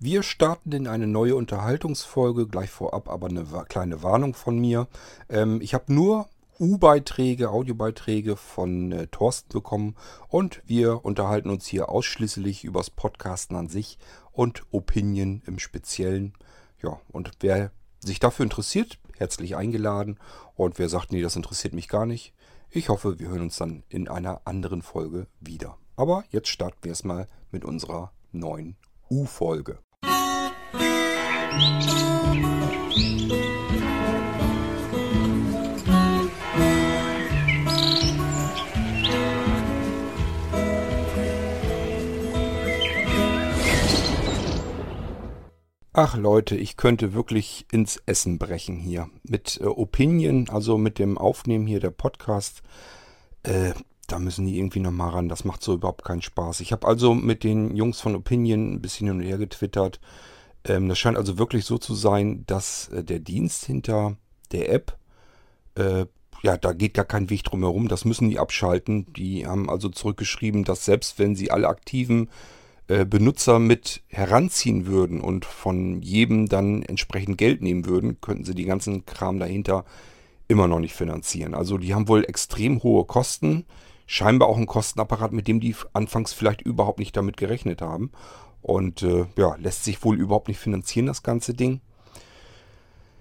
Wir 0.00 0.22
starten 0.22 0.70
in 0.70 0.86
eine 0.86 1.08
neue 1.08 1.34
Unterhaltungsfolge, 1.34 2.46
gleich 2.46 2.70
vorab 2.70 3.08
aber 3.08 3.26
eine 3.26 3.44
kleine 3.68 4.00
Warnung 4.04 4.32
von 4.32 4.56
mir. 4.56 4.86
Ähm, 5.28 5.60
ich 5.60 5.74
habe 5.74 5.92
nur 5.92 6.28
U-Beiträge, 6.60 7.50
Audiobeiträge 7.50 8.36
von 8.36 8.92
äh, 8.92 9.06
Thorsten 9.08 9.48
bekommen 9.48 9.96
und 10.28 10.62
wir 10.66 11.04
unterhalten 11.04 11.50
uns 11.50 11.66
hier 11.66 11.88
ausschließlich 11.88 12.62
übers 12.62 12.90
Podcasten 12.90 13.56
an 13.56 13.68
sich 13.68 13.98
und 14.30 14.62
Opinion 14.70 15.42
im 15.46 15.58
Speziellen. 15.58 16.32
Ja, 16.80 17.00
und 17.08 17.32
wer 17.40 17.72
sich 17.98 18.20
dafür 18.20 18.44
interessiert, 18.44 19.00
herzlich 19.16 19.56
eingeladen. 19.56 20.20
Und 20.54 20.78
wer 20.78 20.88
sagt, 20.88 21.10
nee, 21.10 21.22
das 21.22 21.34
interessiert 21.34 21.74
mich 21.74 21.88
gar 21.88 22.06
nicht, 22.06 22.34
ich 22.70 22.88
hoffe, 22.88 23.18
wir 23.18 23.30
hören 23.30 23.42
uns 23.42 23.56
dann 23.56 23.82
in 23.88 24.06
einer 24.06 24.42
anderen 24.44 24.82
Folge 24.82 25.26
wieder. 25.40 25.76
Aber 25.96 26.22
jetzt 26.30 26.50
starten 26.50 26.78
wir 26.82 26.90
erstmal 26.90 27.26
mit 27.50 27.64
unserer 27.64 28.12
neuen 28.30 28.76
U-Folge. 29.10 29.80
Ach 46.00 46.16
Leute, 46.16 46.54
ich 46.54 46.76
könnte 46.76 47.12
wirklich 47.12 47.66
ins 47.72 48.00
Essen 48.06 48.38
brechen 48.38 48.76
hier. 48.76 49.10
Mit 49.24 49.58
äh, 49.60 49.64
Opinion, 49.64 50.48
also 50.48 50.78
mit 50.78 51.00
dem 51.00 51.18
Aufnehmen 51.18 51.66
hier 51.66 51.80
der 51.80 51.90
Podcast, 51.90 52.62
äh, 53.42 53.72
da 54.06 54.20
müssen 54.20 54.46
die 54.46 54.58
irgendwie 54.58 54.78
nochmal 54.78 55.10
ran. 55.10 55.28
Das 55.28 55.44
macht 55.44 55.60
so 55.60 55.74
überhaupt 55.74 56.04
keinen 56.04 56.22
Spaß. 56.22 56.60
Ich 56.60 56.70
habe 56.70 56.86
also 56.86 57.14
mit 57.14 57.42
den 57.42 57.74
Jungs 57.74 58.00
von 58.00 58.14
Opinion 58.14 58.74
ein 58.74 58.80
bisschen 58.80 59.08
hin 59.08 59.16
und 59.16 59.24
her 59.24 59.38
getwittert. 59.38 59.98
Ähm, 60.68 60.88
das 60.88 60.98
scheint 60.98 61.16
also 61.16 61.38
wirklich 61.38 61.64
so 61.64 61.78
zu 61.78 61.94
sein, 61.94 62.44
dass 62.46 62.88
äh, 62.88 63.02
der 63.02 63.18
Dienst 63.18 63.64
hinter 63.64 64.16
der 64.52 64.72
App, 64.72 64.96
äh, 65.74 66.06
ja, 66.42 66.56
da 66.56 66.72
geht 66.72 66.94
gar 66.94 67.04
kein 67.04 67.30
Weg 67.30 67.42
drum 67.42 67.62
herum. 67.62 67.88
Das 67.88 68.04
müssen 68.04 68.30
die 68.30 68.38
abschalten. 68.38 69.12
Die 69.14 69.46
haben 69.46 69.68
also 69.68 69.88
zurückgeschrieben, 69.88 70.62
dass 70.64 70.84
selbst 70.84 71.18
wenn 71.18 71.34
sie 71.34 71.50
alle 71.50 71.66
aktiven 71.66 72.28
äh, 72.86 73.04
Benutzer 73.04 73.58
mit 73.58 74.02
heranziehen 74.08 74.86
würden 74.86 75.20
und 75.20 75.44
von 75.44 76.00
jedem 76.00 76.48
dann 76.48 76.82
entsprechend 76.82 77.38
Geld 77.38 77.60
nehmen 77.60 77.86
würden, 77.86 78.20
könnten 78.20 78.44
sie 78.44 78.54
die 78.54 78.66
ganzen 78.66 79.04
Kram 79.04 79.38
dahinter 79.40 79.84
immer 80.46 80.68
noch 80.68 80.80
nicht 80.80 80.94
finanzieren. 80.94 81.54
Also 81.54 81.76
die 81.76 81.94
haben 81.94 82.08
wohl 82.08 82.24
extrem 82.24 82.82
hohe 82.82 83.04
Kosten, 83.04 83.66
scheinbar 84.06 84.48
auch 84.48 84.56
einen 84.56 84.66
Kostenapparat, 84.66 85.32
mit 85.32 85.48
dem 85.48 85.60
die 85.60 85.74
anfangs 85.92 86.32
vielleicht 86.32 86.62
überhaupt 86.62 86.98
nicht 86.98 87.16
damit 87.16 87.36
gerechnet 87.36 87.82
haben. 87.82 88.10
Und 88.62 89.02
äh, 89.02 89.26
ja, 89.36 89.56
lässt 89.56 89.84
sich 89.84 90.02
wohl 90.04 90.18
überhaupt 90.18 90.48
nicht 90.48 90.58
finanzieren, 90.60 91.06
das 91.06 91.22
ganze 91.22 91.54
Ding. 91.54 91.80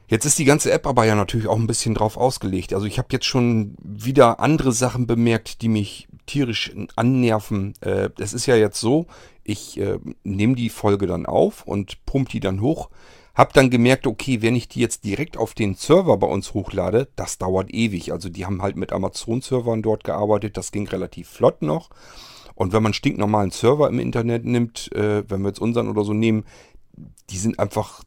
Jetzt 0.09 0.25
ist 0.25 0.39
die 0.39 0.45
ganze 0.45 0.71
App 0.71 0.88
aber 0.88 1.05
ja 1.05 1.16
natürlich 1.16 1.47
auch 1.47 1.57
ein 1.57 1.67
bisschen 1.67 1.94
drauf 1.94 2.16
ausgelegt. 2.16 2.73
Also 2.73 2.85
ich 2.85 2.97
habe 2.97 3.09
jetzt 3.11 3.25
schon 3.25 3.75
wieder 3.81 4.39
andere 4.39 4.71
Sachen 4.71 5.05
bemerkt, 5.05 5.61
die 5.61 5.67
mich 5.67 6.07
tierisch 6.25 6.71
annerven. 6.95 7.73
Äh, 7.81 8.09
es 8.17 8.33
ist 8.33 8.45
ja 8.45 8.55
jetzt 8.55 8.79
so, 8.79 9.07
ich 9.44 9.77
äh, 9.79 9.99
nehme 10.23 10.55
die 10.55 10.69
Folge 10.69 11.07
dann 11.07 11.25
auf 11.25 11.67
und 11.67 12.05
pump 12.05 12.29
die 12.29 12.39
dann 12.39 12.61
hoch. 12.61 12.89
Hab 13.35 13.53
dann 13.53 13.69
gemerkt, 13.69 14.07
okay, 14.07 14.41
wenn 14.41 14.55
ich 14.55 14.67
die 14.67 14.79
jetzt 14.79 15.03
direkt 15.03 15.38
auf 15.38 15.53
den 15.53 15.75
Server 15.75 16.17
bei 16.17 16.27
uns 16.27 16.53
hochlade, 16.53 17.09
das 17.16 17.38
dauert 17.38 17.72
ewig. 17.72 18.11
Also 18.11 18.29
die 18.29 18.45
haben 18.45 18.61
halt 18.61 18.77
mit 18.77 18.94
Amazon-Servern 18.94 19.81
dort 19.81 20.03
gearbeitet, 20.03 20.57
das 20.57 20.72
ging 20.72 20.88
relativ 20.88 21.29
flott 21.29 21.61
noch. 21.61 21.89
Und 22.58 22.73
wenn 22.73 22.81
man 22.81 22.94
stinknormalen 22.94 23.52
Server 23.52 23.88
im 23.88 24.00
Internet 24.00 24.44
nimmt, 24.44 24.91
äh, 24.94 25.23
wenn 25.30 25.41
wir 25.41 25.50
jetzt 25.50 25.61
unseren 25.61 25.89
oder 25.89 26.03
so 26.03 26.13
nehmen, 26.13 26.44
die 27.30 27.38
sind 27.38 27.59
einfach 27.59 28.03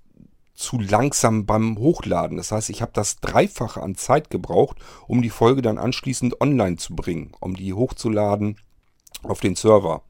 zu 0.55 0.81
langsam 0.81 1.47
beim 1.47 1.79
Hochladen. 1.79 2.37
Das 2.37 2.51
heißt, 2.51 2.69
ich 2.69 2.83
habe 2.83 2.91
das 2.93 3.21
Dreifache 3.21 3.81
an 3.81 3.95
Zeit 3.95 4.29
gebraucht, 4.29 4.79
um 5.07 5.23
die 5.23 5.31
Folge 5.31 5.63
dann 5.63 5.79
anschließend 5.79 6.41
online 6.41 6.77
zu 6.79 6.97
bringen, 6.97 7.31
um 7.39 7.55
die 7.55 7.73
hochzuladen 7.73 8.57
auf 9.23 9.39
den 9.39 9.55
Server. 9.55 10.03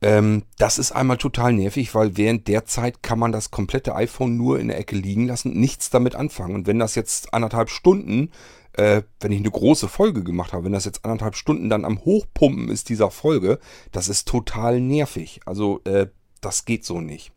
Ähm, 0.00 0.44
das 0.58 0.78
ist 0.78 0.92
einmal 0.92 1.16
total 1.16 1.52
nervig, 1.52 1.96
weil 1.96 2.16
während 2.16 2.46
der 2.46 2.64
Zeit 2.64 3.02
kann 3.02 3.18
man 3.18 3.32
das 3.32 3.50
komplette 3.50 3.96
iPhone 3.96 4.36
nur 4.36 4.60
in 4.60 4.68
der 4.68 4.78
Ecke 4.78 4.94
liegen 4.94 5.26
lassen, 5.26 5.52
nichts 5.58 5.90
damit 5.90 6.14
anfangen. 6.14 6.54
Und 6.54 6.68
wenn 6.68 6.78
das 6.78 6.94
jetzt 6.94 7.34
anderthalb 7.34 7.70
Stunden, 7.70 8.30
äh, 8.74 9.02
wenn 9.20 9.32
ich 9.32 9.40
eine 9.40 9.50
große 9.50 9.88
Folge 9.88 10.22
gemacht 10.22 10.52
habe, 10.52 10.64
wenn 10.64 10.72
das 10.72 10.84
jetzt 10.84 11.04
anderthalb 11.04 11.36
Stunden 11.36 11.68
dann 11.68 11.84
am 11.84 12.04
Hochpumpen 12.04 12.68
ist 12.68 12.88
dieser 12.88 13.10
Folge, 13.10 13.58
das 13.90 14.08
ist 14.08 14.28
total 14.28 14.80
nervig. 14.80 15.40
Also 15.46 15.80
äh, 15.84 16.06
das 16.40 16.64
geht 16.64 16.84
so 16.84 17.00
nicht. 17.00 17.32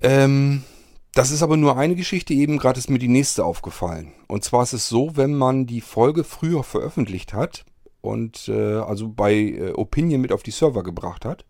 Ähm, 0.00 0.64
das 1.14 1.30
ist 1.30 1.42
aber 1.42 1.56
nur 1.56 1.76
eine 1.76 1.94
Geschichte, 1.94 2.32
eben 2.32 2.58
gerade 2.58 2.78
ist 2.78 2.90
mir 2.90 2.98
die 2.98 3.08
nächste 3.08 3.44
aufgefallen. 3.44 4.12
Und 4.28 4.44
zwar 4.44 4.62
ist 4.62 4.72
es 4.72 4.88
so, 4.88 5.16
wenn 5.16 5.34
man 5.34 5.66
die 5.66 5.82
Folge 5.82 6.24
früher 6.24 6.64
veröffentlicht 6.64 7.34
hat 7.34 7.64
und 8.00 8.48
äh, 8.48 8.76
also 8.76 9.08
bei 9.08 9.34
äh, 9.34 9.72
Opinion 9.72 10.20
mit 10.20 10.32
auf 10.32 10.42
die 10.42 10.50
Server 10.50 10.82
gebracht 10.82 11.24
hat 11.24 11.44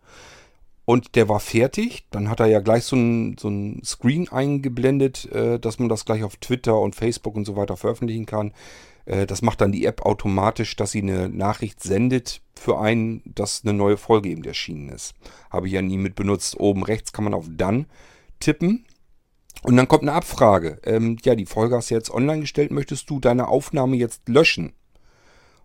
und 0.85 1.15
der 1.15 1.29
war 1.29 1.39
fertig, 1.39 2.05
dann 2.11 2.29
hat 2.29 2.39
er 2.39 2.47
ja 2.47 2.59
gleich 2.59 2.83
so 2.83 2.95
ein, 2.95 3.37
so 3.39 3.47
ein 3.47 3.81
Screen 3.85 4.27
eingeblendet, 4.29 5.31
äh, 5.31 5.59
dass 5.59 5.79
man 5.79 5.89
das 5.89 6.05
gleich 6.05 6.23
auf 6.23 6.35
Twitter 6.37 6.79
und 6.79 6.95
Facebook 6.95 7.35
und 7.35 7.45
so 7.45 7.55
weiter 7.55 7.77
veröffentlichen 7.77 8.25
kann. 8.25 8.53
Äh, 9.05 9.25
das 9.25 9.41
macht 9.41 9.61
dann 9.61 9.71
die 9.71 9.85
App 9.85 10.05
automatisch, 10.05 10.75
dass 10.75 10.91
sie 10.91 11.01
eine 11.01 11.29
Nachricht 11.29 11.81
sendet 11.81 12.41
für 12.55 12.79
einen, 12.79 13.21
dass 13.25 13.61
eine 13.63 13.73
neue 13.73 13.97
Folge 13.97 14.29
eben 14.29 14.43
erschienen 14.43 14.89
ist. 14.89 15.13
Habe 15.49 15.67
ich 15.67 15.73
ja 15.73 15.81
nie 15.81 15.97
mit 15.97 16.15
benutzt. 16.15 16.59
Oben 16.59 16.83
rechts 16.83 17.13
kann 17.13 17.23
man 17.23 17.33
auf 17.33 17.47
Dann 17.49 17.85
tippen. 18.39 18.85
Und 19.61 19.77
dann 19.77 19.87
kommt 19.87 20.03
eine 20.03 20.13
Abfrage. 20.13 20.79
Ähm, 20.83 21.17
ja, 21.23 21.35
die 21.35 21.45
Folge 21.45 21.77
hast 21.77 21.89
du 21.89 21.95
jetzt 21.95 22.11
online 22.11 22.41
gestellt. 22.41 22.71
Möchtest 22.71 23.09
du 23.09 23.19
deine 23.21 23.47
Aufnahme 23.47 23.95
jetzt 23.95 24.27
löschen? 24.27 24.73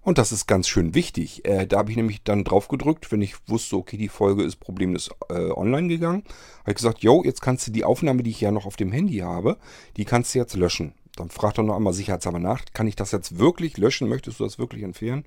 Und 0.03 0.19
das 0.19 0.33
ist 0.33 0.47
ganz 0.47 0.69
schön 0.69 0.95
wichtig. 0.95 1.45
Äh, 1.45 1.67
da 1.67 1.79
habe 1.79 1.91
ich 1.91 1.97
nämlich 1.97 2.23
dann 2.23 2.45
drauf 2.45 2.69
gedrückt, 2.69 3.13
wenn 3.13 3.21
ich 3.21 3.35
wusste, 3.47 3.77
okay, 3.77 3.97
die 3.97 4.09
Folge 4.09 4.43
ist 4.43 4.57
problemlos 4.57 5.11
äh, 5.29 5.51
online 5.51 5.89
gegangen. 5.89 6.25
Habe 6.61 6.71
ich 6.71 6.77
gesagt, 6.77 7.03
yo, 7.03 7.23
jetzt 7.25 7.43
kannst 7.43 7.67
du 7.67 7.73
die 7.73 7.85
Aufnahme, 7.85 8.23
die 8.23 8.31
ich 8.31 8.41
ja 8.41 8.51
noch 8.51 8.67
auf 8.67 8.77
dem 8.77 8.93
Handy 8.93 9.19
habe, 9.19 9.59
die 9.97 10.05
kannst 10.05 10.35
du 10.35 10.39
jetzt 10.39 10.55
löschen. 10.55 10.95
Dann 11.17 11.31
fragt 11.31 11.59
er 11.59 11.65
noch 11.65 11.77
einmal 11.77 11.93
sicherheitshalber 11.93 12.39
nach, 12.39 12.65
kann 12.73 12.87
ich 12.87 12.95
das 12.95 13.11
jetzt 13.11 13.39
wirklich 13.39 13.77
löschen? 13.77 14.09
Möchtest 14.09 14.39
du 14.39 14.45
das 14.45 14.59
wirklich 14.59 14.85
entfernen? 14.85 15.25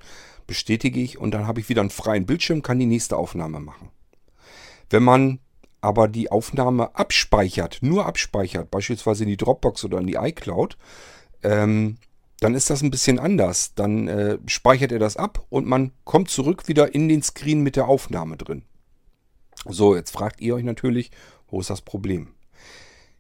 Bestätige 0.48 1.02
ich 1.02 1.18
und 1.18 1.32
dann 1.32 1.48
habe 1.48 1.60
ich 1.60 1.68
wieder 1.68 1.82
einen 1.82 1.90
freien 1.90 2.26
Bildschirm, 2.26 2.62
kann 2.62 2.80
die 2.80 2.86
nächste 2.86 3.18
Aufnahme 3.18 3.60
machen. 3.60 3.90
Wenn 4.90 5.04
man 5.04 5.40
aber 5.82 6.08
die 6.08 6.32
Aufnahme 6.32 6.96
abspeichert, 6.96 7.80
nur 7.82 8.06
abspeichert, 8.06 8.72
beispielsweise 8.72 9.24
in 9.24 9.30
die 9.30 9.38
Dropbox 9.38 9.84
oder 9.84 9.98
in 10.00 10.08
die 10.08 10.16
iCloud, 10.16 10.78
ähm, 11.44 11.98
dann 12.42 12.56
ist 12.56 12.70
das 12.70 12.82
ein 12.82 12.92
bisschen 12.92 13.20
anders. 13.20 13.74
Dann 13.76 14.08
äh, 14.08 14.38
speichert 14.48 14.92
er 14.92 15.00
das 15.00 15.16
ab 15.16 15.46
und 15.50 15.68
man 15.68 15.92
kommt 16.04 16.30
zurück 16.30 16.68
wieder 16.68 16.94
in 16.94 17.08
den 17.08 17.24
Screen 17.24 17.62
mit 17.62 17.78
der 17.78 17.88
Aufnahme 17.88 18.36
drin. 18.36 18.64
So, 19.66 19.96
jetzt 19.96 20.12
fragt 20.12 20.42
ihr 20.42 20.56
euch 20.56 20.64
natürlich, 20.64 21.12
wo 21.50 21.62
ist 21.62 21.70
das 21.70 21.82
Problem? 21.82 22.30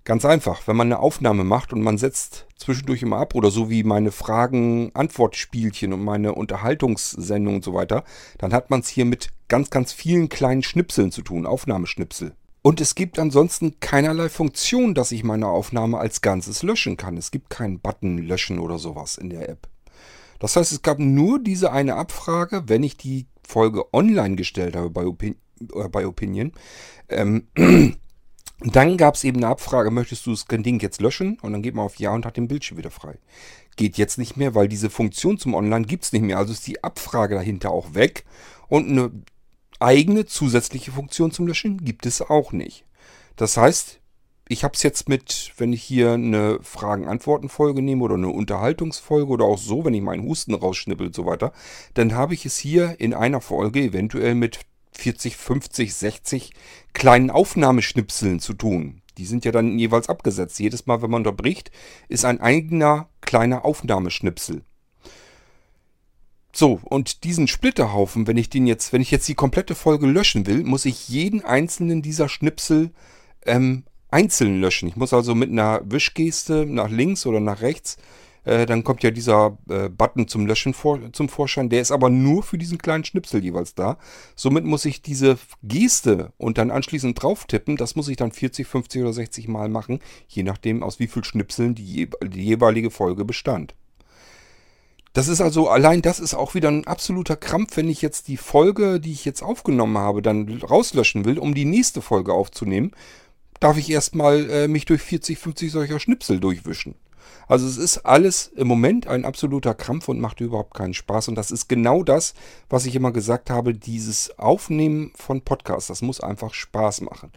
Ganz 0.03 0.25
einfach, 0.25 0.67
wenn 0.67 0.75
man 0.75 0.87
eine 0.87 0.99
Aufnahme 0.99 1.43
macht 1.43 1.71
und 1.71 1.81
man 1.81 1.99
setzt 1.99 2.47
zwischendurch 2.55 3.03
immer 3.03 3.17
ab 3.17 3.35
oder 3.35 3.51
so 3.51 3.69
wie 3.69 3.83
meine 3.83 4.11
Fragen-Antwort-Spielchen 4.11 5.93
und 5.93 6.03
meine 6.03 6.33
Unterhaltungssendung 6.33 7.55
und 7.55 7.63
so 7.63 7.75
weiter, 7.75 8.03
dann 8.39 8.53
hat 8.53 8.71
man 8.71 8.79
es 8.79 8.87
hier 8.87 9.05
mit 9.05 9.29
ganz, 9.47 9.69
ganz 9.69 9.93
vielen 9.93 10.29
kleinen 10.29 10.63
Schnipseln 10.63 11.11
zu 11.11 11.21
tun, 11.21 11.45
Aufnahmeschnipsel. 11.45 12.33
Und 12.63 12.79
es 12.79 12.93
gibt 12.93 13.17
ansonsten 13.17 13.79
keinerlei 13.79 14.29
Funktion, 14.29 14.93
dass 14.93 15.11
ich 15.11 15.23
meine 15.23 15.47
Aufnahme 15.47 15.97
als 15.97 16.21
Ganzes 16.21 16.61
löschen 16.61 16.95
kann. 16.95 17.17
Es 17.17 17.31
gibt 17.31 17.49
keinen 17.49 17.79
Button 17.79 18.19
löschen 18.19 18.59
oder 18.59 18.77
sowas 18.77 19.17
in 19.17 19.29
der 19.29 19.49
App. 19.49 19.67
Das 20.39 20.55
heißt, 20.55 20.71
es 20.71 20.81
gab 20.81 20.99
nur 20.99 21.39
diese 21.39 21.71
eine 21.71 21.95
Abfrage, 21.95 22.63
wenn 22.67 22.83
ich 22.83 22.97
die 22.97 23.27
Folge 23.47 23.91
online 23.93 24.35
gestellt 24.35 24.75
habe 24.75 24.89
bei, 24.89 25.05
Opin 25.05 25.35
äh, 25.75 25.87
bei 25.89 26.05
Opinion. 26.05 26.51
Ähm, 27.09 27.47
dann 28.59 28.97
gab 28.97 29.15
es 29.15 29.23
eben 29.23 29.37
eine 29.37 29.47
Abfrage, 29.47 29.89
möchtest 29.89 30.25
du 30.27 30.31
das 30.31 30.45
Ding 30.45 30.79
jetzt 30.79 31.01
löschen? 31.01 31.39
Und 31.41 31.53
dann 31.53 31.63
geht 31.63 31.73
man 31.73 31.85
auf 31.85 31.97
Ja 31.97 32.11
und 32.11 32.25
hat 32.25 32.37
den 32.37 32.47
Bildschirm 32.47 32.77
wieder 32.77 32.91
frei. 32.91 33.17
Geht 33.75 33.97
jetzt 33.97 34.17
nicht 34.17 34.37
mehr, 34.37 34.53
weil 34.53 34.67
diese 34.67 34.91
Funktion 34.91 35.39
zum 35.39 35.55
Online 35.55 35.85
gibt 35.85 36.03
es 36.03 36.13
nicht 36.13 36.23
mehr. 36.23 36.37
Also 36.37 36.53
ist 36.53 36.67
die 36.67 36.83
Abfrage 36.83 37.35
dahinter 37.35 37.71
auch 37.71 37.95
weg. 37.95 38.25
Und 38.67 38.87
eine 38.89 39.11
eigene 39.81 40.25
zusätzliche 40.25 40.91
Funktion 40.91 41.31
zum 41.31 41.47
Löschen 41.47 41.83
gibt 41.83 42.05
es 42.05 42.21
auch 42.21 42.51
nicht. 42.51 42.85
Das 43.35 43.57
heißt, 43.57 43.99
ich 44.47 44.65
habe 44.65 44.73
es 44.75 44.83
jetzt 44.83 45.07
mit, 45.07 45.53
wenn 45.57 45.71
ich 45.71 45.81
hier 45.81 46.11
eine 46.11 46.59
Fragen-Antworten-Folge 46.61 47.81
nehme 47.81 48.03
oder 48.03 48.15
eine 48.15 48.29
Unterhaltungsfolge 48.29 49.31
oder 49.31 49.45
auch 49.45 49.57
so, 49.57 49.85
wenn 49.85 49.93
ich 49.93 50.01
meinen 50.01 50.23
Husten 50.23 50.53
rausschnippel 50.53 51.07
und 51.07 51.15
so 51.15 51.25
weiter, 51.25 51.53
dann 51.93 52.13
habe 52.13 52.33
ich 52.33 52.45
es 52.45 52.57
hier 52.57 52.99
in 52.99 53.13
einer 53.13 53.39
Folge 53.39 53.81
eventuell 53.81 54.35
mit 54.35 54.59
40, 54.91 55.37
50, 55.37 55.93
60 55.93 56.51
kleinen 56.93 57.31
Aufnahmeschnipseln 57.31 58.39
zu 58.39 58.53
tun. 58.53 59.01
Die 59.17 59.25
sind 59.25 59.45
ja 59.45 59.51
dann 59.51 59.79
jeweils 59.79 60.09
abgesetzt. 60.09 60.59
Jedes 60.59 60.85
Mal, 60.85 61.01
wenn 61.01 61.11
man 61.11 61.21
unterbricht, 61.21 61.71
ist 62.09 62.25
ein 62.25 62.41
eigener 62.41 63.09
kleiner 63.21 63.63
Aufnahmeschnipsel. 63.63 64.63
So, 66.53 66.79
und 66.83 67.23
diesen 67.23 67.47
Splitterhaufen, 67.47 68.27
wenn 68.27 68.37
ich 68.37 68.49
den 68.49 68.67
jetzt, 68.67 68.91
wenn 68.91 69.01
ich 69.01 69.11
jetzt 69.11 69.27
die 69.27 69.35
komplette 69.35 69.73
Folge 69.73 70.07
löschen 70.07 70.47
will, 70.47 70.63
muss 70.63 70.85
ich 70.85 71.07
jeden 71.07 71.43
einzelnen 71.43 72.01
dieser 72.01 72.27
Schnipsel 72.27 72.91
ähm, 73.45 73.83
einzeln 74.09 74.59
löschen. 74.59 74.89
Ich 74.89 74.97
muss 74.97 75.13
also 75.13 75.33
mit 75.33 75.49
einer 75.49 75.81
Wischgeste 75.85 76.65
nach 76.65 76.89
links 76.89 77.25
oder 77.25 77.39
nach 77.39 77.61
rechts, 77.61 77.97
äh, 78.43 78.65
dann 78.65 78.83
kommt 78.83 79.03
ja 79.03 79.11
dieser 79.11 79.57
äh, 79.69 79.89
Button 79.89 80.27
zum 80.27 80.45
Löschen 80.45 80.73
vor, 80.73 80.99
zum 81.13 81.29
Vorschein. 81.29 81.69
Der 81.69 81.81
ist 81.81 81.91
aber 81.91 82.09
nur 82.09 82.43
für 82.43 82.57
diesen 82.57 82.77
kleinen 82.77 83.03
Schnipsel 83.03 83.43
jeweils 83.43 83.75
da. 83.75 83.97
Somit 84.35 84.65
muss 84.65 84.85
ich 84.85 85.01
diese 85.01 85.37
Geste 85.63 86.33
und 86.37 86.57
dann 86.57 86.71
anschließend 86.71 87.21
drauf 87.21 87.45
tippen. 87.45 87.77
Das 87.77 87.95
muss 87.95 88.07
ich 88.07 88.17
dann 88.17 88.31
40, 88.31 88.67
50 88.67 89.01
oder 89.01 89.13
60 89.13 89.47
Mal 89.47 89.69
machen, 89.69 89.99
je 90.27 90.43
nachdem 90.43 90.83
aus 90.83 90.99
wie 90.99 91.07
viel 91.07 91.23
Schnipseln 91.23 91.75
die, 91.75 92.09
die 92.23 92.43
jeweilige 92.43 92.91
Folge 92.91 93.25
bestand. 93.25 93.75
Das 95.13 95.27
ist 95.27 95.41
also, 95.41 95.67
allein 95.67 96.01
das 96.01 96.19
ist 96.19 96.33
auch 96.33 96.53
wieder 96.53 96.69
ein 96.69 96.87
absoluter 96.87 97.35
Krampf, 97.35 97.75
wenn 97.75 97.89
ich 97.89 98.01
jetzt 98.01 98.29
die 98.29 98.37
Folge, 98.37 98.99
die 98.99 99.11
ich 99.11 99.25
jetzt 99.25 99.43
aufgenommen 99.43 99.97
habe, 99.97 100.21
dann 100.21 100.61
rauslöschen 100.61 101.25
will, 101.25 101.37
um 101.37 101.53
die 101.53 101.65
nächste 101.65 102.01
Folge 102.01 102.33
aufzunehmen, 102.33 102.91
darf 103.59 103.77
ich 103.77 103.89
erstmal 103.89 104.49
äh, 104.49 104.67
mich 104.67 104.85
durch 104.85 105.01
40, 105.01 105.37
50 105.37 105.71
solcher 105.71 105.99
Schnipsel 105.99 106.39
durchwischen. 106.39 106.95
Also 107.47 107.67
es 107.67 107.77
ist 107.77 107.99
alles 107.99 108.47
im 108.55 108.67
Moment 108.67 109.07
ein 109.07 109.25
absoluter 109.25 109.73
Krampf 109.73 110.07
und 110.07 110.21
macht 110.21 110.39
überhaupt 110.39 110.73
keinen 110.73 110.93
Spaß. 110.93 111.27
Und 111.27 111.35
das 111.35 111.51
ist 111.51 111.67
genau 111.67 112.03
das, 112.03 112.33
was 112.69 112.85
ich 112.85 112.95
immer 112.95 113.11
gesagt 113.11 113.49
habe, 113.49 113.73
dieses 113.73 114.37
Aufnehmen 114.39 115.11
von 115.15 115.41
Podcasts, 115.41 115.87
das 115.87 116.01
muss 116.01 116.21
einfach 116.21 116.53
Spaß 116.53 117.01
machen. 117.01 117.31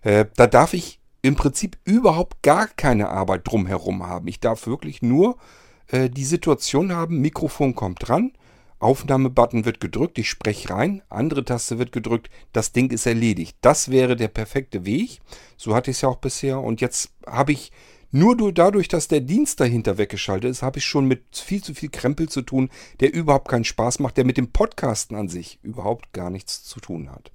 Äh, 0.00 0.24
da 0.36 0.46
darf 0.46 0.72
ich 0.72 0.98
im 1.20 1.36
Prinzip 1.36 1.76
überhaupt 1.84 2.42
gar 2.42 2.68
keine 2.68 3.10
Arbeit 3.10 3.46
drumherum 3.46 4.06
haben. 4.06 4.28
Ich 4.28 4.40
darf 4.40 4.66
wirklich 4.66 5.02
nur 5.02 5.36
äh, 5.90 6.10
die 6.10 6.24
Situation 6.24 6.92
haben, 6.92 7.20
Mikrofon 7.20 7.74
kommt 7.74 8.08
dran, 8.08 8.32
Aufnahmebutton 8.78 9.66
wird 9.66 9.80
gedrückt, 9.80 10.18
ich 10.18 10.30
spreche 10.30 10.70
rein, 10.70 11.02
andere 11.10 11.44
Taste 11.44 11.78
wird 11.78 11.92
gedrückt, 11.92 12.30
das 12.52 12.72
Ding 12.72 12.90
ist 12.90 13.06
erledigt. 13.06 13.56
Das 13.60 13.90
wäre 13.90 14.16
der 14.16 14.28
perfekte 14.28 14.86
Weg. 14.86 15.20
So 15.58 15.74
hatte 15.74 15.90
ich 15.90 15.98
es 15.98 16.00
ja 16.00 16.08
auch 16.08 16.16
bisher. 16.16 16.60
Und 16.60 16.80
jetzt 16.80 17.10
habe 17.26 17.52
ich 17.52 17.72
nur 18.10 18.52
dadurch, 18.52 18.88
dass 18.88 19.06
der 19.06 19.20
Dienst 19.20 19.60
dahinter 19.60 19.98
weggeschaltet 19.98 20.50
ist, 20.50 20.62
habe 20.62 20.78
ich 20.78 20.84
schon 20.84 21.04
mit 21.04 21.22
viel 21.32 21.62
zu 21.62 21.74
viel 21.74 21.90
Krempel 21.90 22.28
zu 22.28 22.42
tun, 22.42 22.70
der 23.00 23.12
überhaupt 23.12 23.48
keinen 23.48 23.64
Spaß 23.64 24.00
macht, 24.00 24.16
der 24.16 24.24
mit 24.24 24.36
dem 24.36 24.50
Podcasten 24.50 25.16
an 25.16 25.28
sich 25.28 25.60
überhaupt 25.62 26.12
gar 26.12 26.30
nichts 26.30 26.64
zu 26.64 26.80
tun 26.80 27.10
hat. 27.10 27.30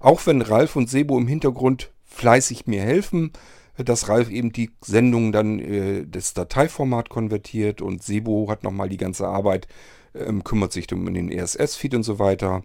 Auch 0.00 0.26
wenn 0.26 0.42
Ralf 0.42 0.76
und 0.76 0.90
Sebo 0.90 1.16
im 1.16 1.28
Hintergrund 1.28 1.92
fleißig 2.04 2.66
mir 2.66 2.82
helfen, 2.82 3.32
dass 3.76 4.08
Ralf 4.08 4.30
eben 4.30 4.52
die 4.52 4.70
Sendung 4.82 5.32
dann 5.32 5.58
äh, 5.58 6.06
das 6.06 6.34
Dateiformat 6.34 7.08
konvertiert 7.08 7.80
und 7.80 8.02
Sebo 8.02 8.48
hat 8.50 8.64
nochmal 8.64 8.88
die 8.88 8.96
ganze 8.96 9.26
Arbeit, 9.26 9.66
ähm, 10.14 10.44
kümmert 10.44 10.72
sich 10.72 10.92
um 10.92 11.12
den 11.12 11.30
ESS-Feed 11.30 11.94
und 11.94 12.02
so 12.02 12.18
weiter. 12.18 12.62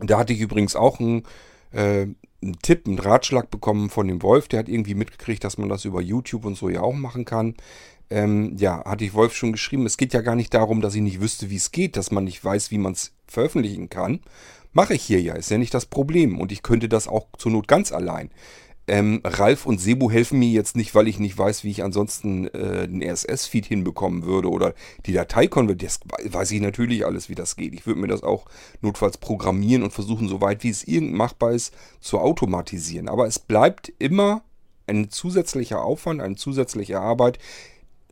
Da 0.00 0.18
hatte 0.18 0.32
ich 0.32 0.40
übrigens 0.40 0.76
auch 0.76 1.00
einen, 1.00 1.24
äh, 1.72 2.06
einen 2.42 2.58
Tipp, 2.62 2.86
einen 2.86 2.98
Ratschlag 2.98 3.50
bekommen 3.50 3.90
von 3.90 4.08
dem 4.08 4.22
Wolf, 4.22 4.48
der 4.48 4.60
hat 4.60 4.68
irgendwie 4.68 4.94
mitgekriegt, 4.94 5.44
dass 5.44 5.58
man 5.58 5.68
das 5.68 5.84
über 5.84 6.00
YouTube 6.00 6.44
und 6.44 6.56
so 6.56 6.68
ja 6.68 6.80
auch 6.80 6.94
machen 6.94 7.24
kann. 7.24 7.54
Ähm, 8.08 8.56
ja, 8.56 8.84
hatte 8.84 9.04
ich 9.04 9.14
Wolf 9.14 9.34
schon 9.34 9.52
geschrieben. 9.52 9.86
Es 9.86 9.96
geht 9.96 10.12
ja 10.12 10.20
gar 10.20 10.34
nicht 10.34 10.52
darum, 10.52 10.80
dass 10.80 10.94
ich 10.94 11.02
nicht 11.02 11.20
wüsste, 11.20 11.48
wie 11.48 11.56
es 11.56 11.70
geht, 11.70 11.96
dass 11.96 12.10
man 12.10 12.24
nicht 12.24 12.44
weiß, 12.44 12.70
wie 12.72 12.78
man 12.78 12.92
es 12.92 13.12
veröffentlichen 13.26 13.88
kann. 13.88 14.20
Mache 14.72 14.94
ich 14.94 15.02
hier 15.02 15.20
ja, 15.20 15.34
ist 15.34 15.50
ja 15.50 15.58
nicht 15.58 15.74
das 15.74 15.86
Problem. 15.86 16.38
Und 16.38 16.50
ich 16.50 16.62
könnte 16.62 16.88
das 16.88 17.06
auch 17.06 17.28
zur 17.38 17.52
Not 17.52 17.68
ganz 17.68 17.92
allein. 17.92 18.30
Ähm, 18.86 19.20
Ralf 19.22 19.66
und 19.66 19.80
Sebo 19.80 20.10
helfen 20.10 20.38
mir 20.38 20.48
jetzt 20.48 20.76
nicht, 20.76 20.94
weil 20.94 21.06
ich 21.06 21.18
nicht 21.18 21.38
weiß, 21.38 21.62
wie 21.62 21.70
ich 21.70 21.84
ansonsten 21.84 22.48
äh, 22.48 22.88
den 22.88 23.02
RSS-Feed 23.02 23.66
hinbekommen 23.66 24.24
würde 24.24 24.50
oder 24.50 24.74
die 25.06 25.12
Datei 25.12 25.46
konvertieren. 25.46 25.92
Das 26.18 26.32
weiß 26.32 26.50
ich 26.50 26.60
natürlich 26.60 27.06
alles, 27.06 27.28
wie 27.28 27.34
das 27.34 27.56
geht. 27.56 27.72
Ich 27.74 27.86
würde 27.86 28.00
mir 28.00 28.08
das 28.08 28.22
auch 28.22 28.46
notfalls 28.80 29.18
programmieren 29.18 29.82
und 29.82 29.92
versuchen, 29.92 30.28
so 30.28 30.40
weit 30.40 30.64
wie 30.64 30.70
es 30.70 30.82
irgend 30.82 31.12
machbar 31.12 31.52
ist, 31.52 31.72
zu 32.00 32.18
automatisieren. 32.18 33.08
Aber 33.08 33.26
es 33.26 33.38
bleibt 33.38 33.92
immer 33.98 34.42
ein 34.86 35.08
zusätzlicher 35.08 35.82
Aufwand, 35.82 36.20
eine 36.20 36.36
zusätzliche 36.36 37.00
Arbeit, 37.00 37.38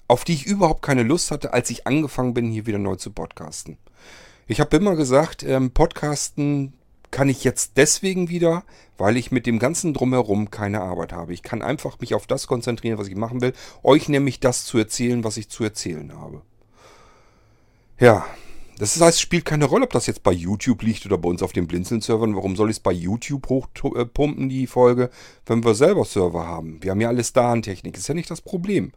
auf 0.06 0.24
die 0.24 0.34
ich 0.34 0.46
überhaupt 0.46 0.82
keine 0.82 1.02
Lust 1.02 1.30
hatte, 1.30 1.52
als 1.52 1.70
ich 1.70 1.86
angefangen 1.86 2.34
bin, 2.34 2.50
hier 2.50 2.66
wieder 2.66 2.78
neu 2.78 2.96
zu 2.96 3.10
podcasten. 3.10 3.78
Ich 4.46 4.60
habe 4.60 4.76
immer 4.76 4.96
gesagt, 4.96 5.42
ähm, 5.42 5.72
Podcasten 5.72 6.72
kann 7.10 7.28
ich 7.28 7.44
jetzt 7.44 7.72
deswegen 7.76 8.28
wieder, 8.28 8.64
weil 8.96 9.16
ich 9.16 9.30
mit 9.30 9.46
dem 9.46 9.58
ganzen 9.58 9.94
drumherum 9.94 10.50
keine 10.50 10.80
Arbeit 10.80 11.12
habe. 11.12 11.32
Ich 11.32 11.42
kann 11.42 11.62
einfach 11.62 11.98
mich 12.00 12.14
auf 12.14 12.26
das 12.26 12.46
konzentrieren, 12.46 12.98
was 12.98 13.08
ich 13.08 13.16
machen 13.16 13.40
will. 13.40 13.52
Euch 13.82 14.08
nämlich 14.08 14.40
das 14.40 14.64
zu 14.64 14.78
erzählen, 14.78 15.24
was 15.24 15.36
ich 15.36 15.48
zu 15.48 15.64
erzählen 15.64 16.12
habe. 16.14 16.42
Ja, 17.98 18.26
das 18.78 19.00
heißt, 19.00 19.16
es 19.16 19.20
spielt 19.20 19.44
keine 19.44 19.64
Rolle, 19.64 19.84
ob 19.84 19.92
das 19.92 20.06
jetzt 20.06 20.22
bei 20.22 20.30
YouTube 20.30 20.82
liegt 20.82 21.04
oder 21.04 21.18
bei 21.18 21.28
uns 21.28 21.42
auf 21.42 21.52
den 21.52 21.66
Blinzeln-Servern. 21.66 22.36
Warum 22.36 22.54
soll 22.54 22.70
ich 22.70 22.76
es 22.76 22.80
bei 22.80 22.92
YouTube 22.92 23.48
hochpumpen, 23.48 24.48
die 24.48 24.68
Folge, 24.68 25.10
wenn 25.46 25.64
wir 25.64 25.74
selber 25.74 26.04
Server 26.04 26.46
haben? 26.46 26.80
Wir 26.82 26.92
haben 26.92 27.00
ja 27.00 27.08
alles 27.08 27.32
da 27.32 27.50
an 27.50 27.62
Technik. 27.62 27.96
Ist 27.96 28.08
ja 28.08 28.14
nicht 28.14 28.30
das 28.30 28.40
Problem. 28.40 28.92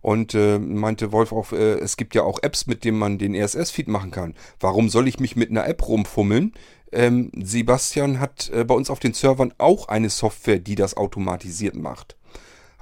Und 0.00 0.34
äh, 0.34 0.58
meinte 0.58 1.12
Wolf 1.12 1.30
auch, 1.30 1.52
äh, 1.52 1.78
es 1.78 1.96
gibt 1.96 2.16
ja 2.16 2.24
auch 2.24 2.40
Apps, 2.42 2.66
mit 2.66 2.84
denen 2.84 2.98
man 2.98 3.18
den 3.18 3.36
RSS-Feed 3.36 3.86
machen 3.86 4.10
kann. 4.10 4.34
Warum 4.58 4.88
soll 4.88 5.06
ich 5.06 5.20
mich 5.20 5.36
mit 5.36 5.50
einer 5.50 5.68
App 5.68 5.86
rumfummeln, 5.86 6.52
ähm, 6.92 7.30
Sebastian 7.36 8.20
hat 8.20 8.50
äh, 8.50 8.64
bei 8.64 8.74
uns 8.74 8.90
auf 8.90 9.00
den 9.00 9.14
Servern 9.14 9.52
auch 9.58 9.88
eine 9.88 10.10
Software, 10.10 10.58
die 10.58 10.74
das 10.74 10.96
automatisiert 10.96 11.74
macht. 11.74 12.16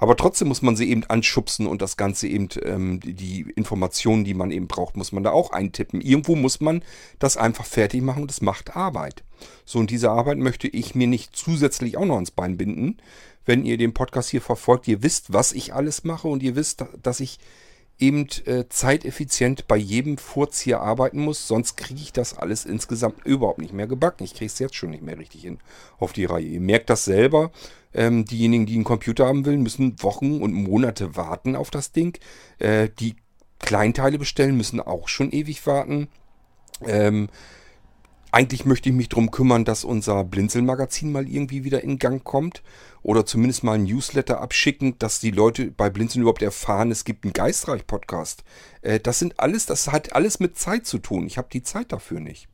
Aber 0.01 0.17
trotzdem 0.17 0.47
muss 0.47 0.63
man 0.63 0.75
sie 0.75 0.89
eben 0.89 1.03
anschubsen 1.03 1.67
und 1.67 1.83
das 1.83 1.95
Ganze 1.95 2.27
eben, 2.27 2.49
ähm, 2.63 2.99
die 3.03 3.41
Informationen, 3.55 4.23
die 4.23 4.33
man 4.33 4.49
eben 4.49 4.67
braucht, 4.67 4.97
muss 4.97 5.11
man 5.11 5.21
da 5.21 5.29
auch 5.29 5.51
eintippen. 5.51 6.01
Irgendwo 6.01 6.35
muss 6.35 6.59
man 6.59 6.83
das 7.19 7.37
einfach 7.37 7.65
fertig 7.65 8.01
machen 8.01 8.23
und 8.23 8.31
es 8.31 8.41
macht 8.41 8.75
Arbeit. 8.75 9.23
So, 9.63 9.77
und 9.77 9.91
diese 9.91 10.09
Arbeit 10.09 10.39
möchte 10.39 10.67
ich 10.67 10.95
mir 10.95 11.05
nicht 11.05 11.35
zusätzlich 11.35 11.97
auch 11.97 12.05
noch 12.05 12.15
ans 12.15 12.31
Bein 12.31 12.57
binden. 12.57 12.97
Wenn 13.45 13.63
ihr 13.63 13.77
den 13.77 13.93
Podcast 13.93 14.31
hier 14.31 14.41
verfolgt, 14.41 14.87
ihr 14.87 15.03
wisst, 15.03 15.33
was 15.33 15.51
ich 15.51 15.75
alles 15.75 16.03
mache 16.03 16.27
und 16.27 16.41
ihr 16.41 16.55
wisst, 16.55 16.83
dass 17.03 17.19
ich 17.19 17.37
eben 18.01 18.27
äh, 18.45 18.65
zeiteffizient 18.67 19.67
bei 19.67 19.77
jedem 19.77 20.17
hier 20.53 20.81
arbeiten 20.81 21.19
muss, 21.19 21.47
sonst 21.47 21.77
kriege 21.77 22.01
ich 22.01 22.11
das 22.11 22.37
alles 22.37 22.65
insgesamt 22.65 23.23
überhaupt 23.25 23.59
nicht 23.59 23.73
mehr 23.73 23.87
gebacken. 23.87 24.23
Ich 24.23 24.33
kriege 24.33 24.47
es 24.47 24.59
jetzt 24.59 24.75
schon 24.75 24.89
nicht 24.89 25.03
mehr 25.03 25.19
richtig 25.19 25.43
hin 25.43 25.59
auf 25.99 26.11
die 26.11 26.25
Reihe. 26.25 26.45
Ihr 26.45 26.61
merkt 26.61 26.89
das 26.89 27.05
selber. 27.05 27.51
Ähm, 27.93 28.25
diejenigen, 28.25 28.65
die 28.65 28.75
einen 28.75 28.83
Computer 28.83 29.27
haben 29.27 29.45
will, 29.45 29.57
müssen 29.57 30.01
Wochen 30.01 30.41
und 30.41 30.53
Monate 30.53 31.15
warten 31.15 31.55
auf 31.55 31.69
das 31.69 31.91
Ding. 31.91 32.17
Äh, 32.57 32.89
die 32.99 33.15
Kleinteile 33.59 34.17
bestellen 34.17 34.57
müssen 34.57 34.79
auch 34.79 35.07
schon 35.07 35.31
ewig 35.31 35.67
warten. 35.67 36.07
Ähm, 36.85 37.29
eigentlich 38.31 38.65
möchte 38.65 38.89
ich 38.89 38.95
mich 38.95 39.09
darum 39.09 39.31
kümmern, 39.31 39.65
dass 39.65 39.83
unser 39.83 40.23
Blinzeln-Magazin 40.23 41.11
mal 41.11 41.27
irgendwie 41.27 41.63
wieder 41.63 41.83
in 41.83 41.99
Gang 41.99 42.23
kommt. 42.23 42.63
Oder 43.03 43.25
zumindest 43.25 43.63
mal 43.63 43.73
ein 43.73 43.83
Newsletter 43.83 44.41
abschicken, 44.41 44.97
dass 44.99 45.19
die 45.19 45.31
Leute 45.31 45.71
bei 45.71 45.89
Blinzeln 45.89 46.21
überhaupt 46.21 46.43
erfahren, 46.43 46.91
es 46.91 47.03
gibt 47.03 47.25
einen 47.25 47.33
Geistreich-Podcast. 47.33 48.43
Äh, 48.81 48.99
das 48.99 49.19
sind 49.19 49.39
alles, 49.39 49.65
das 49.65 49.91
hat 49.91 50.13
alles 50.13 50.39
mit 50.39 50.57
Zeit 50.57 50.85
zu 50.85 50.99
tun. 50.99 51.25
Ich 51.25 51.37
habe 51.37 51.47
die 51.51 51.63
Zeit 51.63 51.91
dafür 51.91 52.19
nicht. 52.19 52.47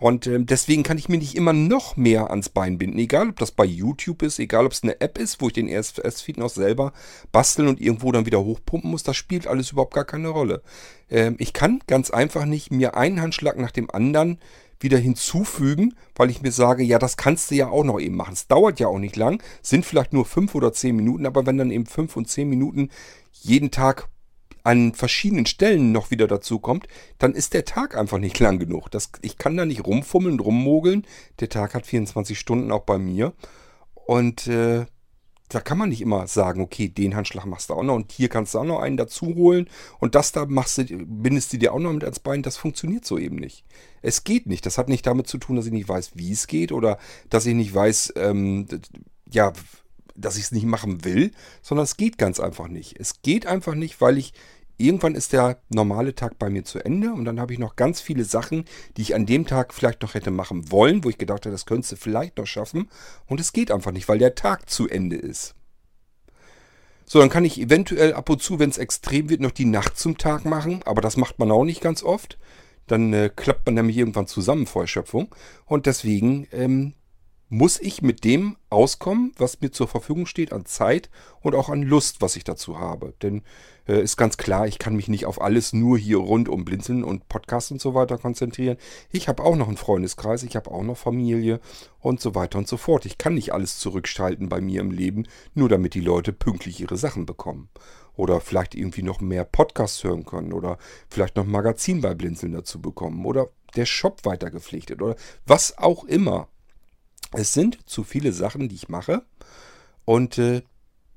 Und 0.00 0.26
äh, 0.26 0.38
deswegen 0.40 0.82
kann 0.82 0.96
ich 0.96 1.10
mir 1.10 1.18
nicht 1.18 1.36
immer 1.36 1.52
noch 1.52 1.96
mehr 1.96 2.30
ans 2.30 2.48
Bein 2.48 2.78
binden. 2.78 2.98
Egal, 2.98 3.28
ob 3.28 3.38
das 3.38 3.50
bei 3.50 3.66
YouTube 3.66 4.22
ist, 4.22 4.38
egal, 4.38 4.64
ob 4.64 4.72
es 4.72 4.82
eine 4.82 5.00
App 5.00 5.18
ist, 5.18 5.42
wo 5.42 5.48
ich 5.48 5.52
den 5.52 5.68
RSS-Feed 5.68 6.38
noch 6.38 6.48
selber 6.48 6.94
basteln 7.32 7.68
und 7.68 7.80
irgendwo 7.80 8.10
dann 8.10 8.24
wieder 8.24 8.42
hochpumpen 8.42 8.90
muss. 8.90 9.02
Das 9.02 9.16
spielt 9.16 9.46
alles 9.46 9.72
überhaupt 9.72 9.92
gar 9.92 10.06
keine 10.06 10.28
Rolle. 10.28 10.62
Ähm, 11.10 11.36
ich 11.38 11.52
kann 11.52 11.80
ganz 11.86 12.10
einfach 12.10 12.46
nicht 12.46 12.70
mir 12.70 12.96
einen 12.96 13.20
Handschlag 13.20 13.58
nach 13.58 13.72
dem 13.72 13.90
anderen 13.90 14.38
wieder 14.80 14.98
hinzufügen, 14.98 15.94
weil 16.14 16.30
ich 16.30 16.42
mir 16.42 16.52
sage, 16.52 16.82
ja, 16.82 16.98
das 16.98 17.16
kannst 17.16 17.50
du 17.50 17.54
ja 17.54 17.68
auch 17.68 17.84
noch 17.84 18.00
eben 18.00 18.16
machen. 18.16 18.32
Es 18.32 18.48
dauert 18.48 18.80
ja 18.80 18.88
auch 18.88 18.98
nicht 18.98 19.16
lang, 19.16 19.42
sind 19.62 19.84
vielleicht 19.84 20.12
nur 20.12 20.24
fünf 20.24 20.54
oder 20.54 20.72
zehn 20.72 20.96
Minuten, 20.96 21.26
aber 21.26 21.46
wenn 21.46 21.58
dann 21.58 21.70
eben 21.70 21.86
fünf 21.86 22.16
und 22.16 22.28
zehn 22.28 22.48
Minuten 22.48 22.88
jeden 23.32 23.70
Tag 23.70 24.08
an 24.62 24.94
verschiedenen 24.94 25.46
Stellen 25.46 25.92
noch 25.92 26.10
wieder 26.10 26.26
dazu 26.26 26.58
kommt, 26.58 26.86
dann 27.18 27.34
ist 27.34 27.54
der 27.54 27.64
Tag 27.64 27.96
einfach 27.96 28.18
nicht 28.18 28.38
lang 28.38 28.58
genug. 28.58 28.90
Das, 28.90 29.10
ich 29.22 29.38
kann 29.38 29.56
da 29.56 29.64
nicht 29.64 29.86
rumfummeln, 29.86 30.40
rummogeln. 30.40 31.06
Der 31.40 31.48
Tag 31.48 31.74
hat 31.74 31.86
24 31.86 32.38
Stunden 32.38 32.70
auch 32.72 32.82
bei 32.82 32.98
mir. 32.98 33.32
Und 33.94 34.46
äh, 34.48 34.86
da 35.50 35.60
kann 35.60 35.78
man 35.78 35.88
nicht 35.88 36.00
immer 36.00 36.26
sagen, 36.26 36.62
okay, 36.62 36.88
den 36.88 37.16
Handschlag 37.16 37.44
machst 37.44 37.70
du 37.70 37.74
auch 37.74 37.82
noch 37.82 37.96
und 37.96 38.12
hier 38.12 38.28
kannst 38.28 38.54
du 38.54 38.60
auch 38.60 38.64
noch 38.64 38.80
einen 38.80 38.96
dazu 38.96 39.26
holen 39.34 39.68
und 39.98 40.14
das 40.14 40.32
da 40.32 40.46
machst 40.46 40.78
du, 40.78 40.84
bindest 40.84 41.52
du 41.52 41.58
dir 41.58 41.74
auch 41.74 41.78
noch 41.80 41.92
mit 41.92 42.04
ans 42.04 42.20
Bein. 42.20 42.42
Das 42.42 42.56
funktioniert 42.56 43.04
so 43.04 43.18
eben 43.18 43.36
nicht. 43.36 43.64
Es 44.00 44.24
geht 44.24 44.46
nicht. 44.46 44.64
Das 44.64 44.78
hat 44.78 44.88
nicht 44.88 45.06
damit 45.06 45.26
zu 45.26 45.38
tun, 45.38 45.56
dass 45.56 45.66
ich 45.66 45.72
nicht 45.72 45.88
weiß, 45.88 46.12
wie 46.14 46.32
es 46.32 46.46
geht 46.46 46.72
oder 46.72 46.98
dass 47.28 47.46
ich 47.46 47.54
nicht 47.54 47.74
weiß, 47.74 48.14
ähm, 48.16 48.66
ja, 49.30 49.52
dass 50.14 50.36
ich 50.36 50.44
es 50.44 50.52
nicht 50.52 50.66
machen 50.66 51.04
will, 51.04 51.32
sondern 51.62 51.84
es 51.84 51.96
geht 51.96 52.16
ganz 52.16 52.40
einfach 52.40 52.68
nicht. 52.68 52.98
Es 52.98 53.22
geht 53.22 53.46
einfach 53.46 53.74
nicht, 53.74 54.00
weil 54.00 54.18
ich 54.18 54.32
irgendwann 54.80 55.14
ist 55.14 55.32
der 55.32 55.60
normale 55.68 56.14
Tag 56.14 56.38
bei 56.38 56.50
mir 56.50 56.64
zu 56.64 56.78
Ende 56.78 57.12
und 57.12 57.24
dann 57.24 57.40
habe 57.40 57.52
ich 57.52 57.58
noch 57.58 57.76
ganz 57.76 58.00
viele 58.00 58.24
Sachen, 58.24 58.64
die 58.96 59.02
ich 59.02 59.14
an 59.14 59.26
dem 59.26 59.46
Tag 59.46 59.74
vielleicht 59.74 60.02
noch 60.02 60.14
hätte 60.14 60.30
machen 60.30 60.70
wollen, 60.70 61.04
wo 61.04 61.10
ich 61.10 61.18
gedacht 61.18 61.44
habe, 61.46 61.52
das 61.52 61.66
könntest 61.66 61.92
du 61.92 61.96
vielleicht 61.96 62.38
noch 62.38 62.46
schaffen 62.46 62.88
und 63.26 63.40
es 63.40 63.52
geht 63.52 63.70
einfach 63.70 63.92
nicht, 63.92 64.08
weil 64.08 64.18
der 64.18 64.34
Tag 64.34 64.68
zu 64.70 64.88
Ende 64.88 65.16
ist. 65.16 65.54
So, 67.04 67.18
dann 67.18 67.28
kann 67.28 67.44
ich 67.44 67.60
eventuell 67.60 68.12
ab 68.14 68.30
und 68.30 68.40
zu, 68.40 68.60
wenn 68.60 68.70
es 68.70 68.78
extrem 68.78 69.30
wird, 69.30 69.40
noch 69.40 69.50
die 69.50 69.64
Nacht 69.64 69.98
zum 69.98 70.16
Tag 70.16 70.44
machen, 70.44 70.82
aber 70.84 71.00
das 71.00 71.16
macht 71.16 71.40
man 71.40 71.50
auch 71.50 71.64
nicht 71.64 71.80
ganz 71.80 72.04
oft. 72.04 72.38
Dann 72.86 73.12
äh, 73.12 73.30
klappt 73.34 73.66
man 73.66 73.74
nämlich 73.74 73.96
irgendwann 73.96 74.28
zusammen 74.28 74.66
vor 74.66 74.82
Erschöpfung. 74.82 75.34
Und 75.64 75.86
deswegen 75.86 76.46
ähm, 76.52 76.94
muss 77.50 77.80
ich 77.80 78.00
mit 78.00 78.22
dem 78.24 78.56
auskommen, 78.70 79.32
was 79.36 79.60
mir 79.60 79.72
zur 79.72 79.88
Verfügung 79.88 80.26
steht 80.26 80.52
an 80.52 80.64
Zeit 80.66 81.10
und 81.42 81.56
auch 81.56 81.68
an 81.68 81.82
Lust, 81.82 82.22
was 82.22 82.36
ich 82.36 82.44
dazu 82.44 82.78
habe. 82.78 83.12
Denn 83.22 83.42
äh, 83.88 84.00
ist 84.00 84.16
ganz 84.16 84.36
klar, 84.36 84.68
ich 84.68 84.78
kann 84.78 84.94
mich 84.94 85.08
nicht 85.08 85.26
auf 85.26 85.40
alles 85.40 85.72
nur 85.72 85.98
hier 85.98 86.18
rund 86.18 86.48
um 86.48 86.64
Blinzeln 86.64 87.02
und 87.02 87.28
Podcasts 87.28 87.72
und 87.72 87.80
so 87.80 87.92
weiter 87.92 88.18
konzentrieren. 88.18 88.76
Ich 89.10 89.26
habe 89.26 89.42
auch 89.42 89.56
noch 89.56 89.66
einen 89.66 89.76
Freundeskreis, 89.76 90.44
ich 90.44 90.54
habe 90.54 90.70
auch 90.70 90.84
noch 90.84 90.96
Familie 90.96 91.58
und 91.98 92.20
so 92.20 92.36
weiter 92.36 92.56
und 92.56 92.68
so 92.68 92.76
fort. 92.76 93.04
Ich 93.04 93.18
kann 93.18 93.34
nicht 93.34 93.52
alles 93.52 93.80
zurückschalten 93.80 94.48
bei 94.48 94.60
mir 94.60 94.80
im 94.80 94.92
Leben, 94.92 95.26
nur 95.52 95.68
damit 95.68 95.94
die 95.94 96.00
Leute 96.00 96.32
pünktlich 96.32 96.80
ihre 96.80 96.96
Sachen 96.96 97.26
bekommen. 97.26 97.68
Oder 98.14 98.40
vielleicht 98.40 98.76
irgendwie 98.76 99.02
noch 99.02 99.20
mehr 99.20 99.44
Podcasts 99.44 100.04
hören 100.04 100.24
können 100.24 100.52
oder 100.52 100.78
vielleicht 101.08 101.34
noch 101.34 101.44
ein 101.44 101.50
Magazin 101.50 102.00
bei 102.00 102.14
Blinzeln 102.14 102.52
dazu 102.52 102.80
bekommen 102.80 103.24
oder 103.24 103.48
der 103.74 103.86
Shop 103.86 104.24
weiter 104.24 104.50
gepflegt 104.50 104.92
oder 104.92 105.16
was 105.46 105.78
auch 105.78 106.04
immer. 106.04 106.46
Es 107.32 107.52
sind 107.52 107.78
zu 107.88 108.04
viele 108.04 108.32
Sachen, 108.32 108.68
die 108.68 108.74
ich 108.74 108.88
mache. 108.88 109.22
Und 110.04 110.38
äh, 110.38 110.62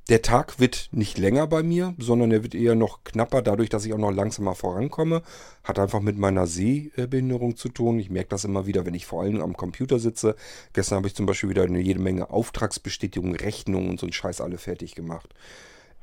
der 0.09 0.21
Tag 0.21 0.59
wird 0.59 0.89
nicht 0.91 1.17
länger 1.17 1.47
bei 1.47 1.63
mir, 1.63 1.95
sondern 1.97 2.31
er 2.31 2.43
wird 2.43 2.55
eher 2.55 2.75
noch 2.75 3.05
knapper, 3.05 3.41
dadurch, 3.41 3.69
dass 3.69 3.85
ich 3.85 3.93
auch 3.93 3.97
noch 3.97 4.11
langsamer 4.11 4.53
vorankomme. 4.53 5.23
Hat 5.63 5.79
einfach 5.79 6.01
mit 6.01 6.17
meiner 6.17 6.45
Sehbehinderung 6.45 7.55
zu 7.55 7.69
tun. 7.69 7.99
Ich 7.99 8.09
merke 8.09 8.29
das 8.29 8.43
immer 8.43 8.65
wieder, 8.65 8.85
wenn 8.85 8.95
ich 8.95 9.05
vor 9.05 9.23
allem 9.23 9.41
am 9.41 9.55
Computer 9.55 9.99
sitze. 9.99 10.35
Gestern 10.73 10.97
habe 10.97 11.07
ich 11.07 11.15
zum 11.15 11.25
Beispiel 11.25 11.49
wieder 11.49 11.63
eine 11.63 11.79
jede 11.79 12.01
Menge 12.01 12.29
Auftragsbestätigungen, 12.29 13.37
Rechnungen 13.37 13.89
und 13.89 13.99
so 13.99 14.05
einen 14.05 14.13
Scheiß 14.13 14.41
alle 14.41 14.57
fertig 14.57 14.93
gemacht. 14.93 15.33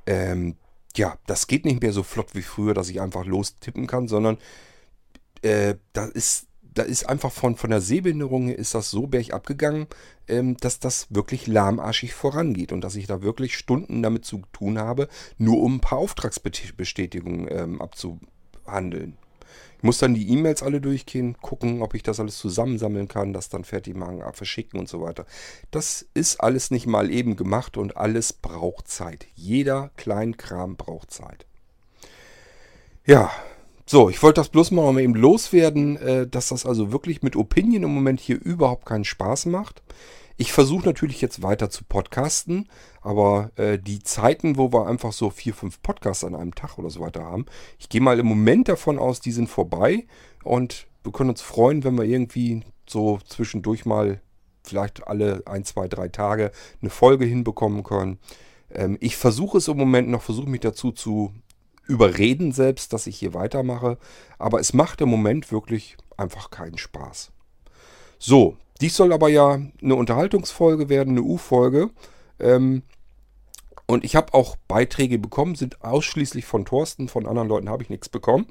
Ähm, 0.06 0.56
ja, 0.96 1.18
das 1.26 1.46
geht 1.46 1.66
nicht 1.66 1.82
mehr 1.82 1.92
so 1.92 2.02
flott 2.02 2.34
wie 2.34 2.42
früher, 2.42 2.72
dass 2.72 2.88
ich 2.88 3.02
einfach 3.02 3.26
lostippen 3.26 3.86
kann, 3.86 4.08
sondern 4.08 4.38
äh, 5.42 5.74
da 5.92 6.06
ist 6.06 6.46
da 6.74 6.82
ist 6.82 7.08
einfach 7.08 7.32
von, 7.32 7.56
von 7.56 7.70
der 7.70 7.80
Sehbehinderung 7.80 8.48
ist 8.48 8.74
das 8.74 8.90
so 8.90 9.06
bergab 9.06 9.46
gegangen, 9.46 9.86
ähm, 10.28 10.56
dass 10.58 10.78
das 10.78 11.06
wirklich 11.10 11.46
lahmarschig 11.46 12.14
vorangeht 12.14 12.72
und 12.72 12.82
dass 12.82 12.96
ich 12.96 13.06
da 13.06 13.22
wirklich 13.22 13.56
Stunden 13.56 14.02
damit 14.02 14.24
zu 14.24 14.42
tun 14.52 14.78
habe, 14.78 15.08
nur 15.38 15.60
um 15.60 15.76
ein 15.76 15.80
paar 15.80 15.98
Auftragsbestätigungen 15.98 17.48
ähm, 17.50 17.82
abzuhandeln. 17.82 19.16
Ich 19.78 19.84
muss 19.84 19.96
dann 19.96 20.12
die 20.12 20.28
E-Mails 20.28 20.62
alle 20.62 20.80
durchgehen, 20.80 21.38
gucken, 21.40 21.80
ob 21.80 21.94
ich 21.94 22.02
das 22.02 22.20
alles 22.20 22.36
zusammensammeln 22.36 23.08
kann, 23.08 23.32
das 23.32 23.48
dann 23.48 23.64
fertig 23.64 23.96
machen, 23.96 24.22
verschicken 24.34 24.78
und 24.78 24.90
so 24.90 25.00
weiter. 25.00 25.24
Das 25.70 26.06
ist 26.12 26.40
alles 26.40 26.70
nicht 26.70 26.86
mal 26.86 27.10
eben 27.10 27.34
gemacht 27.34 27.78
und 27.78 27.96
alles 27.96 28.34
braucht 28.34 28.88
Zeit. 28.88 29.26
Jeder 29.34 29.90
Kleinkram 29.96 30.76
braucht 30.76 31.10
Zeit. 31.10 31.46
Ja, 33.06 33.32
so, 33.90 34.09
ich 34.09 34.23
wollte 34.23 34.40
das 34.40 34.50
bloß 34.50 34.70
mal 34.70 34.97
eben 35.00 35.16
loswerden, 35.16 35.97
äh, 35.97 36.25
dass 36.25 36.50
das 36.50 36.64
also 36.64 36.92
wirklich 36.92 37.23
mit 37.25 37.35
Opinion 37.35 37.82
im 37.82 37.92
Moment 37.92 38.20
hier 38.20 38.40
überhaupt 38.40 38.87
keinen 38.87 39.02
Spaß 39.04 39.47
macht. 39.47 39.82
Ich 40.37 40.52
versuche 40.52 40.87
natürlich 40.87 41.20
jetzt 41.20 41.42
weiter 41.42 41.70
zu 41.70 41.82
podcasten, 41.82 42.68
aber 43.00 43.50
äh, 43.56 43.80
die 43.80 43.99
Zeiten, 43.99 44.56
wo 44.56 44.73
wir 44.73 44.87
einfach 44.87 45.11
so 45.11 45.28
vier, 45.28 45.54
fünf 45.54 45.82
Podcasts 45.82 46.23
an 46.23 46.37
einem 46.37 46.54
Tag 46.54 46.78
oder 46.78 46.88
so 46.88 47.00
weiter 47.00 47.25
haben, 47.25 47.47
ich 47.80 47.88
gehe 47.88 48.00
mal 48.00 48.20
im 48.20 48.26
Moment 48.26 48.68
davon 48.68 48.97
aus, 48.97 49.20
die 49.20 49.32
sind 49.32 49.49
vorbei 49.49 50.06
und 50.44 50.87
wir 51.02 51.11
können 51.11 51.30
uns 51.30 51.42
freuen, 51.42 51.82
wenn 51.82 51.99
wir 51.99 52.04
irgendwie 52.04 52.62
so 52.88 53.18
zwischendurch 53.26 53.87
mal 53.87 54.20
vielleicht 54.62 55.09
alle 55.09 55.42
ein, 55.47 55.64
zwei, 55.64 55.88
drei 55.88 56.06
Tage 56.06 56.52
eine 56.80 56.90
Folge 56.90 57.25
hinbekommen 57.25 57.82
können. 57.82 58.20
Ähm, 58.73 58.99
ich 59.00 59.16
versuche 59.16 59.59
es 59.59 59.66
im 59.66 59.78
Moment 59.78 60.09
noch, 60.11 60.23
versuche 60.23 60.49
mich 60.49 60.61
dazu 60.61 60.92
zu 60.92 61.32
überreden 61.90 62.52
selbst, 62.52 62.92
dass 62.92 63.06
ich 63.06 63.18
hier 63.18 63.35
weitermache. 63.35 63.99
Aber 64.38 64.61
es 64.61 64.73
macht 64.73 65.00
im 65.00 65.09
Moment 65.09 65.52
wirklich 65.52 65.97
einfach 66.16 66.50
keinen 66.50 66.78
Spaß. 66.78 67.32
So, 68.18 68.56
dies 68.80 68.97
soll 68.97 69.12
aber 69.12 69.28
ja 69.28 69.61
eine 69.82 69.94
Unterhaltungsfolge 69.94 70.88
werden, 70.88 71.11
eine 71.11 71.23
U-Folge. 71.23 71.90
Ähm, 72.38 72.82
und 73.87 74.04
ich 74.04 74.14
habe 74.14 74.35
auch 74.35 74.56
Beiträge 74.68 75.18
bekommen, 75.18 75.56
sind 75.56 75.82
ausschließlich 75.82 76.44
von 76.44 76.64
Thorsten, 76.64 77.09
von 77.09 77.26
anderen 77.26 77.49
Leuten 77.49 77.68
habe 77.68 77.82
ich 77.82 77.90
nichts 77.90 78.09
bekommen. 78.09 78.47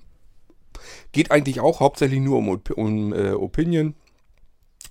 Geht 1.12 1.32
eigentlich 1.32 1.62
auch 1.62 1.80
hauptsächlich 1.80 2.20
nur 2.20 2.38
um, 2.38 2.62
um 2.76 3.14
äh, 3.14 3.32
Opinion. 3.32 3.96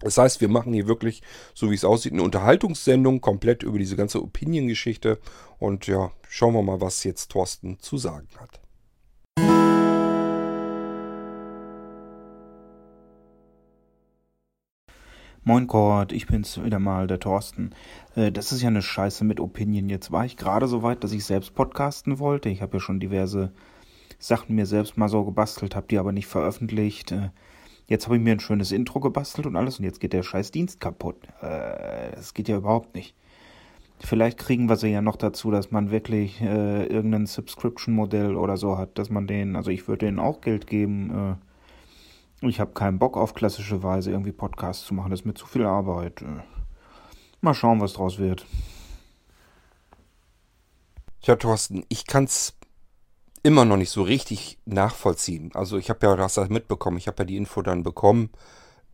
Das 0.00 0.16
heißt, 0.16 0.40
wir 0.40 0.48
machen 0.48 0.72
hier 0.72 0.86
wirklich, 0.86 1.22
so 1.54 1.70
wie 1.70 1.74
es 1.74 1.84
aussieht, 1.84 2.12
eine 2.12 2.22
Unterhaltungssendung 2.22 3.20
komplett 3.20 3.62
über 3.62 3.78
diese 3.78 3.96
ganze 3.96 4.22
Opinion-Geschichte. 4.22 5.18
Und 5.58 5.86
ja, 5.88 6.12
schauen 6.28 6.54
wir 6.54 6.62
mal, 6.62 6.80
was 6.80 7.02
jetzt 7.04 7.32
Thorsten 7.32 7.80
zu 7.80 7.98
sagen 7.98 8.28
hat. 8.38 8.60
Moin 15.48 15.66
Gott, 15.66 16.12
ich 16.12 16.26
bin's 16.26 16.62
wieder 16.62 16.78
mal, 16.78 17.06
der 17.06 17.20
Thorsten. 17.20 17.70
Äh, 18.14 18.30
das 18.30 18.52
ist 18.52 18.60
ja 18.60 18.68
eine 18.68 18.82
Scheiße 18.82 19.24
mit 19.24 19.40
Opinion. 19.40 19.88
Jetzt 19.88 20.12
war 20.12 20.26
ich 20.26 20.36
gerade 20.36 20.68
so 20.68 20.82
weit, 20.82 21.02
dass 21.02 21.12
ich 21.12 21.24
selbst 21.24 21.54
podcasten 21.54 22.18
wollte. 22.18 22.50
Ich 22.50 22.60
habe 22.60 22.76
ja 22.76 22.80
schon 22.80 23.00
diverse 23.00 23.50
Sachen 24.18 24.56
mir 24.56 24.66
selbst 24.66 24.98
mal 24.98 25.08
so 25.08 25.24
gebastelt, 25.24 25.74
habe 25.74 25.86
die 25.88 25.96
aber 25.96 26.12
nicht 26.12 26.26
veröffentlicht. 26.26 27.12
Äh, 27.12 27.30
Jetzt 27.88 28.04
habe 28.04 28.16
ich 28.16 28.22
mir 28.22 28.32
ein 28.32 28.40
schönes 28.40 28.70
Intro 28.70 29.00
gebastelt 29.00 29.46
und 29.46 29.56
alles 29.56 29.78
und 29.78 29.84
jetzt 29.84 29.98
geht 29.98 30.12
der 30.12 30.22
scheiß 30.22 30.50
Dienst 30.50 30.78
kaputt. 30.78 31.16
Äh, 31.40 32.12
das 32.14 32.34
geht 32.34 32.48
ja 32.48 32.58
überhaupt 32.58 32.94
nicht. 32.94 33.14
Vielleicht 33.98 34.38
kriegen 34.38 34.68
wir 34.68 34.76
sie 34.76 34.88
ja 34.88 35.00
noch 35.00 35.16
dazu, 35.16 35.50
dass 35.50 35.70
man 35.70 35.90
wirklich 35.90 36.40
äh, 36.40 36.84
irgendein 36.84 37.26
Subscription-Modell 37.26 38.36
oder 38.36 38.56
so 38.58 38.76
hat, 38.76 38.98
dass 38.98 39.10
man 39.10 39.26
denen, 39.26 39.56
also 39.56 39.70
ich 39.70 39.88
würde 39.88 40.06
denen 40.06 40.18
auch 40.18 40.42
Geld 40.42 40.66
geben. 40.66 41.38
Äh, 42.42 42.46
ich 42.46 42.60
habe 42.60 42.72
keinen 42.72 42.98
Bock 42.98 43.16
auf 43.16 43.34
klassische 43.34 43.82
Weise 43.82 44.10
irgendwie 44.10 44.32
Podcasts 44.32 44.84
zu 44.84 44.94
machen, 44.94 45.10
das 45.10 45.20
ist 45.20 45.26
mir 45.26 45.34
zu 45.34 45.46
viel 45.46 45.64
Arbeit. 45.64 46.22
Äh, 46.22 46.42
mal 47.40 47.54
schauen, 47.54 47.80
was 47.80 47.94
draus 47.94 48.18
wird. 48.18 48.46
Tja, 51.22 51.36
Thorsten, 51.36 51.84
ich 51.88 52.06
kann's 52.06 52.57
immer 53.42 53.64
noch 53.64 53.76
nicht 53.76 53.90
so 53.90 54.02
richtig 54.02 54.58
nachvollziehen. 54.64 55.50
Also 55.54 55.78
ich 55.78 55.90
habe 55.90 56.06
ja 56.06 56.16
das 56.16 56.36
mitbekommen, 56.48 56.98
ich 56.98 57.06
habe 57.06 57.22
ja 57.22 57.24
die 57.24 57.36
Info 57.36 57.62
dann 57.62 57.82
bekommen, 57.82 58.30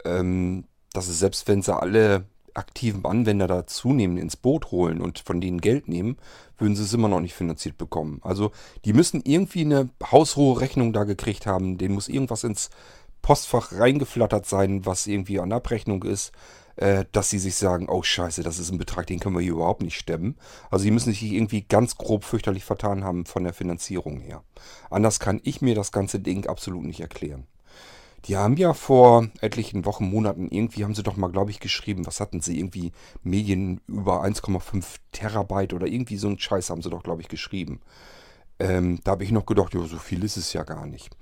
ähm, 0.04 0.64
dass 0.92 1.08
es 1.08 1.18
selbst 1.18 1.48
wenn 1.48 1.62
sie 1.62 1.74
alle 1.74 2.26
aktiven 2.54 3.04
Anwender 3.04 3.48
da 3.48 3.66
zunehmend 3.66 4.20
ins 4.20 4.36
Boot 4.36 4.70
holen 4.70 5.00
und 5.00 5.18
von 5.18 5.40
denen 5.40 5.60
Geld 5.60 5.88
nehmen, 5.88 6.16
würden 6.56 6.76
sie 6.76 6.84
es 6.84 6.92
immer 6.92 7.08
noch 7.08 7.20
nicht 7.20 7.34
finanziert 7.34 7.76
bekommen. 7.76 8.20
Also 8.22 8.52
die 8.84 8.92
müssen 8.92 9.22
irgendwie 9.24 9.62
eine 9.62 9.90
haushohe 10.10 10.60
Rechnung 10.60 10.92
da 10.92 11.04
gekriegt 11.04 11.46
haben, 11.46 11.78
denen 11.78 11.94
muss 11.94 12.08
irgendwas 12.08 12.44
ins 12.44 12.70
Postfach 13.22 13.72
reingeflattert 13.72 14.46
sein, 14.46 14.86
was 14.86 15.06
irgendwie 15.06 15.40
an 15.40 15.52
Abrechnung 15.52 16.04
ist 16.04 16.32
dass 16.76 17.30
sie 17.30 17.38
sich 17.38 17.54
sagen, 17.54 17.88
oh 17.88 18.02
scheiße, 18.02 18.42
das 18.42 18.58
ist 18.58 18.70
ein 18.70 18.78
Betrag, 18.78 19.06
den 19.06 19.20
können 19.20 19.36
wir 19.36 19.42
hier 19.42 19.52
überhaupt 19.52 19.82
nicht 19.82 19.96
stemmen. 19.96 20.36
Also 20.70 20.82
sie 20.82 20.90
müssen 20.90 21.12
sich 21.12 21.22
irgendwie 21.22 21.62
ganz 21.62 21.96
grob 21.96 22.24
fürchterlich 22.24 22.64
vertan 22.64 23.04
haben 23.04 23.26
von 23.26 23.44
der 23.44 23.54
Finanzierung 23.54 24.20
her. 24.20 24.42
Anders 24.90 25.20
kann 25.20 25.40
ich 25.44 25.60
mir 25.60 25.74
das 25.74 25.92
ganze 25.92 26.18
Ding 26.18 26.46
absolut 26.46 26.84
nicht 26.84 27.00
erklären. 27.00 27.46
Die 28.26 28.36
haben 28.36 28.56
ja 28.56 28.72
vor 28.72 29.28
etlichen 29.40 29.84
Wochen, 29.84 30.06
Monaten, 30.06 30.48
irgendwie 30.48 30.82
haben 30.82 30.94
sie 30.94 31.02
doch 31.02 31.16
mal, 31.16 31.30
glaube 31.30 31.50
ich, 31.50 31.60
geschrieben, 31.60 32.06
was 32.06 32.20
hatten 32.20 32.40
sie, 32.40 32.58
irgendwie 32.58 32.92
Medien 33.22 33.82
über 33.86 34.24
1,5 34.24 34.84
Terabyte 35.12 35.74
oder 35.74 35.86
irgendwie 35.86 36.16
so 36.16 36.28
ein 36.28 36.38
Scheiß 36.38 36.70
haben 36.70 36.80
sie 36.80 36.88
doch, 36.88 37.02
glaube 37.02 37.20
ich, 37.20 37.28
geschrieben. 37.28 37.80
Ähm, 38.58 39.00
da 39.04 39.12
habe 39.12 39.24
ich 39.24 39.30
noch 39.30 39.44
gedacht, 39.44 39.74
ja, 39.74 39.82
so 39.82 39.98
viel 39.98 40.24
ist 40.24 40.38
es 40.38 40.52
ja 40.54 40.62
gar 40.62 40.86
nicht. 40.86 41.14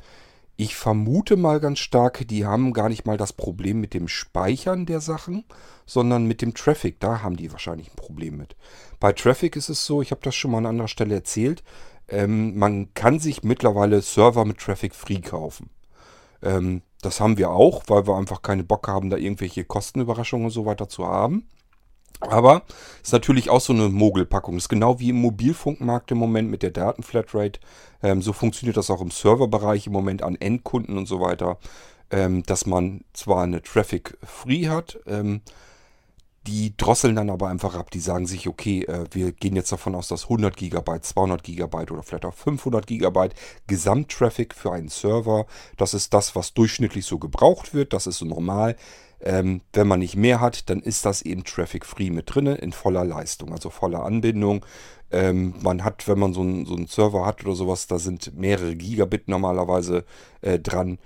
Ich 0.56 0.76
vermute 0.76 1.36
mal 1.36 1.60
ganz 1.60 1.78
stark, 1.78 2.26
die 2.28 2.44
haben 2.44 2.72
gar 2.72 2.88
nicht 2.88 3.06
mal 3.06 3.16
das 3.16 3.32
Problem 3.32 3.80
mit 3.80 3.94
dem 3.94 4.06
Speichern 4.06 4.86
der 4.86 5.00
Sachen, 5.00 5.44
sondern 5.86 6.26
mit 6.26 6.42
dem 6.42 6.54
Traffic. 6.54 7.00
Da 7.00 7.22
haben 7.22 7.36
die 7.36 7.50
wahrscheinlich 7.52 7.88
ein 7.88 7.96
Problem 7.96 8.36
mit. 8.36 8.54
Bei 9.00 9.12
Traffic 9.12 9.56
ist 9.56 9.70
es 9.70 9.84
so, 9.84 10.02
ich 10.02 10.10
habe 10.10 10.20
das 10.22 10.34
schon 10.34 10.50
mal 10.50 10.58
an 10.58 10.66
anderer 10.66 10.88
Stelle 10.88 11.14
erzählt, 11.14 11.62
ähm, 12.08 12.58
man 12.58 12.92
kann 12.94 13.18
sich 13.18 13.42
mittlerweile 13.42 14.02
Server 14.02 14.44
mit 14.44 14.58
Traffic 14.58 14.94
Free 14.94 15.20
kaufen. 15.20 15.70
Ähm, 16.42 16.82
das 17.00 17.20
haben 17.20 17.38
wir 17.38 17.50
auch, 17.50 17.84
weil 17.86 18.06
wir 18.06 18.16
einfach 18.16 18.42
keine 18.42 18.64
Bock 18.64 18.86
haben, 18.88 19.10
da 19.10 19.16
irgendwelche 19.16 19.64
Kostenüberraschungen 19.64 20.46
und 20.46 20.52
so 20.52 20.66
weiter 20.66 20.88
zu 20.88 21.06
haben. 21.06 21.48
Aber 22.20 22.62
ist 23.02 23.12
natürlich 23.12 23.50
auch 23.50 23.60
so 23.60 23.72
eine 23.72 23.88
Mogelpackung. 23.88 24.56
Ist 24.56 24.68
genau 24.68 25.00
wie 25.00 25.10
im 25.10 25.16
Mobilfunkmarkt 25.16 26.10
im 26.10 26.18
Moment 26.18 26.50
mit 26.50 26.62
der 26.62 26.70
Datenflatrate. 26.70 27.60
Ähm, 28.02 28.22
so 28.22 28.32
funktioniert 28.32 28.76
das 28.76 28.90
auch 28.90 29.00
im 29.00 29.10
Serverbereich 29.10 29.86
im 29.86 29.92
Moment 29.92 30.22
an 30.22 30.36
Endkunden 30.36 30.98
und 30.98 31.06
so 31.06 31.20
weiter. 31.20 31.58
Ähm, 32.10 32.42
dass 32.44 32.66
man 32.66 33.04
zwar 33.12 33.42
eine 33.42 33.62
Traffic 33.62 34.18
Free 34.22 34.68
hat, 34.68 34.98
ähm, 35.06 35.40
die 36.46 36.76
drosseln 36.76 37.16
dann 37.16 37.30
aber 37.30 37.48
einfach 37.48 37.74
ab. 37.74 37.90
Die 37.90 38.00
sagen 38.00 38.26
sich, 38.26 38.48
okay, 38.48 38.82
äh, 38.84 39.04
wir 39.12 39.32
gehen 39.32 39.56
jetzt 39.56 39.72
davon 39.72 39.94
aus, 39.94 40.08
dass 40.08 40.24
100 40.24 40.56
GB, 40.56 41.00
200 41.00 41.42
GB 41.42 41.76
oder 41.90 42.02
vielleicht 42.02 42.24
auch 42.24 42.34
500 42.34 42.86
GB 42.86 43.28
Gesamttraffic 43.66 44.54
für 44.54 44.72
einen 44.72 44.88
Server, 44.88 45.46
das 45.76 45.94
ist 45.94 46.12
das, 46.14 46.34
was 46.34 46.54
durchschnittlich 46.54 47.06
so 47.06 47.18
gebraucht 47.18 47.74
wird. 47.74 47.92
Das 47.92 48.06
ist 48.06 48.18
so 48.18 48.24
normal. 48.24 48.76
Ähm, 49.20 49.60
wenn 49.72 49.86
man 49.86 50.00
nicht 50.00 50.16
mehr 50.16 50.40
hat, 50.40 50.68
dann 50.68 50.80
ist 50.80 51.06
das 51.06 51.22
eben 51.22 51.44
Traffic-Free 51.44 52.10
mit 52.10 52.34
drin, 52.34 52.46
in 52.46 52.72
voller 52.72 53.04
Leistung, 53.04 53.52
also 53.52 53.70
voller 53.70 54.02
Anbindung. 54.02 54.66
Ähm, 55.12 55.54
man 55.62 55.84
hat, 55.84 56.08
wenn 56.08 56.18
man 56.18 56.32
so 56.32 56.40
einen 56.40 56.86
Server 56.88 57.24
hat 57.24 57.44
oder 57.44 57.54
sowas, 57.54 57.86
da 57.86 58.00
sind 58.00 58.36
mehrere 58.36 58.74
Gigabit 58.74 59.28
normalerweise 59.28 60.04
äh, 60.40 60.58
dran. 60.58 60.98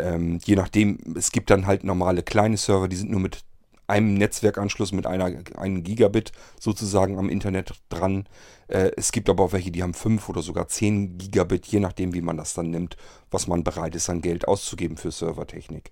Ähm, 0.00 0.40
je 0.44 0.56
nachdem, 0.56 0.98
es 1.16 1.30
gibt 1.30 1.50
dann 1.50 1.66
halt 1.66 1.84
normale 1.84 2.24
kleine 2.24 2.56
Server, 2.56 2.88
die 2.88 2.96
sind 2.96 3.10
nur 3.10 3.20
mit 3.20 3.44
einem 3.90 4.14
Netzwerkanschluss 4.14 4.92
mit 4.92 5.06
einer, 5.06 5.32
einem 5.56 5.82
Gigabit 5.82 6.32
sozusagen 6.58 7.18
am 7.18 7.28
Internet 7.28 7.74
dran. 7.88 8.26
Äh, 8.68 8.92
es 8.96 9.12
gibt 9.12 9.28
aber 9.28 9.44
auch 9.44 9.52
welche, 9.52 9.70
die 9.70 9.82
haben 9.82 9.94
5 9.94 10.28
oder 10.28 10.42
sogar 10.42 10.68
10 10.68 11.18
Gigabit, 11.18 11.66
je 11.66 11.80
nachdem, 11.80 12.14
wie 12.14 12.22
man 12.22 12.36
das 12.36 12.54
dann 12.54 12.70
nimmt, 12.70 12.96
was 13.30 13.46
man 13.46 13.64
bereit 13.64 13.94
ist, 13.94 14.08
an 14.08 14.22
Geld 14.22 14.48
auszugeben 14.48 14.96
für 14.96 15.10
Servertechnik. 15.10 15.90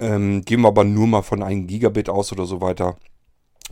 Ähm, 0.00 0.44
gehen 0.44 0.60
wir 0.60 0.68
aber 0.68 0.84
nur 0.84 1.06
mal 1.06 1.22
von 1.22 1.42
einem 1.42 1.66
Gigabit 1.66 2.08
aus 2.08 2.30
oder 2.30 2.46
so 2.46 2.60
weiter. 2.60 2.96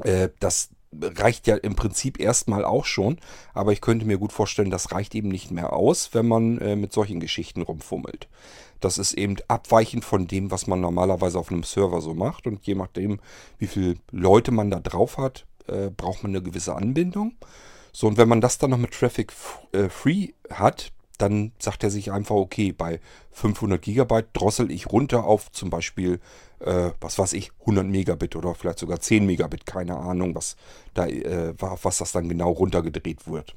Äh, 0.03 0.31
das 0.41 0.71
reicht 1.03 1.47
ja 1.47 1.57
im 1.57 1.77
Prinzip 1.77 2.19
erstmal 2.19 2.65
auch 2.65 2.85
schon, 2.85 3.19
aber 3.53 3.73
ich 3.73 3.81
könnte 3.81 4.07
mir 4.07 4.19
gut 4.19 4.33
vorstellen, 4.33 4.71
das 4.71 4.93
reicht 4.93 5.15
eben 5.15 5.29
nicht 5.29 5.51
mehr 5.51 5.73
aus, 5.73 6.11
wenn 6.15 6.27
man 6.27 6.59
äh, 6.59 6.77
mit 6.77 6.93
solchen 6.93 7.21
Geschichten 7.21 7.63
rumfummelt. 7.63 8.29
Das 8.81 8.99
ist 8.99 9.15
eben 9.15 9.37
abweichend 9.49 10.05
von 10.05 10.27
dem, 10.27 10.51
was 10.51 10.67
man 10.67 10.81
normalerweise 10.81 11.39
auf 11.39 11.51
einem 11.51 11.63
Server 11.63 12.01
so 12.01 12.15
macht. 12.15 12.47
Und 12.47 12.67
je 12.67 12.75
nachdem, 12.75 13.21
wie 13.59 13.67
viele 13.67 13.97
Leute 14.11 14.53
man 14.53 14.71
da 14.71 14.81
drauf 14.81 15.19
hat, 15.19 15.47
äh, 15.67 15.91
braucht 15.91 16.23
man 16.23 16.31
eine 16.31 16.43
gewisse 16.43 16.75
Anbindung. 16.75 17.35
So, 17.93 18.07
und 18.07 18.19
wenn 18.19 18.29
man 18.29 18.41
das 18.41 18.59
dann 18.59 18.71
noch 18.71 18.79
mit 18.79 18.93
Traffic 18.93 19.33
äh, 19.73 19.89
Free 19.89 20.33
hat, 20.51 20.93
dann 21.19 21.53
sagt 21.59 21.83
er 21.83 21.91
sich 21.91 22.13
einfach, 22.13 22.35
okay, 22.35 22.73
bei 22.73 23.01
500 23.33 23.81
Gigabyte 23.81 24.29
drossel 24.33 24.71
ich 24.71 24.93
runter 24.93 25.25
auf 25.25 25.51
zum 25.53 25.71
Beispiel, 25.71 26.21
äh, 26.61 26.91
was 27.01 27.19
weiß 27.19 27.33
ich, 27.33 27.53
100 27.61 27.87
Megabit 27.87 28.37
oder 28.37 28.55
vielleicht 28.55 28.79
sogar 28.79 29.01
10 29.01 29.25
Megabit, 29.25 29.67
keine 29.67 29.97
Ahnung, 29.97 30.35
was, 30.35 30.57
da, 30.95 31.07
äh, 31.07 31.55
was 31.59 31.99
das 31.99 32.13
dann 32.13 32.29
genau 32.29 32.51
runtergedreht 32.51 33.27
wird. 33.27 33.55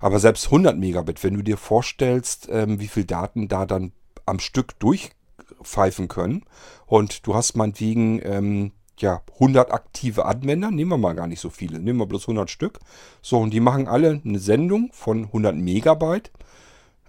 Aber 0.00 0.20
selbst 0.20 0.46
100 0.46 0.78
Megabit, 0.78 1.24
wenn 1.24 1.34
du 1.34 1.42
dir 1.42 1.56
vorstellst, 1.56 2.48
ähm, 2.50 2.78
wie 2.78 2.88
viel 2.88 3.04
Daten 3.04 3.48
da 3.48 3.66
dann 3.66 3.92
am 4.28 4.40
Stück 4.40 4.78
durchpfeifen 4.78 6.08
können. 6.08 6.44
Und 6.86 7.26
du 7.26 7.34
hast 7.34 7.56
meinetwegen 7.56 8.20
ähm, 8.24 8.72
ja, 8.98 9.22
100 9.34 9.72
aktive 9.72 10.24
Anwender, 10.24 10.70
nehmen 10.70 10.90
wir 10.90 10.98
mal 10.98 11.14
gar 11.14 11.26
nicht 11.26 11.40
so 11.40 11.50
viele, 11.50 11.78
nehmen 11.78 11.98
wir 11.98 12.06
bloß 12.06 12.22
100 12.24 12.50
Stück. 12.50 12.80
So, 13.22 13.38
und 13.38 13.50
die 13.50 13.60
machen 13.60 13.88
alle 13.88 14.20
eine 14.24 14.38
Sendung 14.38 14.90
von 14.92 15.24
100 15.24 15.54
Megabyte. 15.56 16.30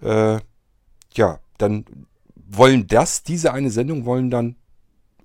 Äh, 0.02 0.38
ja, 1.14 1.40
dann 1.58 1.84
wollen 2.34 2.86
das, 2.86 3.22
diese 3.22 3.52
eine 3.52 3.70
Sendung 3.70 4.04
wollen 4.04 4.30
dann 4.30 4.56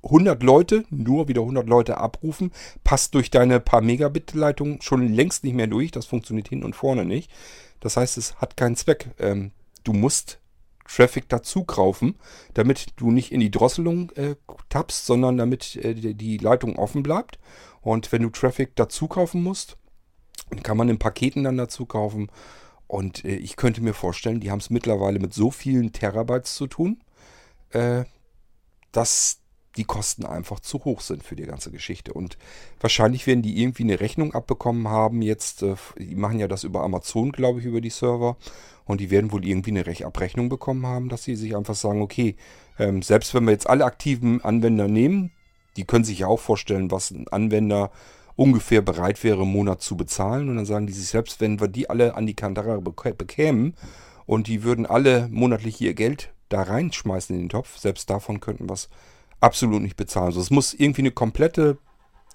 100 0.03 0.43
Leute, 0.43 0.85
nur 0.89 1.27
wieder 1.27 1.41
100 1.41 1.67
Leute 1.67 1.97
abrufen, 1.97 2.51
passt 2.83 3.15
durch 3.15 3.31
deine 3.31 3.59
paar 3.59 3.81
Megabit-Leitung 3.81 4.81
schon 4.81 5.11
längst 5.11 5.43
nicht 5.43 5.55
mehr 5.55 5.67
durch, 5.67 5.91
das 5.91 6.05
funktioniert 6.05 6.49
hinten 6.49 6.65
und 6.65 6.75
vorne 6.75 7.05
nicht. 7.05 7.31
Das 7.79 7.97
heißt, 7.97 8.17
es 8.17 8.35
hat 8.35 8.55
keinen 8.55 8.75
Zweck. 8.75 9.09
Ähm, 9.19 9.51
du 9.83 9.93
musst 9.93 10.39
Traffic 10.85 11.27
dazu 11.29 11.63
kaufen, 11.63 12.15
damit 12.53 12.87
du 12.97 13.11
nicht 13.11 13.31
in 13.31 13.39
die 13.39 13.51
Drosselung 13.51 14.11
äh, 14.11 14.35
tappst, 14.69 15.05
sondern 15.05 15.37
damit 15.37 15.75
äh, 15.77 15.93
die 15.93 16.37
Leitung 16.37 16.77
offen 16.77 17.03
bleibt. 17.03 17.39
Und 17.81 18.11
wenn 18.11 18.23
du 18.23 18.29
Traffic 18.29 18.75
dazu 18.75 19.07
kaufen 19.07 19.43
musst, 19.43 19.77
kann 20.63 20.77
man 20.77 20.89
in 20.89 20.99
Paketen 20.99 21.43
dann 21.43 21.57
dazu 21.57 21.85
kaufen. 21.85 22.29
Und 22.87 23.25
äh, 23.25 23.35
ich 23.35 23.55
könnte 23.55 23.81
mir 23.81 23.93
vorstellen, 23.93 24.39
die 24.39 24.51
haben 24.51 24.59
es 24.59 24.69
mittlerweile 24.69 25.19
mit 25.19 25.33
so 25.33 25.51
vielen 25.51 25.91
Terabytes 25.91 26.55
zu 26.55 26.67
tun, 26.67 27.03
äh, 27.71 28.05
dass 28.91 29.41
die 29.77 29.83
Kosten 29.83 30.25
einfach 30.25 30.59
zu 30.59 30.83
hoch 30.85 31.01
sind 31.01 31.23
für 31.23 31.35
die 31.35 31.45
ganze 31.45 31.71
Geschichte. 31.71 32.13
Und 32.13 32.37
wahrscheinlich 32.79 33.27
werden 33.27 33.41
die 33.41 33.61
irgendwie 33.61 33.83
eine 33.83 33.99
Rechnung 33.99 34.33
abbekommen 34.33 34.87
haben. 34.87 35.21
Jetzt, 35.21 35.63
äh, 35.63 35.75
die 35.97 36.15
machen 36.15 36.39
ja 36.39 36.47
das 36.47 36.63
über 36.63 36.83
Amazon, 36.83 37.31
glaube 37.31 37.59
ich, 37.59 37.65
über 37.65 37.81
die 37.81 37.89
Server. 37.89 38.37
Und 38.85 39.01
die 39.01 39.09
werden 39.09 39.31
wohl 39.31 39.45
irgendwie 39.45 39.71
eine 39.71 39.85
Rech 39.85 40.05
Abrechnung 40.05 40.47
bekommen 40.47 40.85
haben, 40.85 41.09
dass 41.09 41.23
sie 41.23 41.35
sich 41.35 41.55
einfach 41.55 41.75
sagen, 41.75 42.01
okay, 42.01 42.35
ähm, 42.77 43.01
selbst 43.01 43.33
wenn 43.33 43.45
wir 43.45 43.51
jetzt 43.51 43.67
alle 43.67 43.85
aktiven 43.85 44.43
Anwender 44.43 44.87
nehmen, 44.87 45.31
die 45.75 45.85
können 45.85 46.05
sich 46.05 46.19
ja 46.19 46.27
auch 46.27 46.39
vorstellen, 46.39 46.91
was 46.91 47.11
ein 47.11 47.27
Anwender 47.27 47.91
ungefähr 48.35 48.81
bereit 48.81 49.23
wäre, 49.23 49.41
im 49.43 49.51
Monat 49.51 49.81
zu 49.81 49.97
bezahlen. 49.97 50.49
Und 50.49 50.57
dann 50.57 50.65
sagen 50.65 50.87
die 50.87 50.93
sich, 50.93 51.07
selbst 51.07 51.41
wenn 51.41 51.59
wir 51.59 51.67
die 51.67 51.89
alle 51.89 52.15
an 52.15 52.27
die 52.27 52.35
Kandara 52.35 52.79
bekämen 52.79 53.75
und 54.25 54.47
die 54.47 54.63
würden 54.63 54.85
alle 54.85 55.27
monatlich 55.31 55.81
ihr 55.81 55.93
Geld 55.93 56.31
da 56.49 56.61
reinschmeißen 56.61 57.35
in 57.35 57.43
den 57.43 57.49
Topf, 57.49 57.77
selbst 57.77 58.09
davon 58.09 58.39
könnten 58.39 58.69
wir 58.69 58.73
es 58.73 58.89
absolut 59.45 59.81
nicht 59.81 59.95
bezahlen. 59.95 60.27
Also 60.27 60.41
es 60.41 60.49
muss 60.49 60.73
irgendwie 60.73 61.03
eine 61.03 61.11
komplette 61.11 61.77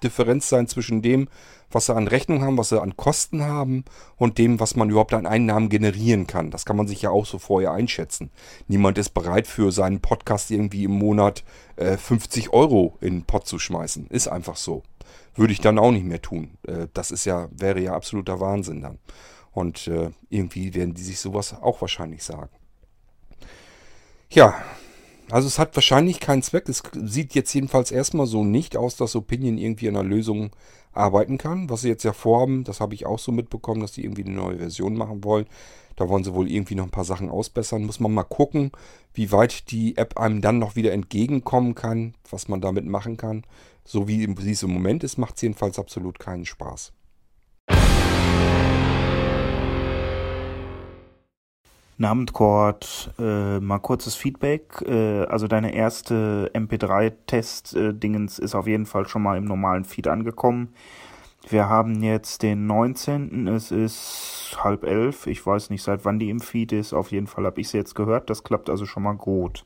Differenz 0.03 0.49
sein 0.49 0.67
zwischen 0.67 1.01
dem, 1.01 1.27
was 1.69 1.85
sie 1.85 1.95
an 1.95 2.07
Rechnung 2.07 2.41
haben, 2.41 2.57
was 2.57 2.69
sie 2.69 2.81
an 2.81 2.97
Kosten 2.97 3.43
haben 3.43 3.85
und 4.17 4.37
dem, 4.37 4.59
was 4.59 4.75
man 4.75 4.89
überhaupt 4.89 5.13
an 5.13 5.25
Einnahmen 5.25 5.69
generieren 5.69 6.27
kann. 6.27 6.51
Das 6.51 6.65
kann 6.65 6.75
man 6.75 6.87
sich 6.87 7.03
ja 7.03 7.11
auch 7.11 7.25
so 7.25 7.37
vorher 7.37 7.71
einschätzen. 7.71 8.31
Niemand 8.67 8.97
ist 8.97 9.11
bereit 9.11 9.47
für 9.47 9.71
seinen 9.71 9.99
Podcast 9.99 10.51
irgendwie 10.51 10.85
im 10.85 10.91
Monat 10.91 11.43
äh, 11.75 11.97
50 11.97 12.51
Euro 12.51 12.97
in 13.01 13.19
den 13.19 13.25
Pott 13.25 13.45
zu 13.45 13.59
schmeißen. 13.59 14.07
Ist 14.07 14.27
einfach 14.27 14.55
so. 14.55 14.83
Würde 15.35 15.53
ich 15.53 15.61
dann 15.61 15.79
auch 15.79 15.91
nicht 15.91 16.05
mehr 16.05 16.21
tun. 16.21 16.57
Äh, 16.67 16.87
das 16.93 17.11
ist 17.11 17.25
ja, 17.25 17.47
wäre 17.51 17.79
ja 17.79 17.93
absoluter 17.93 18.39
Wahnsinn 18.39 18.81
dann. 18.81 18.99
Und 19.51 19.87
äh, 19.87 20.11
irgendwie 20.29 20.73
werden 20.73 20.93
die 20.93 21.03
sich 21.03 21.19
sowas 21.19 21.53
auch 21.61 21.81
wahrscheinlich 21.81 22.23
sagen. 22.23 22.49
Ja, 24.29 24.55
also 25.31 25.47
es 25.47 25.59
hat 25.59 25.75
wahrscheinlich 25.75 26.19
keinen 26.19 26.43
Zweck. 26.43 26.67
Es 26.69 26.83
sieht 26.93 27.33
jetzt 27.33 27.53
jedenfalls 27.53 27.91
erstmal 27.91 28.27
so 28.27 28.43
nicht 28.43 28.77
aus, 28.77 28.95
dass 28.95 29.15
Opinion 29.15 29.57
irgendwie 29.57 29.89
an 29.89 29.95
einer 29.95 30.07
Lösung 30.07 30.51
arbeiten 30.93 31.37
kann. 31.37 31.69
Was 31.69 31.81
sie 31.81 31.89
jetzt 31.89 32.03
ja 32.03 32.13
vorhaben, 32.13 32.63
das 32.63 32.79
habe 32.79 32.93
ich 32.93 33.05
auch 33.05 33.19
so 33.19 33.31
mitbekommen, 33.31 33.81
dass 33.81 33.93
sie 33.93 34.03
irgendwie 34.03 34.25
eine 34.25 34.33
neue 34.33 34.57
Version 34.57 34.95
machen 34.95 35.23
wollen. 35.23 35.45
Da 35.95 36.09
wollen 36.09 36.23
sie 36.23 36.33
wohl 36.33 36.49
irgendwie 36.49 36.75
noch 36.75 36.85
ein 36.85 36.91
paar 36.91 37.05
Sachen 37.05 37.29
ausbessern. 37.29 37.85
Muss 37.85 37.99
man 37.99 38.13
mal 38.13 38.23
gucken, 38.23 38.71
wie 39.13 39.31
weit 39.31 39.71
die 39.71 39.97
App 39.97 40.17
einem 40.17 40.41
dann 40.41 40.59
noch 40.59 40.75
wieder 40.75 40.91
entgegenkommen 40.93 41.75
kann, 41.75 42.15
was 42.29 42.47
man 42.47 42.61
damit 42.61 42.85
machen 42.85 43.17
kann. 43.17 43.43
So 43.83 44.07
wie 44.07 44.23
es 44.23 44.63
im 44.63 44.71
Moment 44.71 45.03
ist, 45.03 45.17
macht 45.17 45.35
es 45.35 45.41
jedenfalls 45.41 45.79
absolut 45.79 46.19
keinen 46.19 46.45
Spaß. 46.45 46.93
Namenkord, 52.01 53.13
äh, 53.19 53.59
mal 53.59 53.79
kurzes 53.79 54.15
Feedback. 54.15 54.83
Äh, 54.85 55.23
also 55.25 55.47
deine 55.47 55.73
erste 55.73 56.51
MP3-Test-Dingens 56.53 58.39
ist 58.39 58.55
auf 58.55 58.67
jeden 58.67 58.85
Fall 58.85 59.07
schon 59.07 59.21
mal 59.21 59.37
im 59.37 59.45
normalen 59.45 59.85
Feed 59.85 60.07
angekommen. 60.07 60.73
Wir 61.47 61.69
haben 61.69 62.03
jetzt 62.03 62.43
den 62.43 62.67
19. 62.67 63.47
Es 63.47 63.71
ist 63.71 64.57
halb 64.63 64.83
elf. 64.83 65.27
Ich 65.27 65.45
weiß 65.45 65.69
nicht, 65.69 65.83
seit 65.83 66.03
wann 66.03 66.19
die 66.19 66.29
im 66.29 66.39
Feed 66.39 66.71
ist. 66.71 66.93
Auf 66.93 67.11
jeden 67.11 67.27
Fall 67.27 67.45
habe 67.45 67.61
ich 67.61 67.69
sie 67.69 67.77
jetzt 67.77 67.95
gehört. 67.95 68.29
Das 68.29 68.43
klappt 68.43 68.69
also 68.69 68.85
schon 68.85 69.03
mal 69.03 69.13
gut. 69.13 69.65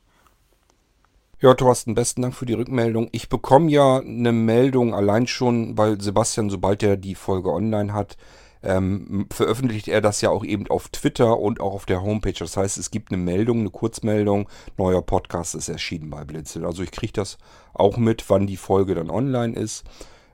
Ja, 1.40 1.52
Thorsten, 1.54 1.94
besten 1.94 2.22
Dank 2.22 2.34
für 2.34 2.46
die 2.46 2.54
Rückmeldung. 2.54 3.08
Ich 3.12 3.28
bekomme 3.28 3.70
ja 3.70 3.98
eine 3.98 4.32
Meldung 4.32 4.94
allein 4.94 5.26
schon, 5.26 5.76
weil 5.76 6.00
Sebastian, 6.00 6.48
sobald 6.48 6.82
er 6.82 6.96
die 6.96 7.14
Folge 7.14 7.50
online 7.52 7.92
hat, 7.92 8.16
ähm, 8.62 9.26
veröffentlicht 9.30 9.88
er 9.88 10.00
das 10.00 10.20
ja 10.20 10.30
auch 10.30 10.44
eben 10.44 10.66
auf 10.68 10.88
Twitter 10.88 11.38
und 11.38 11.60
auch 11.60 11.74
auf 11.74 11.86
der 11.86 12.02
Homepage. 12.02 12.32
Das 12.38 12.56
heißt, 12.56 12.78
es 12.78 12.90
gibt 12.90 13.12
eine 13.12 13.22
Meldung, 13.22 13.60
eine 13.60 13.70
Kurzmeldung, 13.70 14.48
neuer 14.76 15.02
Podcast 15.02 15.54
ist 15.54 15.68
erschienen 15.68 16.10
bei 16.10 16.24
Blinzel. 16.24 16.64
Also 16.64 16.82
ich 16.82 16.90
kriege 16.90 17.12
das 17.12 17.38
auch 17.74 17.96
mit, 17.96 18.28
wann 18.28 18.46
die 18.46 18.56
Folge 18.56 18.94
dann 18.94 19.10
online 19.10 19.54
ist. 19.54 19.84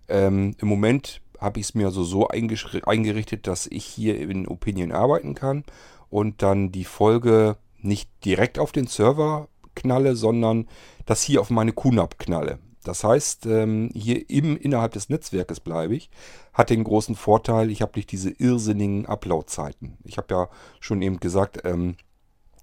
Ähm, 0.08 0.54
Im 0.58 0.68
Moment 0.68 1.20
habe 1.40 1.60
ich 1.60 1.66
es 1.66 1.74
mir 1.74 1.86
also 1.86 2.04
so 2.04 2.28
eingerichtet, 2.28 3.46
dass 3.46 3.66
ich 3.66 3.84
hier 3.84 4.18
in 4.18 4.46
Opinion 4.46 4.92
arbeiten 4.92 5.34
kann 5.34 5.64
und 6.08 6.42
dann 6.42 6.70
die 6.70 6.84
Folge 6.84 7.56
nicht 7.80 8.08
direkt 8.24 8.58
auf 8.58 8.72
den 8.72 8.86
Server 8.86 9.48
knalle, 9.74 10.14
sondern 10.14 10.68
das 11.06 11.22
hier 11.22 11.40
auf 11.40 11.50
meine 11.50 11.72
QNAP 11.72 12.18
knalle. 12.18 12.58
Das 12.84 13.04
heißt, 13.04 13.46
ähm, 13.46 13.90
hier 13.94 14.28
eben 14.28 14.56
innerhalb 14.56 14.92
des 14.92 15.08
Netzwerkes 15.08 15.60
bleibe 15.60 15.94
ich. 15.94 16.10
Hat 16.52 16.70
den 16.70 16.84
großen 16.84 17.14
Vorteil, 17.14 17.70
ich 17.70 17.82
habe 17.82 17.92
nicht 17.96 18.12
diese 18.12 18.30
irrsinnigen 18.30 19.06
Upload-Zeiten. 19.06 19.96
Ich 20.04 20.18
habe 20.18 20.34
ja 20.34 20.48
schon 20.80 21.00
eben 21.02 21.18
gesagt, 21.18 21.60
ähm, 21.64 21.96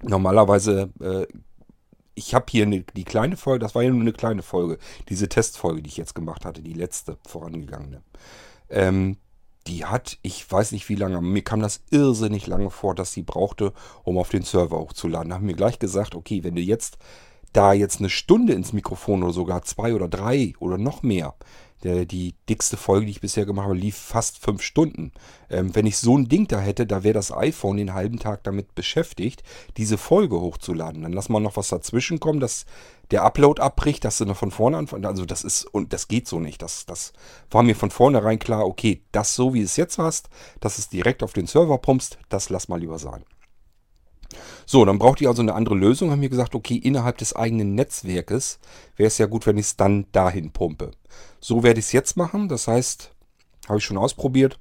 normalerweise, 0.03 0.91
äh, 1.01 1.25
ich 2.13 2.35
habe 2.35 2.45
hier 2.49 2.65
eine, 2.65 2.81
die 2.81 3.05
kleine 3.05 3.37
Folge, 3.37 3.59
das 3.59 3.75
war 3.75 3.81
ja 3.81 3.89
nur 3.89 4.01
eine 4.01 4.13
kleine 4.13 4.43
Folge, 4.43 4.77
diese 5.07 5.29
Testfolge, 5.29 5.81
die 5.81 5.89
ich 5.89 5.97
jetzt 5.97 6.15
gemacht 6.15 6.45
hatte, 6.45 6.61
die 6.61 6.73
letzte 6.73 7.17
vorangegangene. 7.25 8.03
Ähm, 8.69 9.17
die 9.67 9.85
hat, 9.85 10.17
ich 10.21 10.49
weiß 10.49 10.71
nicht 10.71 10.89
wie 10.89 10.95
lange, 10.95 11.21
mir 11.21 11.43
kam 11.43 11.61
das 11.61 11.81
irrsinnig 11.91 12.47
lange 12.47 12.69
vor, 12.69 12.95
dass 12.95 13.13
sie 13.13 13.23
brauchte, 13.23 13.73
um 14.03 14.17
auf 14.17 14.29
den 14.29 14.43
Server 14.43 14.79
hochzuladen. 14.79 15.29
Da 15.29 15.35
haben 15.35 15.45
mir 15.45 15.53
gleich 15.53 15.79
gesagt, 15.79 16.15
okay, 16.15 16.43
wenn 16.43 16.55
du 16.55 16.61
jetzt 16.61 16.97
da 17.53 17.73
jetzt 17.73 17.99
eine 17.99 18.09
Stunde 18.09 18.53
ins 18.53 18.73
Mikrofon 18.73 19.23
oder 19.23 19.33
sogar 19.33 19.63
zwei 19.63 19.93
oder 19.93 20.07
drei 20.07 20.53
oder 20.59 20.77
noch 20.77 21.03
mehr. 21.03 21.35
Der, 21.83 22.05
die 22.05 22.35
dickste 22.49 22.75
Folge, 22.75 23.05
die 23.05 23.11
ich 23.11 23.21
bisher 23.21 23.45
gemacht 23.45 23.67
habe, 23.67 23.77
lief 23.77 23.95
fast 23.95 24.37
fünf 24.37 24.61
Stunden. 24.61 25.11
Ähm, 25.49 25.73
wenn 25.75 25.85
ich 25.85 25.97
so 25.97 26.17
ein 26.17 26.27
Ding 26.27 26.47
da 26.47 26.59
hätte, 26.59 26.85
da 26.85 27.03
wäre 27.03 27.13
das 27.13 27.31
iPhone 27.31 27.77
den 27.77 27.93
halben 27.93 28.19
Tag 28.19 28.43
damit 28.43 28.75
beschäftigt, 28.75 29.43
diese 29.77 29.97
Folge 29.97 30.39
hochzuladen. 30.39 31.03
Dann 31.03 31.13
lass 31.13 31.29
mal 31.29 31.39
noch 31.39 31.55
was 31.55 31.69
dazwischen 31.69 32.19
kommen, 32.19 32.39
dass 32.39 32.65
der 33.11 33.23
Upload 33.23 33.61
abbricht, 33.61 34.03
dass 34.05 34.17
du 34.17 34.25
noch 34.25 34.37
von 34.37 34.51
vorne 34.51 34.77
anfangen. 34.77 35.05
Also 35.05 35.25
das 35.25 35.43
ist, 35.43 35.63
und 35.65 35.93
das 35.93 36.07
geht 36.07 36.27
so 36.27 36.39
nicht. 36.39 36.61
Das, 36.61 36.85
das 36.85 37.13
war 37.49 37.63
mir 37.63 37.75
von 37.75 37.91
vornherein 37.91 38.39
klar, 38.39 38.65
okay, 38.65 39.01
das 39.11 39.35
so 39.35 39.53
wie 39.53 39.61
es 39.61 39.77
jetzt 39.77 39.97
hast, 39.97 40.29
dass 40.59 40.77
es 40.77 40.89
direkt 40.89 41.23
auf 41.23 41.33
den 41.33 41.47
Server 41.47 41.77
pumpst, 41.77 42.19
das 42.29 42.49
lass 42.49 42.67
mal 42.67 42.79
lieber 42.79 42.99
sein. 42.99 43.23
So, 44.65 44.85
dann 44.85 44.99
braucht 44.99 45.21
ihr 45.21 45.29
also 45.29 45.41
eine 45.41 45.55
andere 45.55 45.75
Lösung. 45.75 46.11
Haben 46.11 46.21
wir 46.21 46.29
gesagt, 46.29 46.55
okay, 46.55 46.75
innerhalb 46.75 47.17
des 47.17 47.35
eigenen 47.35 47.75
Netzwerkes 47.75 48.59
wäre 48.95 49.07
es 49.07 49.17
ja 49.17 49.25
gut, 49.25 49.45
wenn 49.45 49.57
ich 49.57 49.67
es 49.67 49.77
dann 49.77 50.05
dahin 50.11 50.51
pumpe. 50.51 50.91
So 51.39 51.63
werde 51.63 51.79
ich 51.79 51.87
es 51.87 51.91
jetzt 51.91 52.17
machen. 52.17 52.47
Das 52.49 52.67
heißt, 52.67 53.11
habe 53.67 53.79
ich 53.79 53.85
schon 53.85 53.97
ausprobiert. 53.97 54.59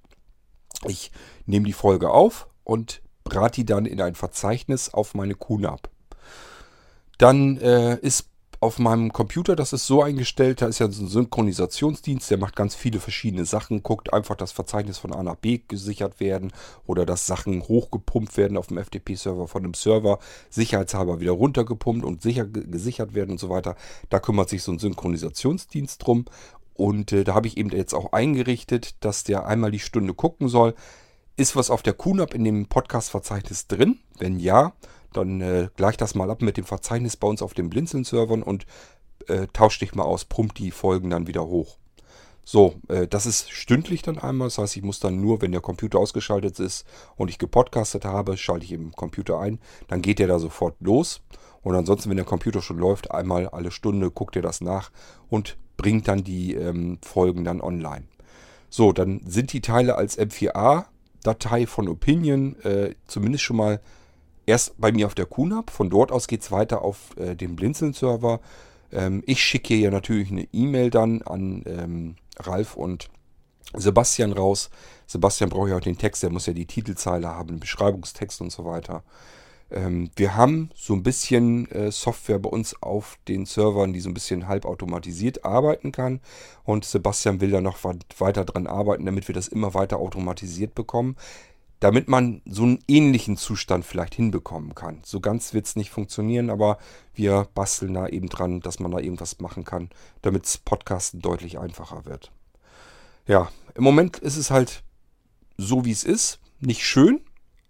Ich 0.86 1.10
nehme 1.46 1.66
die 1.66 1.72
Folge 1.72 2.10
auf 2.10 2.48
und 2.64 3.02
brate 3.24 3.56
die 3.56 3.66
dann 3.66 3.86
in 3.86 4.00
ein 4.00 4.14
Verzeichnis 4.14 4.92
auf 4.92 5.14
meine 5.14 5.34
QNAP. 5.34 5.90
Dann 7.18 7.58
äh, 7.58 7.98
ist 8.00 8.28
auf 8.60 8.78
meinem 8.80 9.12
Computer, 9.12 9.54
das 9.54 9.72
ist 9.72 9.86
so 9.86 10.02
eingestellt, 10.02 10.62
da 10.62 10.66
ist 10.66 10.80
ja 10.80 10.90
so 10.90 11.04
ein 11.04 11.08
Synchronisationsdienst, 11.08 12.28
der 12.30 12.38
macht 12.38 12.56
ganz 12.56 12.74
viele 12.74 12.98
verschiedene 12.98 13.44
Sachen, 13.44 13.84
guckt 13.84 14.12
einfach, 14.12 14.34
dass 14.34 14.50
Verzeichnis 14.50 14.98
von 14.98 15.12
A 15.12 15.22
nach 15.22 15.36
B 15.36 15.60
gesichert 15.68 16.18
werden 16.18 16.52
oder 16.84 17.06
dass 17.06 17.26
Sachen 17.26 17.62
hochgepumpt 17.62 18.36
werden 18.36 18.56
auf 18.56 18.66
dem 18.66 18.78
FTP-Server 18.78 19.46
von 19.46 19.62
einem 19.62 19.74
Server, 19.74 20.18
sicherheitshalber 20.50 21.20
wieder 21.20 21.32
runtergepumpt 21.32 22.04
und 22.04 22.22
sicher 22.22 22.46
gesichert 22.46 23.14
werden 23.14 23.30
und 23.32 23.38
so 23.38 23.48
weiter. 23.48 23.76
Da 24.08 24.18
kümmert 24.18 24.48
sich 24.48 24.64
so 24.64 24.72
ein 24.72 24.80
Synchronisationsdienst 24.80 26.04
drum 26.04 26.24
und 26.74 27.12
äh, 27.12 27.22
da 27.24 27.34
habe 27.34 27.46
ich 27.46 27.56
eben 27.56 27.70
jetzt 27.70 27.94
auch 27.94 28.12
eingerichtet, 28.12 28.96
dass 29.00 29.22
der 29.22 29.46
einmal 29.46 29.70
die 29.70 29.78
Stunde 29.78 30.14
gucken 30.14 30.48
soll. 30.48 30.74
Ist 31.36 31.54
was 31.54 31.70
auf 31.70 31.82
der 31.82 31.92
QNAP 31.92 32.34
in 32.34 32.42
dem 32.42 32.66
Podcast-Verzeichnis 32.66 33.68
drin? 33.68 34.00
Wenn 34.18 34.40
ja, 34.40 34.72
dann 35.12 35.40
äh, 35.40 35.68
gleich 35.76 35.96
das 35.96 36.14
mal 36.14 36.30
ab 36.30 36.42
mit 36.42 36.56
dem 36.56 36.64
Verzeichnis 36.64 37.16
bei 37.16 37.28
uns 37.28 37.42
auf 37.42 37.54
den 37.54 37.70
Blinzeln-Servern 37.70 38.42
und 38.42 38.66
äh, 39.26 39.46
tausch 39.52 39.78
dich 39.78 39.94
mal 39.94 40.04
aus, 40.04 40.24
pumpt 40.24 40.58
die 40.58 40.70
Folgen 40.70 41.10
dann 41.10 41.26
wieder 41.26 41.46
hoch. 41.46 41.78
So, 42.50 42.76
äh, 42.88 43.06
das 43.06 43.26
ist 43.26 43.50
stündlich 43.50 44.00
dann 44.00 44.18
einmal. 44.18 44.46
Das 44.48 44.56
heißt, 44.56 44.76
ich 44.76 44.82
muss 44.82 45.00
dann 45.00 45.20
nur, 45.20 45.42
wenn 45.42 45.52
der 45.52 45.60
Computer 45.60 45.98
ausgeschaltet 45.98 46.58
ist 46.60 46.86
und 47.16 47.28
ich 47.28 47.38
gepodcastet 47.38 48.06
habe, 48.06 48.38
schalte 48.38 48.64
ich 48.64 48.72
im 48.72 48.92
Computer 48.92 49.38
ein. 49.38 49.58
Dann 49.86 50.00
geht 50.00 50.18
der 50.18 50.28
da 50.28 50.38
sofort 50.38 50.74
los. 50.80 51.20
Und 51.60 51.74
ansonsten, 51.74 52.08
wenn 52.08 52.16
der 52.16 52.24
Computer 52.24 52.62
schon 52.62 52.78
läuft, 52.78 53.10
einmal 53.10 53.48
alle 53.48 53.70
Stunde 53.70 54.10
guckt 54.10 54.34
er 54.36 54.40
das 54.40 54.62
nach 54.62 54.90
und 55.28 55.58
bringt 55.76 56.08
dann 56.08 56.24
die 56.24 56.54
ähm, 56.54 56.98
Folgen 57.02 57.44
dann 57.44 57.60
online. 57.60 58.06
So, 58.70 58.92
dann 58.92 59.20
sind 59.26 59.52
die 59.52 59.60
Teile 59.60 59.96
als 59.96 60.18
M4A-Datei 60.18 61.66
von 61.66 61.86
Opinion 61.86 62.56
äh, 62.62 62.94
zumindest 63.06 63.44
schon 63.44 63.58
mal 63.58 63.80
erst 64.48 64.80
bei 64.80 64.90
mir 64.90 65.06
auf 65.06 65.14
der 65.14 65.26
QNAP. 65.26 65.70
Von 65.70 65.90
dort 65.90 66.10
aus 66.10 66.26
geht 66.26 66.42
es 66.42 66.50
weiter 66.50 66.82
auf 66.82 67.16
äh, 67.16 67.36
den 67.36 67.54
Blinzeln-Server. 67.54 68.40
Ähm, 68.90 69.22
ich 69.26 69.42
schicke 69.42 69.74
hier 69.74 69.90
natürlich 69.90 70.30
eine 70.30 70.48
E-Mail 70.52 70.90
dann 70.90 71.22
an 71.22 71.62
ähm, 71.66 72.16
Ralf 72.40 72.74
und 72.74 73.10
Sebastian 73.74 74.32
raus. 74.32 74.70
Sebastian 75.06 75.50
braucht 75.50 75.68
ja 75.68 75.76
auch 75.76 75.80
den 75.80 75.98
Text, 75.98 76.22
der 76.22 76.30
muss 76.30 76.46
ja 76.46 76.54
die 76.54 76.66
Titelzeile 76.66 77.28
haben, 77.28 77.48
den 77.48 77.60
Beschreibungstext 77.60 78.40
und 78.40 78.50
so 78.50 78.64
weiter. 78.64 79.04
Ähm, 79.70 80.10
wir 80.16 80.34
haben 80.34 80.70
so 80.74 80.94
ein 80.94 81.02
bisschen 81.02 81.70
äh, 81.70 81.92
Software 81.92 82.38
bei 82.38 82.48
uns 82.48 82.82
auf 82.82 83.18
den 83.28 83.44
Servern, 83.44 83.92
die 83.92 84.00
so 84.00 84.08
ein 84.08 84.14
bisschen 84.14 84.48
halbautomatisiert 84.48 85.44
arbeiten 85.44 85.92
kann. 85.92 86.20
Und 86.64 86.86
Sebastian 86.86 87.42
will 87.42 87.50
da 87.50 87.60
noch 87.60 87.78
weiter 88.18 88.46
dran 88.46 88.66
arbeiten, 88.66 89.04
damit 89.04 89.28
wir 89.28 89.34
das 89.34 89.48
immer 89.48 89.74
weiter 89.74 89.98
automatisiert 89.98 90.74
bekommen 90.74 91.16
damit 91.80 92.08
man 92.08 92.42
so 92.44 92.64
einen 92.64 92.80
ähnlichen 92.88 93.36
Zustand 93.36 93.84
vielleicht 93.84 94.14
hinbekommen 94.14 94.74
kann. 94.74 95.00
So 95.04 95.20
ganz 95.20 95.54
wird 95.54 95.66
es 95.66 95.76
nicht 95.76 95.90
funktionieren, 95.90 96.50
aber 96.50 96.78
wir 97.14 97.48
basteln 97.54 97.94
da 97.94 98.08
eben 98.08 98.28
dran, 98.28 98.60
dass 98.60 98.80
man 98.80 98.90
da 98.90 98.98
irgendwas 98.98 99.38
machen 99.38 99.64
kann, 99.64 99.90
damit 100.22 100.44
das 100.44 100.58
Podcasten 100.58 101.20
deutlich 101.20 101.58
einfacher 101.58 102.04
wird. 102.04 102.32
Ja, 103.26 103.50
im 103.74 103.84
Moment 103.84 104.18
ist 104.18 104.36
es 104.36 104.50
halt 104.50 104.82
so, 105.56 105.84
wie 105.84 105.92
es 105.92 106.04
ist. 106.04 106.40
Nicht 106.60 106.84
schön, 106.84 107.20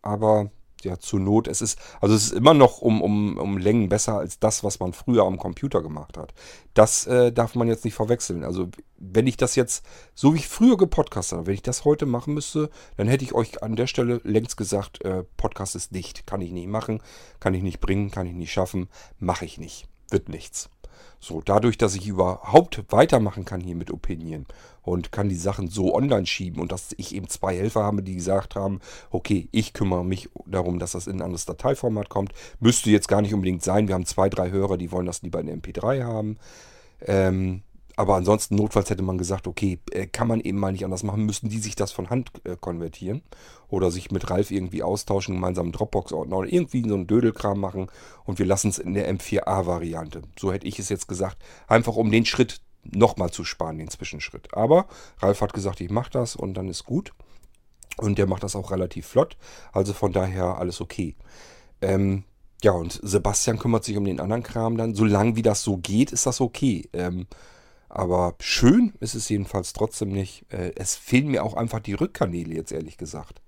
aber 0.01 0.51
ja, 0.85 0.99
zur 0.99 1.21
Not, 1.21 1.49
es 1.49 1.61
ist, 1.61 1.79
also 2.01 2.15
es 2.15 2.25
ist 2.25 2.33
immer 2.33 2.55
noch 2.55 2.81
um, 2.81 3.03
um, 3.03 3.37
um 3.37 3.59
Längen 3.59 3.89
besser 3.89 4.19
als 4.19 4.39
das, 4.39 4.65
was 4.65 4.81
man 4.81 4.93
früher 4.93 5.25
am 5.25 5.39
Computer 5.39 5.83
gemacht 5.83 6.17
hat. 6.17 6.35
Das 6.75 7.07
äh, 7.07 7.33
darf 7.33 7.55
man 7.55 7.69
jetzt 7.69 7.85
nicht 7.85 7.95
verwechseln. 7.95 8.45
Also 8.45 8.69
wenn 8.97 9.27
ich 9.27 9.37
das 9.37 9.57
jetzt, 9.57 9.85
so 10.15 10.35
wie 10.35 10.39
ich 10.39 10.49
früher 10.49 10.77
gepodcastet 10.77 11.39
habe, 11.39 11.47
wenn 11.47 11.55
ich 11.55 11.63
das 11.63 11.85
heute 11.85 12.07
machen 12.07 12.35
müsste, 12.35 12.71
dann 12.97 13.09
hätte 13.09 13.25
ich 13.25 13.35
euch 13.35 13.63
an 13.63 13.77
der 13.77 13.87
Stelle 13.87 14.21
längst 14.25 14.57
gesagt, 14.57 15.05
äh, 15.05 15.25
Podcast 15.37 15.77
ist 15.77 15.93
nicht, 15.93 16.27
kann 16.27 16.41
ich 16.41 16.53
nicht 16.53 16.69
machen, 16.69 17.03
kann 17.41 17.55
ich 17.55 17.63
nicht 17.63 17.81
bringen, 17.81 18.11
kann 18.11 18.27
ich 18.27 18.35
nicht 18.35 18.53
schaffen, 18.53 18.89
mache 19.19 19.45
ich 19.45 19.59
nicht, 19.59 19.89
wird 20.11 20.29
nichts. 20.29 20.71
So, 21.21 21.41
dadurch, 21.45 21.79
dass 21.79 21.95
ich 21.95 22.07
überhaupt 22.07 22.85
weitermachen 22.91 23.45
kann 23.45 23.61
hier 23.61 23.75
mit 23.75 23.91
Opinion 23.91 24.47
und 24.83 25.13
kann 25.13 25.29
die 25.29 25.37
Sachen 25.37 25.69
so 25.69 25.95
online 25.95 26.27
schieben 26.27 26.61
und 26.61 26.73
dass 26.73 26.95
ich 26.97 27.15
eben 27.15 27.29
zwei 27.29 27.57
Helfer 27.57 27.83
habe, 27.83 28.03
die 28.03 28.15
gesagt 28.15 28.57
haben, 28.57 28.81
okay, 29.11 29.49
ich 29.53 29.73
kümmere 29.73 30.05
mich 30.05 30.29
darum, 30.47 30.79
dass 30.79 30.93
das 30.93 31.07
in 31.07 31.17
ein 31.17 31.23
anderes 31.23 31.45
Dateiformat 31.45 32.09
kommt. 32.09 32.33
Müsste 32.61 32.91
jetzt 32.91 33.09
gar 33.09 33.21
nicht 33.21 33.35
unbedingt 33.35 33.63
sein. 33.63 33.89
Wir 33.89 33.95
haben 33.95 34.07
zwei, 34.07 34.29
drei 34.29 34.51
Hörer, 34.51 34.79
die 34.79 34.93
wollen 34.93 35.07
das 35.07 35.23
lieber 35.23 35.41
in 35.41 35.61
MP3 35.61 36.05
haben. 36.05 36.39
Ähm, 37.01 37.63
aber 37.99 38.15
ansonsten, 38.15 38.55
notfalls 38.55 38.91
hätte 38.91 39.03
man 39.03 39.19
gesagt, 39.19 39.49
okay, 39.49 39.81
äh, 39.91 40.07
kann 40.07 40.29
man 40.29 40.41
eben 40.41 40.57
mal 40.57 40.71
nicht 40.71 40.85
anders 40.85 41.03
machen, 41.03 41.27
müssen 41.27 41.49
die 41.49 41.59
sich 41.59 41.75
das 41.75 41.91
von 41.91 42.11
Hand 42.11 42.31
äh, 42.45 42.55
konvertieren 42.55 43.23
oder 43.67 43.91
sich 43.91 44.13
mit 44.13 44.31
Ralf 44.31 44.53
irgendwie 44.53 44.85
austauschen, 44.85 45.35
gemeinsam 45.35 45.73
Dropbox-Ordner 45.73 46.37
oder 46.37 46.53
irgendwie 46.53 46.89
so 46.89 46.95
einen 46.95 47.09
Dödelkram 47.09 47.59
machen 47.59 47.91
und 48.25 48.39
wir 48.39 48.47
lassen 48.47 48.69
es 48.69 48.79
in 48.79 48.95
der 48.95 49.13
M4A-Variante. 49.13 50.23
So 50.39 50.53
hätte 50.53 50.69
ich 50.69 50.79
es 50.79 50.91
jetzt 50.91 51.09
gesagt, 51.09 51.39
einfach 51.67 51.97
um 51.97 52.13
den 52.13 52.25
Schritt 52.25 52.61
nochmal 52.85 53.33
zu 53.33 53.43
sparen, 53.43 53.79
den 53.79 53.89
Zwischenschritt. 53.89 54.55
Aber 54.55 54.87
Ralf 55.19 55.41
hat 55.41 55.53
gesagt, 55.53 55.81
ich 55.81 55.91
mache 55.91 56.13
das 56.13 56.37
und 56.37 56.55
dann 56.55 56.69
ist 56.69 56.85
gut. 56.85 57.13
Und 57.97 58.17
der 58.17 58.29
macht 58.29 58.45
das 58.45 58.55
auch 58.55 58.71
relativ 58.71 59.09
flott. 59.09 59.37
Also 59.73 59.93
von 59.93 60.13
daher 60.13 60.59
alles 60.59 60.81
okay. 60.81 61.17
Ähm, 61.81 62.23
ja, 62.63 62.71
und 62.71 63.01
Sebastian 63.03 63.59
kümmert 63.59 63.83
sich 63.83 63.97
um 63.97 64.05
den 64.05 64.21
anderen 64.21 64.45
Kram 64.45 64.77
dann. 64.77 64.95
Solange 64.95 65.35
wie 65.35 65.43
das 65.43 65.65
so 65.65 65.79
geht, 65.79 66.13
ist 66.13 66.27
das 66.27 66.41
okay. 66.41 66.89
Ähm, 66.93 67.27
aber 67.99 68.37
schön 68.39 68.93
ist 69.01 69.17
es 69.17 69.29
jedenfalls 69.29 69.73
trotzdem 69.73 70.11
nicht. 70.11 70.45
Äh, 70.53 70.73
es 70.77 70.95
fehlen 70.95 71.29
mir 71.29 71.43
auch 71.43 71.55
einfach 71.55 71.81
die 71.81 71.95
Rückkanäle 71.95 72.55
jetzt 72.55 72.71
ehrlich 72.71 72.97
gesagt. 72.97 73.43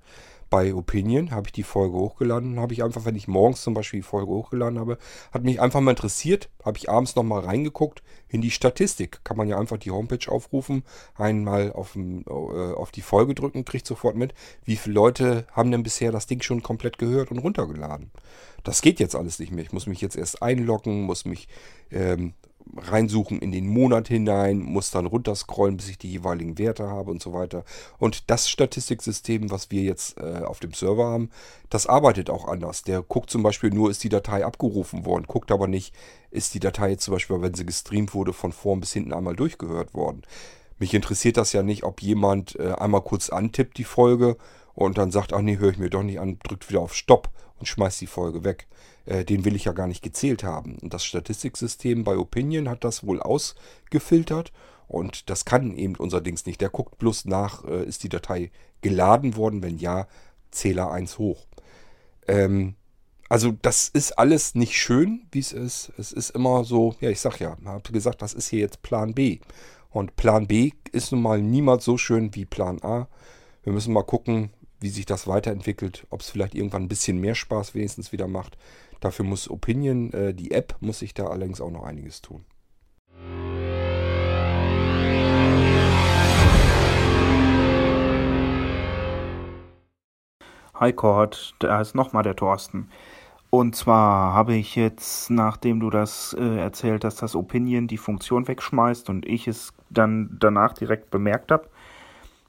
Bei 0.50 0.74
Opinion 0.74 1.30
habe 1.30 1.46
ich 1.46 1.52
die 1.52 1.62
Folge 1.62 1.96
hochgeladen. 1.96 2.58
Habe 2.58 2.72
ich 2.72 2.82
einfach, 2.82 3.04
wenn 3.04 3.14
ich 3.14 3.28
morgens 3.28 3.62
zum 3.62 3.74
Beispiel 3.74 4.00
die 4.00 4.06
Folge 4.06 4.32
hochgeladen 4.32 4.80
habe, 4.80 4.98
hat 5.32 5.44
mich 5.44 5.60
einfach 5.60 5.80
mal 5.80 5.92
interessiert. 5.92 6.50
Habe 6.64 6.78
ich 6.78 6.90
abends 6.90 7.14
nochmal 7.14 7.42
reingeguckt 7.42 8.02
in 8.28 8.40
die 8.40 8.50
Statistik. 8.50 9.20
Kann 9.22 9.36
man 9.36 9.46
ja 9.46 9.56
einfach 9.56 9.78
die 9.78 9.92
Homepage 9.92 10.28
aufrufen, 10.28 10.82
einmal 11.14 11.72
auf, 11.72 11.94
äh, 11.94 12.24
auf 12.28 12.90
die 12.90 13.02
Folge 13.02 13.36
drücken, 13.36 13.64
kriegt 13.64 13.86
sofort 13.86 14.16
mit, 14.16 14.34
wie 14.64 14.74
viele 14.74 14.96
Leute 14.96 15.46
haben 15.52 15.70
denn 15.70 15.84
bisher 15.84 16.10
das 16.10 16.26
Ding 16.26 16.42
schon 16.42 16.64
komplett 16.64 16.98
gehört 16.98 17.30
und 17.30 17.38
runtergeladen. 17.38 18.10
Das 18.64 18.82
geht 18.82 18.98
jetzt 18.98 19.14
alles 19.14 19.38
nicht 19.38 19.52
mehr. 19.52 19.62
Ich 19.62 19.72
muss 19.72 19.86
mich 19.86 20.00
jetzt 20.00 20.16
erst 20.16 20.42
einloggen, 20.42 21.02
muss 21.02 21.24
mich 21.24 21.46
ähm, 21.92 22.34
reinsuchen 22.76 23.40
in 23.40 23.52
den 23.52 23.66
Monat 23.66 24.08
hinein, 24.08 24.60
muss 24.60 24.90
dann 24.90 25.06
runterscrollen, 25.06 25.76
bis 25.76 25.88
ich 25.88 25.98
die 25.98 26.10
jeweiligen 26.10 26.58
Werte 26.58 26.88
habe 26.88 27.10
und 27.10 27.22
so 27.22 27.32
weiter. 27.32 27.64
Und 27.98 28.30
das 28.30 28.48
Statistiksystem, 28.48 29.50
was 29.50 29.70
wir 29.70 29.82
jetzt 29.82 30.18
äh, 30.18 30.42
auf 30.44 30.60
dem 30.60 30.72
Server 30.72 31.06
haben, 31.06 31.30
das 31.68 31.86
arbeitet 31.86 32.30
auch 32.30 32.46
anders. 32.46 32.82
Der 32.82 33.02
guckt 33.02 33.30
zum 33.30 33.42
Beispiel 33.42 33.70
nur, 33.70 33.90
ist 33.90 34.04
die 34.04 34.08
Datei 34.08 34.44
abgerufen 34.44 35.04
worden, 35.04 35.24
guckt 35.26 35.50
aber 35.50 35.66
nicht, 35.66 35.94
ist 36.30 36.54
die 36.54 36.60
Datei 36.60 36.90
jetzt 36.90 37.04
zum 37.04 37.14
Beispiel, 37.14 37.40
wenn 37.42 37.54
sie 37.54 37.66
gestreamt 37.66 38.14
wurde, 38.14 38.32
von 38.32 38.52
vorn 38.52 38.80
bis 38.80 38.92
hinten 38.92 39.12
einmal 39.12 39.36
durchgehört 39.36 39.94
worden. 39.94 40.22
Mich 40.78 40.94
interessiert 40.94 41.36
das 41.36 41.52
ja 41.52 41.62
nicht, 41.62 41.84
ob 41.84 42.00
jemand 42.00 42.58
äh, 42.58 42.72
einmal 42.72 43.02
kurz 43.02 43.30
antippt 43.30 43.78
die 43.78 43.84
Folge 43.84 44.36
und 44.74 44.96
dann 44.96 45.10
sagt, 45.10 45.32
ach 45.32 45.42
nee, 45.42 45.58
höre 45.58 45.70
ich 45.70 45.78
mir 45.78 45.90
doch 45.90 46.02
nicht 46.02 46.20
an, 46.20 46.38
drückt 46.42 46.68
wieder 46.70 46.80
auf 46.80 46.94
Stopp 46.94 47.28
und 47.58 47.66
schmeißt 47.66 48.00
die 48.00 48.06
Folge 48.06 48.44
weg. 48.44 48.66
Äh, 49.06 49.24
den 49.24 49.44
will 49.44 49.56
ich 49.56 49.64
ja 49.64 49.72
gar 49.72 49.86
nicht 49.86 50.02
gezählt 50.02 50.44
haben. 50.44 50.76
Und 50.80 50.94
das 50.94 51.04
Statistiksystem 51.04 52.04
bei 52.04 52.16
Opinion 52.16 52.68
hat 52.68 52.84
das 52.84 53.06
wohl 53.06 53.20
ausgefiltert. 53.20 54.52
Und 54.88 55.30
das 55.30 55.44
kann 55.44 55.76
eben 55.76 55.96
unser 55.96 56.20
Dings 56.20 56.46
nicht. 56.46 56.60
Der 56.60 56.70
guckt 56.70 56.98
bloß 56.98 57.26
nach, 57.26 57.64
äh, 57.64 57.84
ist 57.84 58.02
die 58.02 58.08
Datei 58.08 58.50
geladen 58.80 59.36
worden? 59.36 59.62
Wenn 59.62 59.78
ja, 59.78 60.06
Zähler 60.50 60.90
1 60.90 61.18
hoch. 61.18 61.46
Ähm, 62.26 62.74
also 63.28 63.52
das 63.62 63.88
ist 63.88 64.18
alles 64.18 64.56
nicht 64.56 64.76
schön, 64.76 65.26
wie 65.30 65.38
es 65.38 65.52
ist. 65.52 65.92
Es 65.96 66.10
ist 66.10 66.30
immer 66.30 66.64
so, 66.64 66.96
ja, 67.00 67.10
ich 67.10 67.20
sag 67.20 67.38
ja, 67.38 67.56
habe 67.64 67.92
gesagt, 67.92 68.22
das 68.22 68.34
ist 68.34 68.48
hier 68.48 68.58
jetzt 68.58 68.82
Plan 68.82 69.14
B. 69.14 69.38
Und 69.90 70.16
Plan 70.16 70.46
B 70.48 70.72
ist 70.90 71.12
nun 71.12 71.22
mal 71.22 71.40
niemals 71.40 71.84
so 71.84 71.96
schön 71.96 72.34
wie 72.34 72.44
Plan 72.44 72.82
A. 72.82 73.08
Wir 73.62 73.72
müssen 73.72 73.92
mal 73.92 74.02
gucken, 74.02 74.50
wie 74.80 74.88
sich 74.88 75.06
das 75.06 75.26
weiterentwickelt, 75.26 76.06
ob 76.10 76.22
es 76.22 76.30
vielleicht 76.30 76.54
irgendwann 76.54 76.84
ein 76.84 76.88
bisschen 76.88 77.20
mehr 77.20 77.34
Spaß 77.34 77.74
wenigstens 77.74 78.10
wieder 78.12 78.26
macht. 78.26 78.56
Dafür 79.00 79.24
muss 79.24 79.50
Opinion, 79.50 80.12
äh, 80.12 80.34
die 80.34 80.50
App, 80.50 80.76
muss 80.80 80.98
sich 80.98 81.14
da 81.14 81.26
allerdings 81.26 81.60
auch 81.60 81.70
noch 81.70 81.84
einiges 81.84 82.20
tun. 82.20 82.44
Hi 90.74 90.92
Cord, 90.92 91.54
da 91.58 91.80
ist 91.80 91.94
nochmal 91.94 92.22
der 92.22 92.36
Thorsten. 92.36 92.90
Und 93.50 93.74
zwar 93.74 94.32
habe 94.32 94.54
ich 94.54 94.76
jetzt, 94.76 95.30
nachdem 95.30 95.80
du 95.80 95.90
das 95.90 96.34
äh, 96.38 96.58
erzählt 96.58 97.04
hast, 97.04 97.20
dass 97.20 97.34
Opinion 97.34 97.86
die 97.86 97.98
Funktion 97.98 98.46
wegschmeißt 98.46 99.10
und 99.10 99.26
ich 99.26 99.48
es 99.48 99.72
dann 99.90 100.36
danach 100.38 100.72
direkt 100.72 101.10
bemerkt 101.10 101.50
habe, 101.50 101.68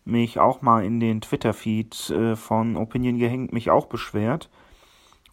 mich 0.06 0.40
auch 0.40 0.62
mal 0.62 0.84
in 0.84 1.00
den 1.00 1.22
Twitter-Feed 1.22 2.10
äh, 2.12 2.36
von 2.36 2.78
Opinion 2.78 3.18
gehängt, 3.18 3.52
mich 3.54 3.70
auch 3.70 3.88
beschwert 3.88 4.50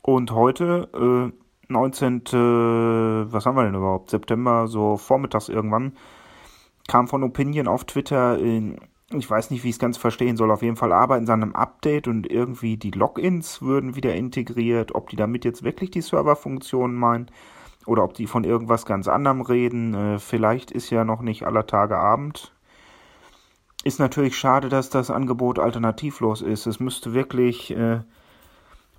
Und 0.08 0.30
heute, 0.30 0.88
äh, 0.94 1.70
19. 1.70 2.22
was 3.30 3.44
haben 3.44 3.56
wir 3.56 3.64
denn 3.64 3.74
überhaupt? 3.74 4.08
September, 4.08 4.66
so 4.66 4.96
vormittags 4.96 5.50
irgendwann, 5.50 5.98
kam 6.88 7.08
von 7.08 7.22
Opinion 7.22 7.68
auf 7.68 7.84
Twitter, 7.84 8.38
in, 8.38 8.78
ich 9.10 9.28
weiß 9.28 9.50
nicht, 9.50 9.64
wie 9.64 9.68
ich 9.68 9.74
es 9.74 9.78
ganz 9.78 9.98
verstehen 9.98 10.38
soll, 10.38 10.50
auf 10.50 10.62
jeden 10.62 10.76
Fall 10.76 10.94
arbeiten 10.94 11.26
sie 11.26 11.32
an 11.34 11.42
einem 11.42 11.54
Update 11.54 12.08
und 12.08 12.26
irgendwie 12.26 12.78
die 12.78 12.90
Logins 12.90 13.60
würden 13.60 13.96
wieder 13.96 14.14
integriert. 14.14 14.94
Ob 14.94 15.10
die 15.10 15.16
damit 15.16 15.44
jetzt 15.44 15.62
wirklich 15.62 15.90
die 15.90 16.00
Serverfunktionen 16.00 16.96
meinen 16.96 17.30
oder 17.84 18.02
ob 18.02 18.14
die 18.14 18.26
von 18.26 18.44
irgendwas 18.44 18.86
ganz 18.86 19.08
anderem 19.08 19.42
reden. 19.42 19.92
Äh, 19.92 20.18
vielleicht 20.20 20.70
ist 20.70 20.88
ja 20.88 21.04
noch 21.04 21.20
nicht 21.20 21.42
aller 21.42 21.66
Tage 21.66 21.98
Abend. 21.98 22.54
Ist 23.84 24.00
natürlich 24.00 24.38
schade, 24.38 24.70
dass 24.70 24.88
das 24.88 25.10
Angebot 25.10 25.58
alternativlos 25.58 26.40
ist. 26.40 26.66
Es 26.66 26.80
müsste 26.80 27.12
wirklich 27.12 27.72
äh, 27.76 28.00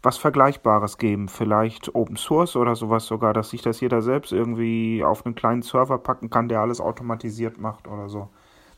was 0.01 0.17
Vergleichbares 0.17 0.97
geben. 0.97 1.27
Vielleicht 1.27 1.93
Open 1.95 2.17
Source 2.17 2.55
oder 2.55 2.75
sowas 2.75 3.05
sogar, 3.05 3.33
dass 3.33 3.49
sich 3.49 3.61
das 3.61 3.81
jeder 3.81 4.01
selbst 4.01 4.31
irgendwie 4.31 5.03
auf 5.03 5.25
einen 5.25 5.35
kleinen 5.35 5.61
Server 5.61 5.97
packen 5.97 6.29
kann, 6.29 6.49
der 6.49 6.61
alles 6.61 6.81
automatisiert 6.81 7.57
macht 7.59 7.87
oder 7.87 8.09
so. 8.09 8.29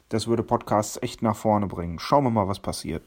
Das 0.10 0.28
würde 0.28 0.44
Podcasts 0.44 1.02
echt 1.02 1.22
nach 1.22 1.36
vorne 1.36 1.68
bringen. 1.68 2.00
Schauen 2.00 2.26
wir 2.26 2.32
mal, 2.32 2.48
was 2.48 2.60
passiert. 2.60 3.04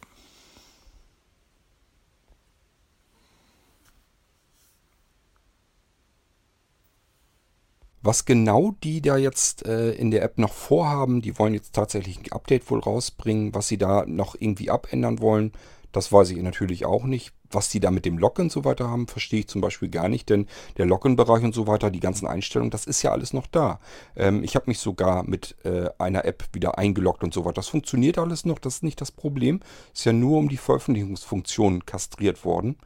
Was 8.05 8.27
genau 8.27 8.75
die 8.83 9.01
da 9.01 9.17
jetzt 9.17 9.65
äh, 9.67 9.93
in 9.93 10.11
der 10.11 10.23
App 10.23 10.37
noch 10.39 10.53
vorhaben, 10.53 11.23
die 11.23 11.39
wollen 11.39 11.55
jetzt 11.55 11.75
tatsächlich 11.75 12.19
ein 12.19 12.33
Update 12.33 12.71
wohl 12.71 12.81
rausbringen, 12.81 13.55
was 13.55 13.69
sie 13.69 13.79
da 13.79 14.05
noch 14.07 14.35
irgendwie 14.39 14.69
abändern 14.71 15.21
wollen, 15.21 15.53
das 15.91 16.13
weiß 16.13 16.31
ich 16.31 16.43
natürlich 16.43 16.85
auch 16.85 17.05
nicht. 17.05 17.33
Was 17.55 17.69
die 17.69 17.81
da 17.81 17.91
mit 17.91 18.05
dem 18.05 18.19
Login 18.19 18.47
und 18.47 18.53
so 18.53 18.65
weiter 18.65 18.91
haben, 18.91 19.07
verstehe 19.07 19.41
ich 19.41 19.49
zum 19.49 19.61
Beispiel 19.61 19.89
gar 19.89 20.09
nicht, 20.09 20.29
denn 20.29 20.47
der 20.77 20.87
Login-Bereich 20.87 21.45
und 21.45 21.55
so 21.55 21.67
weiter, 21.67 21.91
die 21.91 22.01
ganzen 22.01 22.27
Einstellungen, 22.27 22.71
das 22.71 22.87
ist 22.87 23.03
ja 23.03 23.13
alles 23.13 23.33
noch 23.33 23.47
da. 23.47 23.81
Ähm, 24.17 24.43
ich 24.43 24.57
habe 24.57 24.67
mich 24.67 24.79
sogar 24.79 25.23
mit 25.25 25.57
äh, 25.65 25.89
einer 25.99 26.25
App 26.25 26.45
wieder 26.53 26.79
eingeloggt 26.79 27.23
und 27.23 27.33
so 27.33 27.45
weiter. 27.45 27.55
Das 27.55 27.69
funktioniert 27.69 28.19
alles 28.19 28.45
noch, 28.45 28.59
das 28.59 28.77
ist 28.77 28.83
nicht 28.83 29.01
das 29.01 29.11
Problem. 29.13 29.61
Ist 29.93 30.05
ja 30.05 30.13
nur 30.13 30.39
um 30.39 30.49
die 30.49 30.57
Veröffentlichungsfunktion 30.57 31.87
kastriert 31.87 32.45
worden. 32.45 32.77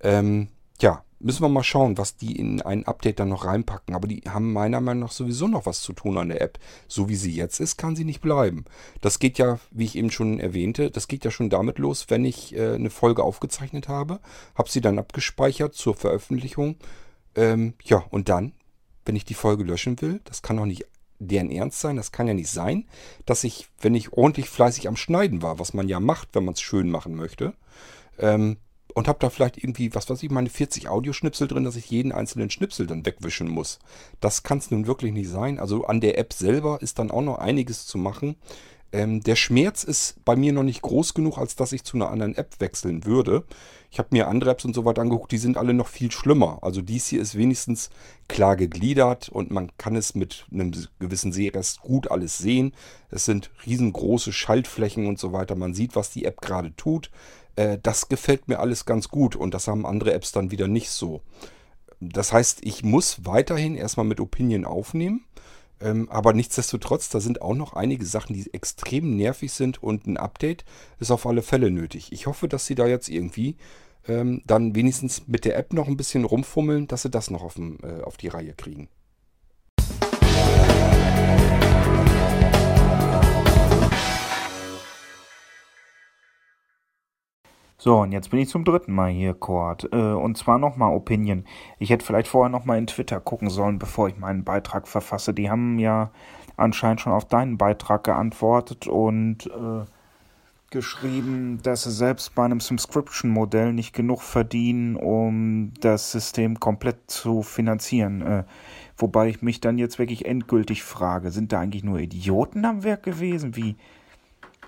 Ähm, 0.00 0.48
ja, 0.80 1.02
müssen 1.20 1.42
wir 1.42 1.48
mal 1.48 1.64
schauen, 1.64 1.98
was 1.98 2.16
die 2.16 2.36
in 2.36 2.62
ein 2.62 2.86
Update 2.86 3.20
dann 3.20 3.28
noch 3.28 3.44
reinpacken. 3.44 3.94
Aber 3.94 4.06
die 4.06 4.22
haben 4.28 4.52
meiner 4.52 4.80
Meinung 4.80 5.04
nach 5.04 5.12
sowieso 5.12 5.48
noch 5.48 5.66
was 5.66 5.82
zu 5.82 5.92
tun 5.92 6.18
an 6.18 6.28
der 6.28 6.40
App. 6.40 6.58
So 6.86 7.08
wie 7.08 7.16
sie 7.16 7.34
jetzt 7.34 7.60
ist, 7.60 7.76
kann 7.76 7.96
sie 7.96 8.04
nicht 8.04 8.20
bleiben. 8.20 8.64
Das 9.00 9.18
geht 9.18 9.38
ja, 9.38 9.58
wie 9.70 9.84
ich 9.84 9.96
eben 9.96 10.10
schon 10.10 10.40
erwähnte, 10.40 10.90
das 10.90 11.08
geht 11.08 11.24
ja 11.24 11.30
schon 11.30 11.50
damit 11.50 11.78
los, 11.78 12.06
wenn 12.08 12.24
ich 12.24 12.54
äh, 12.54 12.74
eine 12.74 12.90
Folge 12.90 13.22
aufgezeichnet 13.22 13.88
habe, 13.88 14.20
habe 14.54 14.70
sie 14.70 14.80
dann 14.80 14.98
abgespeichert 14.98 15.74
zur 15.74 15.94
Veröffentlichung. 15.94 16.76
Ähm, 17.34 17.74
ja, 17.84 18.04
und 18.10 18.28
dann, 18.28 18.52
wenn 19.04 19.16
ich 19.16 19.24
die 19.24 19.34
Folge 19.34 19.64
löschen 19.64 20.00
will, 20.00 20.20
das 20.24 20.42
kann 20.42 20.56
doch 20.56 20.66
nicht 20.66 20.86
deren 21.18 21.50
Ernst 21.50 21.80
sein. 21.80 21.96
Das 21.96 22.12
kann 22.12 22.28
ja 22.28 22.34
nicht 22.34 22.50
sein, 22.50 22.86
dass 23.26 23.44
ich, 23.44 23.68
wenn 23.80 23.94
ich 23.94 24.12
ordentlich 24.12 24.48
fleißig 24.48 24.88
am 24.88 24.96
Schneiden 24.96 25.42
war, 25.42 25.58
was 25.58 25.74
man 25.74 25.88
ja 25.88 26.00
macht, 26.00 26.28
wenn 26.32 26.44
man 26.44 26.54
es 26.54 26.60
schön 26.60 26.90
machen 26.90 27.14
möchte, 27.14 27.54
ähm, 28.18 28.58
und 28.98 29.06
habe 29.06 29.20
da 29.20 29.30
vielleicht 29.30 29.58
irgendwie, 29.58 29.94
was 29.94 30.10
weiß 30.10 30.24
ich, 30.24 30.30
meine 30.32 30.50
40 30.50 30.88
Audioschnipsel 30.88 31.46
drin, 31.46 31.62
dass 31.62 31.76
ich 31.76 31.88
jeden 31.88 32.10
einzelnen 32.10 32.50
Schnipsel 32.50 32.88
dann 32.88 33.06
wegwischen 33.06 33.48
muss. 33.48 33.78
Das 34.18 34.42
kann 34.42 34.58
es 34.58 34.72
nun 34.72 34.88
wirklich 34.88 35.12
nicht 35.12 35.28
sein. 35.28 35.60
Also 35.60 35.84
an 35.84 36.00
der 36.00 36.18
App 36.18 36.32
selber 36.32 36.82
ist 36.82 36.98
dann 36.98 37.12
auch 37.12 37.22
noch 37.22 37.38
einiges 37.38 37.86
zu 37.86 37.96
machen. 37.96 38.34
Ähm, 38.90 39.22
der 39.22 39.36
Schmerz 39.36 39.84
ist 39.84 40.16
bei 40.24 40.34
mir 40.34 40.52
noch 40.52 40.64
nicht 40.64 40.82
groß 40.82 41.14
genug, 41.14 41.38
als 41.38 41.54
dass 41.54 41.70
ich 41.70 41.84
zu 41.84 41.96
einer 41.96 42.10
anderen 42.10 42.34
App 42.34 42.56
wechseln 42.58 43.04
würde. 43.04 43.44
Ich 43.92 44.00
habe 44.00 44.08
mir 44.10 44.26
andere 44.26 44.50
Apps 44.50 44.64
und 44.64 44.74
so 44.74 44.84
weiter 44.84 45.02
angeguckt, 45.02 45.30
die 45.30 45.38
sind 45.38 45.56
alle 45.56 45.74
noch 45.74 45.88
viel 45.88 46.10
schlimmer. 46.10 46.58
Also 46.62 46.82
dies 46.82 47.06
hier 47.06 47.22
ist 47.22 47.36
wenigstens 47.36 47.90
klar 48.26 48.56
gegliedert 48.56 49.28
und 49.28 49.52
man 49.52 49.70
kann 49.78 49.94
es 49.94 50.16
mit 50.16 50.46
einem 50.52 50.72
gewissen 50.98 51.32
Sehrest 51.32 51.82
gut 51.82 52.10
alles 52.10 52.38
sehen. 52.38 52.72
Es 53.10 53.26
sind 53.26 53.50
riesengroße 53.64 54.32
Schaltflächen 54.32 55.06
und 55.06 55.20
so 55.20 55.32
weiter. 55.32 55.54
Man 55.54 55.72
sieht, 55.72 55.94
was 55.94 56.10
die 56.10 56.24
App 56.24 56.40
gerade 56.40 56.74
tut. 56.74 57.10
Äh, 57.58 57.78
das 57.82 58.08
gefällt 58.08 58.46
mir 58.46 58.60
alles 58.60 58.84
ganz 58.84 59.08
gut 59.08 59.34
und 59.34 59.52
das 59.52 59.66
haben 59.66 59.84
andere 59.84 60.12
Apps 60.12 60.30
dann 60.30 60.52
wieder 60.52 60.68
nicht 60.68 60.90
so. 60.90 61.22
Das 62.00 62.32
heißt, 62.32 62.60
ich 62.62 62.84
muss 62.84 63.26
weiterhin 63.26 63.74
erstmal 63.74 64.06
mit 64.06 64.20
Opinion 64.20 64.64
aufnehmen. 64.64 65.24
Ähm, 65.80 66.08
aber 66.10 66.32
nichtsdestotrotz, 66.32 67.08
da 67.08 67.20
sind 67.20 67.42
auch 67.42 67.54
noch 67.54 67.72
einige 67.72 68.04
Sachen, 68.04 68.34
die 68.34 68.52
extrem 68.52 69.16
nervig 69.16 69.52
sind 69.52 69.82
und 69.82 70.06
ein 70.06 70.16
Update 70.16 70.64
ist 71.00 71.10
auf 71.10 71.26
alle 71.26 71.42
Fälle 71.42 71.70
nötig. 71.70 72.12
Ich 72.12 72.26
hoffe, 72.26 72.48
dass 72.48 72.66
sie 72.66 72.74
da 72.76 72.86
jetzt 72.86 73.08
irgendwie 73.08 73.56
ähm, 74.06 74.42
dann 74.46 74.74
wenigstens 74.76 75.26
mit 75.26 75.44
der 75.44 75.56
App 75.56 75.72
noch 75.72 75.88
ein 75.88 75.96
bisschen 75.96 76.24
rumfummeln, 76.24 76.86
dass 76.86 77.02
sie 77.02 77.10
das 77.10 77.30
noch 77.30 77.42
auf, 77.42 77.54
dem, 77.54 77.78
äh, 77.82 78.02
auf 78.02 78.16
die 78.16 78.28
Reihe 78.28 78.54
kriegen. 78.54 78.88
So, 87.80 88.00
und 88.00 88.10
jetzt 88.10 88.30
bin 88.30 88.40
ich 88.40 88.48
zum 88.48 88.64
dritten 88.64 88.92
Mal 88.92 89.10
hier, 89.12 89.34
Cord. 89.34 89.88
Äh, 89.92 89.96
und 89.96 90.36
zwar 90.36 90.58
nochmal 90.58 90.92
Opinion. 90.94 91.44
Ich 91.78 91.90
hätte 91.90 92.04
vielleicht 92.04 92.26
vorher 92.26 92.50
nochmal 92.50 92.76
in 92.76 92.88
Twitter 92.88 93.20
gucken 93.20 93.50
sollen, 93.50 93.78
bevor 93.78 94.08
ich 94.08 94.18
meinen 94.18 94.42
Beitrag 94.42 94.88
verfasse. 94.88 95.32
Die 95.32 95.48
haben 95.48 95.78
ja 95.78 96.10
anscheinend 96.56 97.00
schon 97.00 97.12
auf 97.12 97.26
deinen 97.26 97.56
Beitrag 97.56 98.02
geantwortet 98.02 98.88
und 98.88 99.46
äh, 99.46 99.84
geschrieben, 100.70 101.60
dass 101.62 101.84
sie 101.84 101.92
selbst 101.92 102.34
bei 102.34 102.44
einem 102.44 102.58
Subscription-Modell 102.58 103.72
nicht 103.72 103.94
genug 103.94 104.22
verdienen, 104.22 104.96
um 104.96 105.72
das 105.80 106.10
System 106.10 106.58
komplett 106.58 107.08
zu 107.08 107.42
finanzieren. 107.42 108.22
Äh, 108.22 108.44
wobei 108.96 109.28
ich 109.28 109.40
mich 109.40 109.60
dann 109.60 109.78
jetzt 109.78 110.00
wirklich 110.00 110.26
endgültig 110.26 110.82
frage, 110.82 111.30
sind 111.30 111.52
da 111.52 111.60
eigentlich 111.60 111.84
nur 111.84 112.00
Idioten 112.00 112.64
am 112.64 112.82
Werk 112.82 113.04
gewesen? 113.04 113.54
Wie 113.54 113.76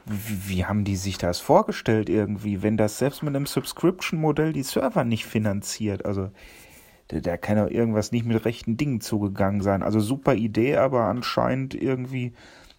wie, 0.07 0.65
haben 0.65 0.85
die 0.85 0.97
sich 0.97 1.19
das 1.19 1.41
vorgestellt 1.41 2.09
irgendwie, 2.09 2.63
wenn 2.63 2.77
das 2.77 2.99
selbst 2.99 3.23
mit 3.23 3.35
einem 3.35 3.47
Subscription-Modell 3.47 4.53
die 4.53 4.63
Server 4.63 5.05
nicht 5.05 5.27
finanziert? 5.27 6.05
Also, 6.05 6.31
da, 7.09 7.21
da 7.21 7.37
kann 7.37 7.57
doch 7.57 7.71
irgendwas 7.71 8.13
nicht 8.13 8.27
mit 8.27 8.45
rechten 8.45 8.77
Dingen 8.77 9.01
zugegangen 9.01 9.61
sein. 9.61 9.83
Also 9.83 10.01
super 10.01 10.35
Idee, 10.35 10.77
aber 10.77 11.05
anscheinend 11.05 11.75
irgendwie 11.75 12.33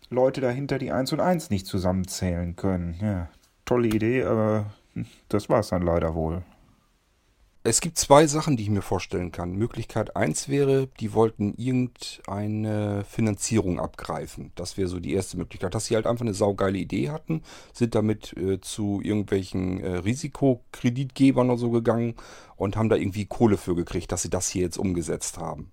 Leute 0.10 0.42
dahinter, 0.42 0.78
die 0.78 0.92
eins 0.92 1.14
und 1.14 1.20
eins 1.20 1.50
nicht 1.50 1.66
zusammenzählen 1.66 2.56
können. 2.56 2.96
Ja, 3.02 3.30
tolle 3.66 3.88
Idee, 3.88 4.24
aber 4.24 4.74
das 5.30 5.50
war's 5.50 5.70
dann 5.70 5.82
leider 5.82 6.16
wohl. 6.16 6.44
Es 7.64 7.80
gibt 7.80 8.00
zwei 8.00 8.26
Sachen, 8.26 8.58
die 8.58 8.64
ich 8.64 8.70
mir 8.72 8.82
vorstellen 8.82 9.32
kann. 9.32 9.52
Möglichkeit 9.52 10.16
eins 10.16 10.50
wäre, 10.50 10.88
die 11.00 11.14
wollten 11.14 11.54
irgendeine 11.58 13.04
Finanzierung 13.08 13.80
abgreifen. 13.80 14.52
Das 14.56 14.78
wäre 14.78 14.88
so 14.88 15.00
die 15.00 15.14
erste 15.14 15.38
Möglichkeit. 15.38 15.76
Dass 15.76 15.86
sie 15.86 15.94
halt 15.94 16.08
einfach 16.08 16.26
eine 16.26 16.34
saugeile 16.34 16.80
Idee 16.80 17.12
hatten, 17.12 17.44
sind 17.72 17.94
damit 17.94 18.36
äh, 18.36 18.60
zu 18.62 19.00
irgendwelchen 19.04 19.80
äh, 19.80 19.98
Risikokreditgebern 19.98 21.52
oder 21.52 21.60
so 21.60 21.70
gegangen 21.70 22.16
und 22.56 22.78
haben 22.78 22.90
da 22.90 22.96
irgendwie 22.96 23.26
Kohle 23.26 23.58
für 23.58 23.76
gekriegt, 23.76 24.12
dass 24.12 24.24
sie 24.24 24.32
das 24.32 24.50
hier 24.50 24.64
jetzt 24.64 24.78
umgesetzt 24.78 25.38
haben. 25.38 25.72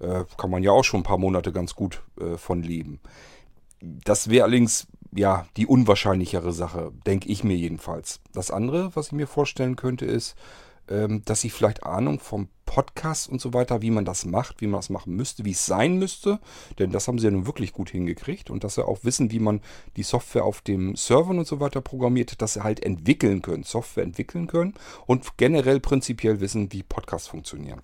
Äh, 0.00 0.24
kann 0.36 0.50
man 0.50 0.64
ja 0.64 0.72
auch 0.72 0.84
schon 0.84 1.00
ein 1.00 1.04
paar 1.04 1.18
Monate 1.18 1.52
ganz 1.52 1.76
gut 1.76 2.02
äh, 2.20 2.38
von 2.38 2.64
leben. 2.64 2.98
Das 3.80 4.30
wäre 4.30 4.44
allerdings 4.44 4.88
ja 5.14 5.46
die 5.56 5.66
unwahrscheinlichere 5.66 6.52
Sache, 6.52 6.90
denke 7.06 7.28
ich 7.28 7.44
mir 7.44 7.56
jedenfalls. 7.56 8.20
Das 8.32 8.50
andere, 8.50 8.96
was 8.96 9.06
ich 9.06 9.12
mir 9.12 9.28
vorstellen 9.28 9.76
könnte, 9.76 10.06
ist, 10.06 10.34
dass 11.24 11.40
sie 11.40 11.50
vielleicht 11.50 11.84
Ahnung 11.84 12.18
vom 12.18 12.48
Podcast 12.70 13.28
und 13.28 13.40
so 13.40 13.52
weiter, 13.52 13.82
wie 13.82 13.90
man 13.90 14.04
das 14.04 14.24
macht, 14.24 14.60
wie 14.60 14.68
man 14.68 14.78
das 14.78 14.90
machen 14.90 15.16
müsste, 15.16 15.44
wie 15.44 15.50
es 15.50 15.66
sein 15.66 15.98
müsste. 15.98 16.38
Denn 16.78 16.92
das 16.92 17.08
haben 17.08 17.18
sie 17.18 17.26
ja 17.26 17.32
nun 17.32 17.46
wirklich 17.46 17.72
gut 17.72 17.90
hingekriegt. 17.90 18.48
Und 18.48 18.62
dass 18.62 18.76
sie 18.76 18.86
auch 18.86 19.02
wissen, 19.02 19.32
wie 19.32 19.40
man 19.40 19.60
die 19.96 20.04
Software 20.04 20.44
auf 20.44 20.60
dem 20.60 20.94
Servern 20.94 21.38
und 21.38 21.48
so 21.48 21.58
weiter 21.58 21.80
programmiert, 21.80 22.40
dass 22.40 22.54
sie 22.54 22.62
halt 22.62 22.82
entwickeln 22.82 23.42
können, 23.42 23.64
Software 23.64 24.04
entwickeln 24.04 24.46
können 24.46 24.74
und 25.06 25.36
generell 25.36 25.80
prinzipiell 25.80 26.40
wissen, 26.40 26.72
wie 26.72 26.82
Podcasts 26.82 27.28
funktionieren. 27.28 27.82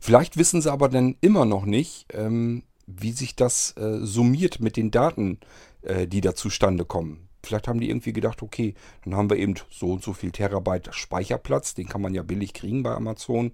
Vielleicht 0.00 0.38
wissen 0.38 0.62
sie 0.62 0.72
aber 0.72 0.88
dann 0.88 1.16
immer 1.20 1.44
noch 1.44 1.66
nicht, 1.66 2.06
ähm, 2.14 2.62
wie 2.86 3.12
sich 3.12 3.36
das 3.36 3.76
äh, 3.76 3.98
summiert 4.00 4.60
mit 4.60 4.76
den 4.76 4.90
Daten, 4.90 5.38
äh, 5.82 6.06
die 6.06 6.20
da 6.20 6.34
zustande 6.34 6.84
kommen. 6.84 7.29
Vielleicht 7.42 7.68
haben 7.68 7.80
die 7.80 7.88
irgendwie 7.88 8.12
gedacht, 8.12 8.42
okay, 8.42 8.74
dann 9.04 9.16
haben 9.16 9.30
wir 9.30 9.36
eben 9.36 9.54
so 9.70 9.92
und 9.92 10.02
so 10.02 10.12
viel 10.12 10.30
Terabyte 10.30 10.94
Speicherplatz. 10.94 11.74
Den 11.74 11.88
kann 11.88 12.02
man 12.02 12.14
ja 12.14 12.22
billig 12.22 12.52
kriegen 12.52 12.82
bei 12.82 12.92
Amazon 12.92 13.52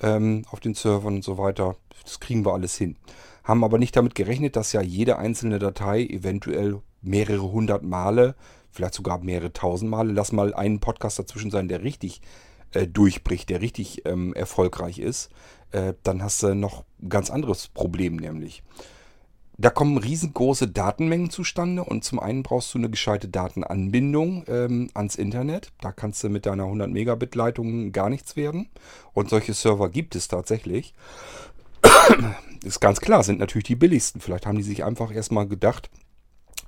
ähm, 0.00 0.44
auf 0.50 0.60
den 0.60 0.74
Servern 0.74 1.16
und 1.16 1.24
so 1.24 1.38
weiter. 1.38 1.76
Das 2.04 2.20
kriegen 2.20 2.44
wir 2.44 2.52
alles 2.52 2.76
hin. 2.76 2.96
Haben 3.42 3.64
aber 3.64 3.78
nicht 3.78 3.96
damit 3.96 4.14
gerechnet, 4.14 4.56
dass 4.56 4.72
ja 4.72 4.80
jede 4.80 5.18
einzelne 5.18 5.58
Datei 5.58 6.04
eventuell 6.04 6.80
mehrere 7.02 7.50
hundert 7.52 7.82
Male, 7.82 8.34
vielleicht 8.70 8.94
sogar 8.94 9.18
mehrere 9.18 9.52
tausend 9.52 9.90
Male, 9.90 10.12
lass 10.12 10.32
mal 10.32 10.54
einen 10.54 10.80
Podcast 10.80 11.18
dazwischen 11.18 11.50
sein, 11.50 11.68
der 11.68 11.82
richtig 11.82 12.22
äh, 12.72 12.86
durchbricht, 12.86 13.50
der 13.50 13.60
richtig 13.60 14.06
ähm, 14.06 14.32
erfolgreich 14.34 14.98
ist. 14.98 15.30
Äh, 15.72 15.94
dann 16.02 16.22
hast 16.22 16.42
du 16.42 16.54
noch 16.54 16.84
ein 17.02 17.08
ganz 17.08 17.30
anderes 17.30 17.68
Problem 17.68 18.16
nämlich 18.16 18.62
da 19.56 19.70
kommen 19.70 19.98
riesengroße 19.98 20.68
Datenmengen 20.68 21.30
zustande 21.30 21.84
und 21.84 22.02
zum 22.02 22.18
einen 22.18 22.42
brauchst 22.42 22.74
du 22.74 22.78
eine 22.78 22.90
gescheite 22.90 23.28
Datenanbindung 23.28 24.44
ähm, 24.48 24.90
ans 24.94 25.14
Internet. 25.14 25.70
Da 25.80 25.92
kannst 25.92 26.24
du 26.24 26.28
mit 26.28 26.46
deiner 26.46 26.64
100 26.64 26.90
Megabit 26.90 27.36
Leitung 27.36 27.92
gar 27.92 28.10
nichts 28.10 28.34
werden. 28.34 28.68
Und 29.12 29.30
solche 29.30 29.54
Server 29.54 29.90
gibt 29.90 30.16
es 30.16 30.26
tatsächlich. 30.26 30.94
ist 32.64 32.80
ganz 32.80 33.00
klar, 33.00 33.22
sind 33.22 33.38
natürlich 33.38 33.66
die 33.66 33.76
billigsten. 33.76 34.20
Vielleicht 34.20 34.46
haben 34.46 34.58
die 34.58 34.64
sich 34.64 34.82
einfach 34.82 35.12
erstmal 35.12 35.46
gedacht, 35.46 35.88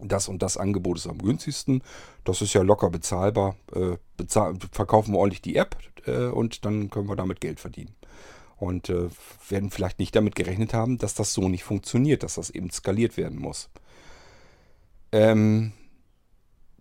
das 0.01 0.29
und 0.29 0.43
das 0.43 0.57
Angebot 0.57 0.99
ist 0.99 1.09
am 1.09 1.19
günstigsten. 1.19 1.83
Das 2.23 2.41
ist 2.41 2.53
ja 2.53 2.63
locker 2.63 2.91
bezahlbar. 2.91 3.57
Äh, 3.75 3.97
bezahl 4.17 4.55
verkaufen 4.71 5.13
wir 5.13 5.19
ordentlich 5.19 5.43
die 5.43 5.57
App 5.57 5.77
äh, 6.07 6.27
und 6.27 6.65
dann 6.65 6.91
können 6.91 7.09
wir 7.09 7.17
damit 7.17 7.41
Geld 7.41 7.59
verdienen 7.59 7.97
und 8.57 8.89
äh, 8.89 9.09
werden 9.49 9.71
vielleicht 9.71 9.99
nicht 9.99 10.17
damit 10.17 10.35
gerechnet 10.35 10.75
haben, 10.75 10.99
dass 10.99 11.15
das 11.15 11.33
so 11.33 11.49
nicht 11.49 11.65
funktioniert, 11.65 12.23
dass 12.23 12.35
das 12.35 12.51
eben 12.51 12.71
skaliert 12.71 13.17
werden 13.17 13.39
muss. 13.39 13.69
Ähm, 15.13 15.73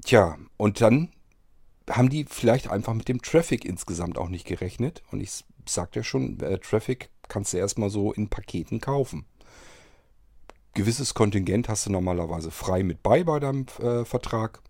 tja, 0.03 0.37
und 0.57 0.81
dann 0.81 1.09
haben 1.89 2.09
die 2.09 2.25
vielleicht 2.25 2.69
einfach 2.69 2.93
mit 2.93 3.07
dem 3.07 3.21
Traffic 3.21 3.65
insgesamt 3.65 4.17
auch 4.17 4.29
nicht 4.29 4.45
gerechnet. 4.47 5.03
Und 5.11 5.21
ich 5.21 5.43
sagte 5.67 5.99
ja 5.99 6.03
schon, 6.03 6.39
äh, 6.39 6.57
Traffic 6.59 7.09
kannst 7.27 7.53
du 7.53 7.57
erstmal 7.57 7.89
so 7.89 8.11
in 8.13 8.29
Paketen 8.29 8.79
kaufen. 8.79 9.25
Gewisses 10.73 11.13
Kontingent 11.13 11.69
hast 11.69 11.85
du 11.85 11.91
normalerweise 11.91 12.51
frei 12.51 12.83
mit 12.83 13.01
bei 13.01 13.23
bei 13.23 13.39
deinem 13.39 13.65
äh, 13.79 14.03
Vertrag. 14.03 14.61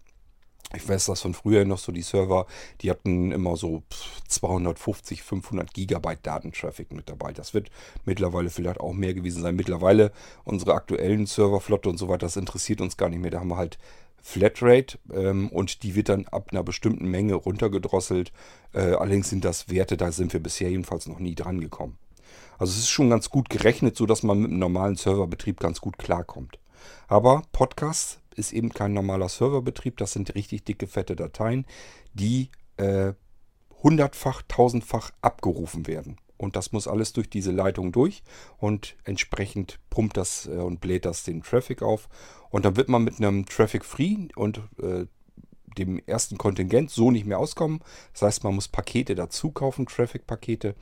Ich 0.76 0.88
weiß 0.88 1.06
das 1.06 1.22
von 1.22 1.34
früher 1.34 1.66
noch 1.66 1.78
so, 1.78 1.92
die 1.92 2.02
Server, 2.02 2.46
die 2.82 2.90
hatten 2.90 3.32
immer 3.32 3.56
so 3.56 3.84
250, 4.28 5.24
500 5.24 5.74
Gigabyte 5.74 6.26
Datentraffic 6.26 6.92
mit 6.92 7.10
dabei. 7.10 7.34
Das 7.34 7.54
wird 7.54 7.70
mittlerweile 8.06 8.50
vielleicht 8.50 8.80
auch 8.80 8.94
mehr 8.94 9.14
gewesen 9.14 9.42
sein. 9.42 9.56
Mittlerweile 9.56 10.12
unsere 10.44 10.74
aktuellen 10.74 11.26
Serverflotte 11.26 11.90
und 11.90 11.98
so 11.98 12.08
weiter, 12.08 12.26
das 12.26 12.38
interessiert 12.38 12.82
uns 12.82 12.98
gar 12.98 13.10
nicht 13.10 13.22
mehr. 13.22 13.32
Da 13.32 13.40
haben 13.40 13.50
wir 13.50 13.58
halt 13.58 13.78
Flatrate 14.22 14.98
ähm, 15.14 15.50
und 15.50 15.84
die 15.84 15.94
wird 15.94 16.10
dann 16.10 16.26
ab 16.26 16.48
einer 16.52 16.64
bestimmten 16.64 17.08
Menge 17.08 17.36
runtergedrosselt. 17.36 18.32
Äh, 18.74 18.94
allerdings 18.96 19.30
sind 19.30 19.46
das 19.46 19.70
Werte, 19.70 19.98
da 19.98 20.12
sind 20.12 20.34
wir 20.34 20.40
bisher 20.40 20.70
jedenfalls 20.70 21.08
noch 21.08 21.20
nie 21.20 21.36
dran 21.36 21.62
gekommen. 21.62 21.98
Also 22.58 22.72
es 22.72 22.80
ist 22.80 22.90
schon 22.90 23.10
ganz 23.10 23.30
gut 23.30 23.50
gerechnet, 23.50 23.96
so 23.96 24.06
dass 24.06 24.24
man 24.24 24.40
mit 24.40 24.50
einem 24.50 24.60
normalen 24.60 24.96
Serverbetrieb 24.96 25.60
ganz 25.60 25.80
gut 25.80 25.98
klarkommt. 25.98 26.58
Aber 27.08 27.44
Podcasts 27.52 28.20
ist 28.36 28.54
eben 28.54 28.70
kein 28.70 28.94
normaler 28.94 29.30
Serverbetrieb. 29.30 29.98
Das 29.98 30.14
sind 30.14 30.36
richtig 30.36 30.64
dicke, 30.64 30.88
fette 30.88 31.16
Dateien, 31.16 31.66
die 32.14 32.50
äh, 32.78 33.14
hundertfach, 33.84 34.42
tausendfach 34.48 35.12
abgerufen 35.22 35.88
werden. 35.88 36.18
Und 36.38 36.56
das 36.56 36.72
muss 36.72 36.88
alles 36.88 37.14
durch 37.14 37.30
diese 37.30 37.52
Leitung 37.52 37.92
durch 37.92 38.24
und 38.58 38.98
entsprechend 39.06 39.80
pumpt 39.90 40.18
das 40.18 40.48
äh, 40.48 40.52
und 40.52 40.82
bläht 40.82 41.06
das 41.06 41.24
den 41.24 41.44
Traffic 41.44 41.82
auf. 41.82 42.10
Und 42.50 42.66
dann 42.66 42.76
wird 42.76 42.90
man 42.90 43.04
mit 43.04 43.18
einem 43.18 43.46
Traffic 43.46 43.86
Free 43.86 44.28
und 44.36 44.58
äh, 44.82 45.06
dem 45.78 46.02
ersten 46.06 46.38
Kontingent 46.38 46.90
so 46.90 47.12
nicht 47.12 47.26
mehr 47.26 47.40
auskommen. 47.40 47.80
Das 48.14 48.24
heißt, 48.24 48.44
man 48.44 48.56
muss 48.56 48.68
Pakete 48.68 49.16
dazu 49.16 49.52
kaufen, 49.52 49.86
Traffic-Pakete. 49.86 50.76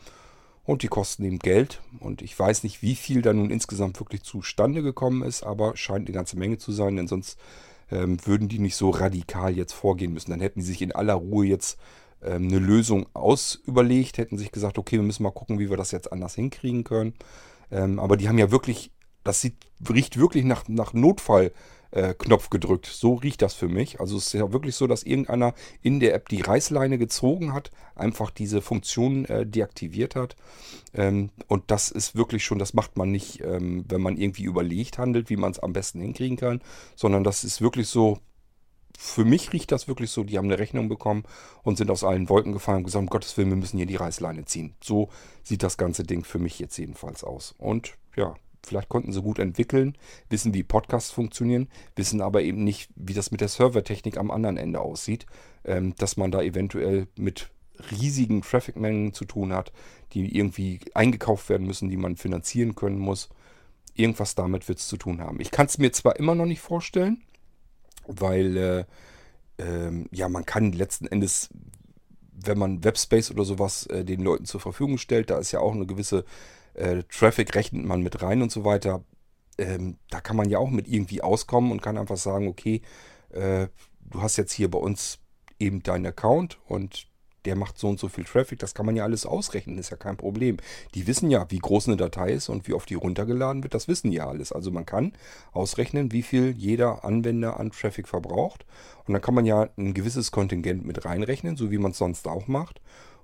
Und 0.66 0.82
die 0.82 0.88
kosten 0.88 1.24
eben 1.26 1.40
Geld. 1.40 1.82
Und 2.00 2.22
ich 2.22 2.38
weiß 2.38 2.64
nicht, 2.64 2.82
wie 2.82 2.96
viel 2.96 3.22
da 3.22 3.34
nun 3.34 3.50
insgesamt 3.50 4.00
wirklich 4.00 4.24
zustande 4.24 4.82
gekommen 4.82 5.22
ist, 5.24 5.44
aber 5.44 5.76
scheint 5.76 6.08
eine 6.08 6.16
ganze 6.16 6.38
Menge 6.38 6.58
zu 6.58 6.72
sein, 6.72 6.96
denn 6.96 7.08
sonst 7.08 7.38
ähm, 7.92 8.18
würden 8.26 8.48
die 8.48 8.60
nicht 8.60 8.76
so 8.76 8.90
radikal 8.90 9.56
jetzt 9.56 9.74
vorgehen 9.74 10.14
müssen. 10.14 10.32
Dann 10.32 10.40
hätten 10.40 10.60
die 10.60 10.66
sich 10.66 10.82
in 10.82 10.94
aller 10.94 11.16
Ruhe 11.16 11.46
jetzt 11.46 11.78
ähm, 12.22 12.48
eine 12.48 12.60
Lösung 12.60 13.08
ausüberlegt, 13.14 14.18
hätten 14.18 14.38
sich 14.38 14.52
gesagt, 14.52 14.78
okay, 14.78 14.96
wir 14.96 15.04
müssen 15.04 15.24
mal 15.24 15.32
gucken, 15.32 15.60
wie 15.60 15.70
wir 15.70 15.78
das 15.78 15.92
jetzt 15.92 16.12
anders 16.12 16.36
hinkriegen 16.36 16.86
können. 16.86 17.14
Ähm, 17.70 18.00
aber 18.00 18.16
die 18.16 18.30
haben 18.30 18.38
ja 18.38 18.52
wirklich, 18.52 18.92
das 19.24 19.42
sieht, 19.42 19.58
riecht 19.90 20.18
wirklich 20.18 20.46
nach, 20.46 20.68
nach 20.70 20.94
Notfall 20.94 21.52
äh, 21.94 22.14
Knopf 22.14 22.50
gedrückt. 22.50 22.88
So 22.88 23.16
riecht 23.16 23.42
das 23.42 23.54
für 23.54 23.68
mich. 23.68 24.00
Also 24.00 24.18
es 24.18 24.28
ist 24.28 24.34
ja 24.34 24.52
wirklich 24.52 24.76
so, 24.76 24.88
dass 24.88 25.04
irgendeiner 25.04 25.54
in 25.82 26.00
der 26.00 26.14
App 26.16 26.30
die 26.30 26.42
Reißleine 26.42 26.98
gezogen 26.98 27.54
hat, 27.54 27.72
einfach 27.96 28.32
diese 28.32 28.62
Funktion 28.62 29.26
äh, 29.26 29.46
deaktiviert 29.46 30.16
hat. 30.16 30.36
Ähm, 30.94 31.30
und 31.48 31.70
das 31.72 31.92
ist 31.92 32.16
wirklich 32.16 32.44
schon, 32.44 32.60
das 32.60 32.74
macht 32.74 32.98
man 32.98 33.12
nicht, 33.12 33.42
ähm, 33.42 33.86
wenn 33.88 34.02
man 34.02 34.18
irgendwie 34.18 34.44
überlegt 34.44 34.98
handelt, 34.98 35.30
wie 35.30 35.38
man 35.38 35.52
es 35.52 35.60
am 35.60 35.74
besten 35.74 36.02
hinkriegen 36.02 36.38
kann, 36.38 36.62
sondern 36.96 37.24
das 37.24 37.44
ist 37.44 37.62
wirklich 37.62 37.88
so, 37.88 38.20
für 38.98 39.26
mich 39.26 39.54
riecht 39.54 39.72
das 39.72 39.88
wirklich 39.88 40.12
so, 40.12 40.24
die 40.24 40.38
haben 40.38 40.46
eine 40.46 40.60
Rechnung 40.60 40.88
bekommen 40.88 41.24
und 41.64 41.78
sind 41.78 41.90
aus 41.90 42.04
allen 42.04 42.30
Wolken 42.30 42.54
gefallen 42.54 42.80
und 42.80 42.84
gesagt, 42.86 43.02
um 43.02 43.10
Gottes 43.10 43.36
Willen, 43.38 43.50
wir 43.50 43.58
müssen 43.58 43.78
hier 43.78 43.86
die 43.86 43.96
Reißleine 43.96 44.46
ziehen. 44.46 44.76
So 44.82 45.10
sieht 45.44 45.64
das 45.64 45.78
ganze 45.78 46.04
Ding 46.04 46.24
für 46.24 46.40
mich 46.40 46.60
jetzt 46.60 46.78
jedenfalls 46.78 47.24
aus. 47.24 47.56
Und 47.58 47.96
ja, 48.16 48.36
Vielleicht 48.66 48.90
konnten 48.90 49.12
sie 49.12 49.22
gut 49.22 49.40
entwickeln, 49.40 49.98
wissen, 50.30 50.54
wie 50.54 50.64
Podcasts 50.64 51.12
funktionieren, 51.12 51.68
wissen 51.96 52.22
aber 52.22 52.42
eben 52.42 52.64
nicht, 52.64 52.90
wie 52.96 53.14
das 53.14 53.32
mit 53.32 53.42
der 53.42 53.50
Servertechnik 53.50 54.18
am 54.18 54.32
anderen 54.32 54.58
Ende 54.58 54.80
aussieht. 54.80 55.26
Ähm, 55.66 55.96
dass 55.98 56.18
man 56.18 56.32
da 56.32 56.42
eventuell 56.42 57.08
mit 57.16 57.50
riesigen 57.92 58.42
Traffic-Mengen 58.42 59.14
zu 59.14 59.26
tun 59.26 59.54
hat, 59.54 59.72
die 60.14 60.38
irgendwie 60.38 60.80
eingekauft 60.94 61.50
werden 61.50 61.68
müssen, 61.68 61.90
die 61.90 61.98
man 61.98 62.18
finanzieren 62.18 62.76
können 62.76 63.00
muss. 63.00 63.30
Irgendwas 63.96 64.36
damit 64.36 64.68
wird 64.68 64.80
es 64.80 64.88
zu 64.88 64.98
tun 64.98 65.22
haben. 65.22 65.40
Ich 65.40 65.52
kann 65.52 65.68
es 65.68 65.78
mir 65.78 65.92
zwar 65.92 66.18
immer 66.18 66.36
noch 66.36 66.46
nicht 66.46 66.62
vorstellen, 66.62 67.22
weil 68.08 68.58
äh, 68.58 68.86
ähm, 69.58 70.08
ja, 70.12 70.30
man 70.30 70.46
kann 70.46 70.72
letzten 70.72 71.08
Endes, 71.08 71.50
wenn 72.32 72.58
man 72.58 72.84
Webspace 72.84 73.32
oder 73.32 73.46
sowas 73.46 73.86
äh, 73.88 74.04
den 74.04 74.22
Leuten 74.22 74.46
zur 74.46 74.60
Verfügung 74.60 74.98
stellt, 74.98 75.30
da 75.30 75.38
ist 75.38 75.52
ja 75.52 75.60
auch 75.60 75.74
eine 75.74 75.86
gewisse 75.86 76.26
äh, 76.74 77.04
Traffic 77.04 77.56
rechnet 77.56 77.86
man 77.86 78.02
mit 78.02 78.22
rein 78.22 78.42
und 78.42 78.52
so 78.52 78.66
weiter. 78.66 79.04
Ähm, 79.58 79.98
da 80.10 80.20
kann 80.20 80.36
man 80.36 80.50
ja 80.50 80.58
auch 80.58 80.70
mit 80.70 80.88
irgendwie 80.88 81.22
auskommen 81.22 81.72
und 81.72 81.82
kann 81.82 81.98
einfach 81.98 82.18
sagen, 82.18 82.48
okay, 82.48 82.82
äh, 83.30 83.68
du 84.02 84.22
hast 84.22 84.38
jetzt 84.38 84.54
hier 84.54 84.70
bei 84.70 84.80
uns 84.80 85.20
eben 85.60 85.84
deinen 85.84 86.08
Account 86.08 86.60
und 86.68 87.08
der 87.46 87.56
macht 87.56 87.78
so 87.78 87.90
und 87.90 88.00
so 88.00 88.08
viel 88.08 88.24
Traffic. 88.24 88.60
Das 88.60 88.74
kann 88.74 88.86
man 88.86 88.96
ja 88.96 89.04
alles 89.04 89.26
ausrechnen, 89.26 89.78
ist 89.78 89.90
ja 89.90 89.98
kein 89.98 90.18
Problem. 90.18 90.58
Die 90.96 91.08
wissen 91.08 91.30
ja, 91.30 91.46
wie 91.50 91.60
groß 91.60 91.88
eine 91.88 91.98
Datei 91.98 92.32
ist 92.32 92.50
und 92.50 92.68
wie 92.68 92.74
oft 92.74 92.90
die 92.90 92.96
runtergeladen 92.96 93.64
wird. 93.64 93.74
Das 93.74 93.88
wissen 93.88 94.12
ja 94.12 94.28
alles. 94.28 94.52
Also 94.52 94.72
man 94.72 94.86
kann 94.86 95.14
ausrechnen, 95.52 96.12
wie 96.12 96.24
viel 96.24 96.52
jeder 96.58 97.04
Anwender 97.04 97.60
an 97.60 97.72
Traffic 97.72 98.08
verbraucht. 98.08 98.66
Und 99.06 99.14
dann 99.14 99.22
kann 99.22 99.36
man 99.36 99.46
ja 99.46 99.70
ein 99.78 99.94
gewisses 99.94 100.32
Kontingent 100.32 100.86
mit 100.86 101.06
reinrechnen, 101.06 101.58
so 101.58 101.72
wie 101.72 101.78
man 101.78 101.92
es 101.92 101.98
sonst 101.98 102.28
auch 102.28 102.48
macht. 102.48 102.82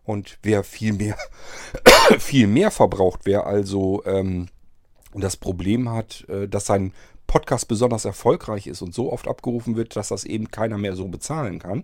Und 0.10 0.40
wer 0.42 0.64
viel 0.64 0.94
mehr, 0.94 1.20
viel 2.18 2.48
mehr 2.48 2.72
verbraucht, 2.72 3.20
wer 3.26 3.46
also 3.46 4.02
ähm, 4.08 4.48
das 5.14 5.38
Problem 5.38 5.88
hat, 5.88 6.28
äh, 6.30 6.48
dass 6.48 6.66
sein 6.66 6.94
Podcast 7.28 7.68
besonders 7.68 8.06
erfolgreich 8.06 8.66
ist 8.66 8.82
und 8.82 8.92
so 8.92 9.14
oft 9.14 9.28
abgerufen 9.28 9.76
wird, 9.76 9.96
dass 9.96 10.08
das 10.08 10.24
eben 10.24 10.50
keiner 10.50 10.80
mehr 10.80 10.96
so 10.96 11.08
bezahlen 11.10 11.60
kann, 11.60 11.84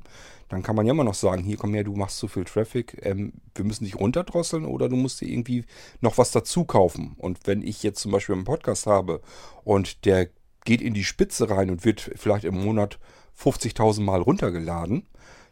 dann 0.49 0.63
kann 0.63 0.75
man 0.75 0.87
ja 0.87 0.93
immer 0.93 1.03
noch 1.03 1.13
sagen, 1.13 1.43
hier 1.43 1.57
komm 1.57 1.75
her, 1.75 1.83
du 1.83 1.95
machst 1.95 2.17
zu 2.17 2.27
viel 2.27 2.45
Traffic, 2.45 2.97
ähm, 3.05 3.33
wir 3.53 3.63
müssen 3.63 3.83
dich 3.83 3.95
runterdrosseln 3.95 4.65
oder 4.65 4.89
du 4.89 4.95
musst 4.95 5.21
dir 5.21 5.29
irgendwie 5.29 5.63
noch 6.01 6.17
was 6.17 6.31
dazu 6.31 6.65
kaufen. 6.65 7.13
Und 7.19 7.45
wenn 7.45 7.61
ich 7.61 7.83
jetzt 7.83 7.99
zum 7.99 8.11
Beispiel 8.11 8.33
einen 8.33 8.43
Podcast 8.43 8.87
habe 8.87 9.21
und 9.63 10.03
der 10.03 10.29
geht 10.63 10.81
in 10.81 10.95
die 10.95 11.03
Spitze 11.03 11.51
rein 11.51 11.69
und 11.69 11.85
wird 11.85 12.09
vielleicht 12.15 12.45
im 12.45 12.59
Monat 12.59 12.97
50.000 13.39 14.01
Mal 14.01 14.21
runtergeladen, 14.21 15.05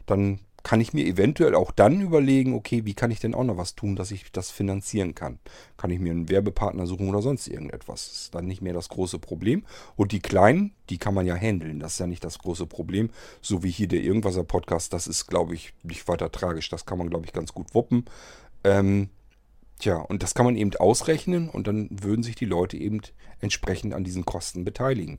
dann 0.06 0.40
kann 0.64 0.80
ich 0.80 0.94
mir 0.94 1.04
eventuell 1.04 1.54
auch 1.54 1.70
dann 1.70 2.00
überlegen, 2.00 2.54
okay, 2.54 2.86
wie 2.86 2.94
kann 2.94 3.10
ich 3.10 3.20
denn 3.20 3.34
auch 3.34 3.44
noch 3.44 3.58
was 3.58 3.74
tun, 3.74 3.96
dass 3.96 4.10
ich 4.10 4.32
das 4.32 4.50
finanzieren 4.50 5.14
kann? 5.14 5.38
Kann 5.76 5.90
ich 5.90 6.00
mir 6.00 6.10
einen 6.10 6.30
Werbepartner 6.30 6.86
suchen 6.86 7.10
oder 7.10 7.20
sonst 7.20 7.46
irgendetwas? 7.48 8.08
Das 8.08 8.22
ist 8.22 8.34
dann 8.34 8.46
nicht 8.46 8.62
mehr 8.62 8.72
das 8.72 8.88
große 8.88 9.18
Problem. 9.18 9.66
Und 9.94 10.12
die 10.12 10.20
kleinen, 10.20 10.72
die 10.88 10.96
kann 10.96 11.12
man 11.12 11.26
ja 11.26 11.36
handeln. 11.36 11.80
Das 11.80 11.92
ist 11.92 11.98
ja 11.98 12.06
nicht 12.06 12.24
das 12.24 12.38
große 12.38 12.66
Problem. 12.66 13.10
So 13.42 13.62
wie 13.62 13.70
hier 13.70 13.88
der 13.88 14.00
Irgendwaser 14.00 14.42
Podcast, 14.42 14.94
das 14.94 15.06
ist, 15.06 15.26
glaube 15.26 15.54
ich, 15.54 15.74
nicht 15.82 16.08
weiter 16.08 16.32
tragisch. 16.32 16.70
Das 16.70 16.86
kann 16.86 16.96
man, 16.96 17.10
glaube 17.10 17.26
ich, 17.26 17.34
ganz 17.34 17.52
gut 17.52 17.74
wuppen. 17.74 18.06
Ähm, 18.64 19.10
tja, 19.80 19.98
und 19.98 20.22
das 20.22 20.34
kann 20.34 20.46
man 20.46 20.56
eben 20.56 20.74
ausrechnen 20.76 21.50
und 21.50 21.66
dann 21.66 21.90
würden 21.90 22.22
sich 22.22 22.36
die 22.36 22.46
Leute 22.46 22.78
eben 22.78 23.02
entsprechend 23.38 23.92
an 23.92 24.02
diesen 24.02 24.24
Kosten 24.24 24.64
beteiligen. 24.64 25.18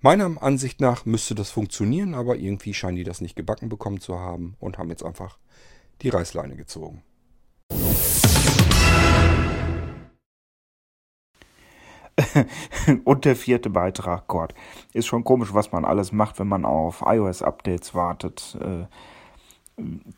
Meiner 0.00 0.42
Ansicht 0.42 0.80
nach 0.80 1.06
müsste 1.06 1.34
das 1.34 1.50
funktionieren, 1.50 2.14
aber 2.14 2.36
irgendwie 2.36 2.74
scheinen 2.74 2.96
die 2.96 3.04
das 3.04 3.20
nicht 3.20 3.36
gebacken 3.36 3.68
bekommen 3.68 4.00
zu 4.00 4.18
haben 4.18 4.54
und 4.60 4.78
haben 4.78 4.90
jetzt 4.90 5.04
einfach 5.04 5.38
die 6.02 6.10
Reißleine 6.10 6.56
gezogen. 6.56 7.02
und 13.04 13.24
der 13.24 13.36
vierte 13.36 13.70
Beitrag, 13.70 14.28
Gott. 14.28 14.54
Ist 14.92 15.06
schon 15.06 15.24
komisch, 15.24 15.52
was 15.52 15.72
man 15.72 15.84
alles 15.84 16.12
macht, 16.12 16.38
wenn 16.38 16.48
man 16.48 16.64
auf 16.64 17.02
iOS-Updates 17.06 17.94
wartet. 17.94 18.56
Äh, 18.60 18.86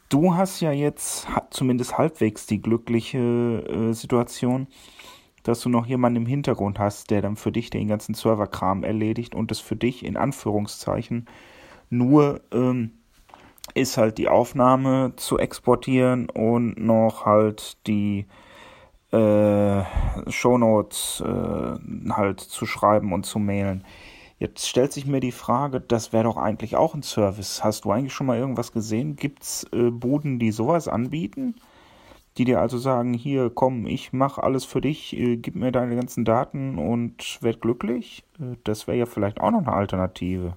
du 0.09 0.35
hast 0.35 0.61
ja 0.61 0.73
jetzt 0.73 1.27
zumindest 1.51 1.97
halbwegs 1.97 2.47
die 2.47 2.61
glückliche 2.61 3.19
äh, 3.19 3.93
Situation, 3.95 4.67
dass 5.49 5.61
du 5.61 5.69
noch 5.69 5.87
jemanden 5.87 6.23
im 6.23 6.27
Hintergrund 6.27 6.79
hast, 6.79 7.11
der 7.11 7.23
dann 7.23 7.37
für 7.37 7.53
dich 7.53 7.71
den 7.71 7.89
ganzen 7.89 8.15
Serverkram 8.15 8.85
erledigt 8.85 9.35
und 9.35 9.51
es 9.51 9.61
für 9.61 9.77
dich 9.77 10.05
in 10.05 10.17
Anführungszeichen 10.17 11.27
nur 11.91 12.41
ähm, 12.53 12.93
ist 13.75 13.97
halt 13.97 14.19
die 14.19 14.29
Aufnahme 14.29 15.13
zu 15.17 15.39
exportieren 15.39 16.29
und 16.29 16.79
noch 16.79 17.27
halt 17.27 17.77
die 17.87 18.27
äh, 19.13 19.83
Shownotes 20.29 21.23
äh, 21.25 22.11
halt 22.11 22.41
zu 22.41 22.67
schreiben 22.67 23.13
und 23.13 23.25
zu 23.25 23.39
mailen. 23.39 23.85
Jetzt 24.39 24.69
stellt 24.69 24.93
sich 24.93 25.07
mir 25.07 25.21
die 25.21 25.33
Frage, 25.33 25.81
das 25.81 26.13
wäre 26.13 26.25
doch 26.25 26.37
eigentlich 26.37 26.77
auch 26.77 26.95
ein 26.95 27.03
Service. 27.03 27.65
Hast 27.65 27.85
du 27.85 27.91
eigentlich 27.91 28.13
schon 28.13 28.27
mal 28.27 28.37
irgendwas 28.37 28.73
gesehen? 28.73 29.17
Gibt 29.17 29.43
es 29.43 29.65
äh, 29.73 29.91
Buden, 29.91 30.39
die 30.39 30.51
sowas 30.51 30.89
anbieten? 30.89 31.55
Die 32.39 32.45
dir 32.45 32.61
also 32.61 32.77
sagen, 32.77 33.15
hier, 33.15 33.51
komm, 33.51 33.87
ich 33.87 34.13
mache 34.13 34.43
alles 34.43 34.65
für 34.65 34.81
dich, 34.81 35.17
äh, 35.17 35.37
gib 35.37 35.55
mir 35.55 35.73
deine 35.73 35.97
ganzen 35.97 36.25
Daten 36.25 36.79
und 36.79 37.39
werd 37.41 37.61
glücklich? 37.61 38.25
Äh, 38.39 38.57
das 38.65 38.87
wäre 38.87 38.99
ja 38.99 39.07
vielleicht 39.07 39.41
auch 39.41 39.51
noch 39.51 39.61
eine 39.61 39.73
Alternative. 39.73 40.57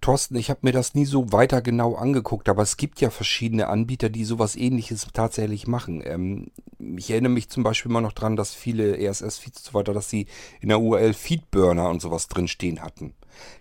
Thorsten, 0.00 0.36
ich 0.36 0.50
habe 0.50 0.60
mir 0.62 0.72
das 0.72 0.94
nie 0.94 1.04
so 1.04 1.32
weiter 1.32 1.60
genau 1.62 1.96
angeguckt, 1.96 2.48
aber 2.48 2.62
es 2.62 2.76
gibt 2.76 3.00
ja 3.00 3.10
verschiedene 3.10 3.66
Anbieter, 3.66 4.08
die 4.08 4.24
sowas 4.24 4.54
ähnliches 4.54 5.08
tatsächlich 5.12 5.66
machen. 5.66 6.00
Ähm, 6.04 6.52
ich 6.78 7.10
erinnere 7.10 7.32
mich 7.32 7.48
zum 7.48 7.64
Beispiel 7.64 7.90
mal 7.90 8.00
noch 8.00 8.12
dran, 8.12 8.36
dass 8.36 8.54
viele 8.54 8.96
RSS-Feeds 8.98 9.58
und 9.58 9.64
so 9.64 9.74
weiter, 9.74 9.92
dass 9.92 10.08
sie 10.08 10.26
in 10.60 10.68
der 10.68 10.80
URL 10.80 11.12
Feedburner 11.12 11.90
und 11.90 12.00
sowas 12.00 12.28
drinstehen 12.28 12.82
hatten. 12.82 13.14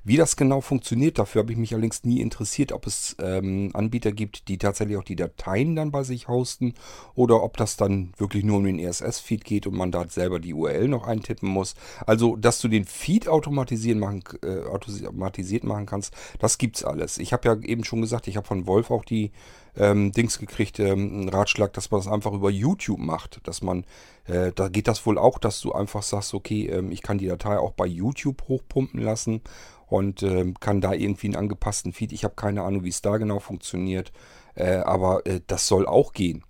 Wie 0.03 0.17
das 0.17 0.35
genau 0.35 0.61
funktioniert, 0.61 1.19
dafür 1.19 1.41
habe 1.41 1.51
ich 1.51 1.57
mich 1.57 1.73
allerdings 1.73 2.03
nie 2.03 2.21
interessiert, 2.21 2.71
ob 2.71 2.87
es 2.87 3.15
ähm, 3.19 3.71
Anbieter 3.73 4.11
gibt, 4.11 4.47
die 4.47 4.57
tatsächlich 4.57 4.97
auch 4.97 5.03
die 5.03 5.15
Dateien 5.15 5.75
dann 5.75 5.91
bei 5.91 6.03
sich 6.03 6.27
hosten 6.27 6.73
oder 7.15 7.43
ob 7.43 7.57
das 7.57 7.77
dann 7.77 8.13
wirklich 8.17 8.43
nur 8.43 8.57
um 8.57 8.65
den 8.65 8.79
RSS-Feed 8.79 9.43
geht 9.43 9.67
und 9.67 9.75
man 9.75 9.91
da 9.91 10.07
selber 10.07 10.39
die 10.39 10.53
URL 10.53 10.87
noch 10.87 11.07
eintippen 11.07 11.49
muss. 11.49 11.75
Also, 12.05 12.35
dass 12.35 12.59
du 12.59 12.67
den 12.67 12.85
Feed 12.85 13.27
automatisieren 13.27 13.99
machen, 13.99 14.23
äh, 14.43 14.67
automatisiert 14.67 15.63
machen 15.63 15.85
kannst, 15.85 16.13
das 16.39 16.57
gibt's 16.57 16.83
alles. 16.83 17.17
Ich 17.17 17.33
habe 17.33 17.47
ja 17.47 17.55
eben 17.61 17.83
schon 17.83 18.01
gesagt, 18.01 18.27
ich 18.27 18.37
habe 18.37 18.47
von 18.47 18.67
Wolf 18.67 18.91
auch 18.91 19.05
die 19.05 19.31
ähm, 19.77 20.11
Dings 20.11 20.39
gekriegt, 20.39 20.79
ähm, 20.79 21.11
einen 21.13 21.29
Ratschlag, 21.29 21.73
dass 21.73 21.91
man 21.91 22.01
das 22.01 22.11
einfach 22.11 22.33
über 22.33 22.49
YouTube 22.49 22.99
macht. 22.99 23.39
Dass 23.43 23.61
man, 23.61 23.85
äh, 24.25 24.51
da 24.53 24.69
geht 24.69 24.87
das 24.87 25.05
wohl 25.05 25.17
auch, 25.17 25.37
dass 25.37 25.61
du 25.61 25.73
einfach 25.73 26.03
sagst, 26.03 26.33
okay, 26.33 26.67
ähm, 26.67 26.91
ich 26.91 27.01
kann 27.01 27.17
die 27.17 27.27
Datei 27.27 27.57
auch 27.57 27.71
bei 27.71 27.85
YouTube 27.85 28.47
hochpumpen 28.47 29.01
lassen 29.01 29.41
und 29.87 30.23
ähm, 30.23 30.55
kann 30.59 30.81
da 30.81 30.93
irgendwie 30.93 31.27
einen 31.27 31.35
angepassten 31.35 31.93
Feed. 31.93 32.11
Ich 32.11 32.23
habe 32.23 32.35
keine 32.35 32.63
Ahnung, 32.63 32.83
wie 32.83 32.89
es 32.89 33.01
da 33.01 33.17
genau 33.17 33.39
funktioniert, 33.39 34.11
äh, 34.55 34.77
aber 34.77 35.25
äh, 35.25 35.41
das 35.47 35.67
soll 35.67 35.85
auch 35.85 36.13
gehen. 36.13 36.43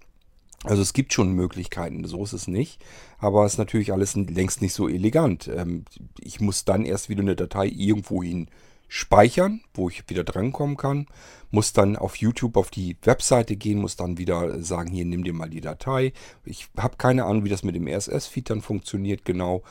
Also 0.64 0.82
es 0.82 0.94
gibt 0.94 1.14
schon 1.14 1.34
Möglichkeiten, 1.34 2.06
so 2.06 2.24
ist 2.24 2.34
es 2.34 2.48
nicht, 2.48 2.84
aber 3.20 3.46
es 3.46 3.54
ist 3.54 3.58
natürlich 3.60 3.94
alles 3.94 4.16
längst 4.16 4.62
nicht 4.62 4.74
so 4.74 4.90
elegant. 4.90 5.48
Ähm, 5.48 5.86
ich 6.20 6.42
muss 6.42 6.66
dann 6.66 6.86
erst 6.86 7.10
wieder 7.10 7.22
eine 7.22 7.36
Datei 7.36 7.68
irgendwohin 7.68 8.50
speichern, 8.88 9.62
wo 9.74 9.90
ich 9.90 10.10
wieder 10.10 10.24
drankommen 10.24 10.78
kann. 10.78 11.08
Muss 11.52 11.74
dann 11.74 11.96
auf 11.96 12.18
YouTube 12.18 12.58
auf 12.58 12.72
die 12.72 12.98
Webseite 13.04 13.56
gehen, 13.56 13.80
muss 13.80 13.96
dann 13.96 14.18
wieder 14.18 14.62
sagen, 14.62 14.92
hier 14.92 15.06
nimm 15.06 15.24
dir 15.24 15.34
mal 15.34 15.50
die 15.50 15.62
Datei. 15.62 16.14
Ich 16.44 16.68
habe 16.78 16.98
keine 16.98 17.26
Ahnung, 17.26 17.44
wie 17.44 17.50
das 17.50 17.64
mit 17.64 17.76
dem 17.76 17.88
RSS-Feed 17.88 18.50
dann 18.50 18.62
funktioniert 18.62 19.26
genau. 19.26 19.64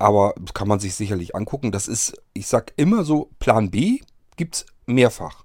Aber 0.00 0.34
kann 0.54 0.66
man 0.66 0.80
sich 0.80 0.94
sicherlich 0.94 1.36
angucken. 1.36 1.72
Das 1.72 1.86
ist, 1.86 2.20
ich 2.32 2.46
sag 2.46 2.72
immer 2.76 3.04
so, 3.04 3.30
Plan 3.38 3.70
B 3.70 4.00
gibt 4.36 4.54
es 4.56 4.66
mehrfach. 4.86 5.44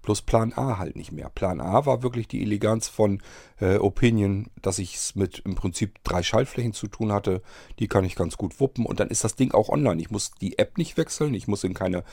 Plus 0.00 0.22
Plan 0.22 0.52
A 0.54 0.78
halt 0.78 0.94
nicht 0.94 1.10
mehr. 1.10 1.28
Plan 1.28 1.60
A 1.60 1.84
war 1.84 2.04
wirklich 2.04 2.28
die 2.28 2.40
Eleganz 2.40 2.86
von 2.86 3.20
äh, 3.60 3.78
Opinion, 3.78 4.46
dass 4.62 4.78
ich 4.78 4.94
es 4.94 5.16
mit 5.16 5.40
im 5.40 5.56
Prinzip 5.56 5.98
drei 6.04 6.22
Schaltflächen 6.22 6.72
zu 6.72 6.86
tun 6.86 7.10
hatte. 7.10 7.42
Die 7.80 7.88
kann 7.88 8.04
ich 8.04 8.14
ganz 8.14 8.36
gut 8.36 8.60
wuppen 8.60 8.86
und 8.86 9.00
dann 9.00 9.08
ist 9.08 9.24
das 9.24 9.34
Ding 9.34 9.50
auch 9.52 9.68
online. 9.68 10.00
Ich 10.00 10.12
muss 10.12 10.30
die 10.40 10.60
App 10.60 10.78
nicht 10.78 10.96
wechseln, 10.96 11.34
ich 11.34 11.48
muss 11.48 11.64
in 11.64 11.74
keine 11.74 12.04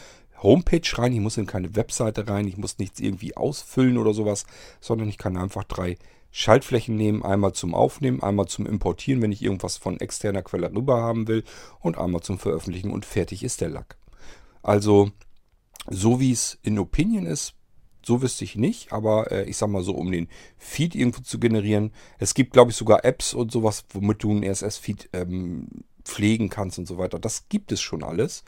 Homepage 0.42 0.82
rein, 0.96 1.14
ich 1.14 1.20
muss 1.20 1.38
in 1.38 1.46
keine 1.46 1.76
Webseite 1.76 2.28
rein, 2.28 2.48
ich 2.48 2.58
muss 2.58 2.80
nichts 2.80 3.00
irgendwie 3.00 3.38
ausfüllen 3.38 4.00
oder 4.00 4.16
sowas, 4.16 4.48
sondern 4.82 5.08
ich 5.08 5.20
kann 5.20 5.38
einfach 5.38 5.64
drei 5.64 5.98
Schaltflächen 6.36 6.96
nehmen, 6.96 7.22
einmal 7.22 7.54
zum 7.54 7.76
Aufnehmen, 7.76 8.24
einmal 8.24 8.48
zum 8.48 8.66
Importieren, 8.66 9.22
wenn 9.22 9.32
ich 9.32 9.44
irgendwas 9.44 9.78
von 9.78 10.00
externer 10.00 10.42
Quelle 10.42 10.74
rüber 10.74 11.00
haben 11.00 11.28
will 11.28 11.44
und 11.80 12.00
einmal 12.00 12.22
zum 12.22 12.40
Veröffentlichen 12.40 12.90
und 12.90 13.06
fertig 13.06 13.44
ist 13.44 13.62
der 13.62 13.70
Lack. 13.70 13.98
Also 14.64 15.12
so 15.88 16.20
wie 16.20 16.32
es 16.32 16.58
in 16.64 16.80
Opinion 16.80 17.28
ist, 17.28 17.54
so 18.04 18.24
wüsste 18.24 18.46
ich 18.46 18.56
nicht, 18.56 18.92
aber 18.92 19.32
äh, 19.32 19.44
ich 19.44 19.58
sag 19.58 19.70
mal 19.70 19.84
so, 19.84 19.94
um 19.94 20.12
den 20.12 20.28
Feed 20.58 20.96
irgendwo 20.96 21.22
zu 21.22 21.40
generieren. 21.40 21.92
Es 22.18 22.34
gibt, 22.34 22.54
glaube 22.54 22.72
ich, 22.72 22.78
sogar 22.78 23.06
Apps 23.06 23.36
und 23.36 23.52
sowas, 23.52 23.86
womit 23.92 24.24
du 24.24 24.32
einen 24.32 24.44
RSS-Feed 24.44 25.10
ähm, 25.14 25.68
pflegen 26.04 26.50
kannst 26.50 26.80
und 26.80 26.88
so 26.88 26.98
weiter. 26.98 27.20
Das 27.20 27.48
gibt 27.48 27.72
es 27.72 27.80
schon 27.80 28.04
alles. 28.04 28.44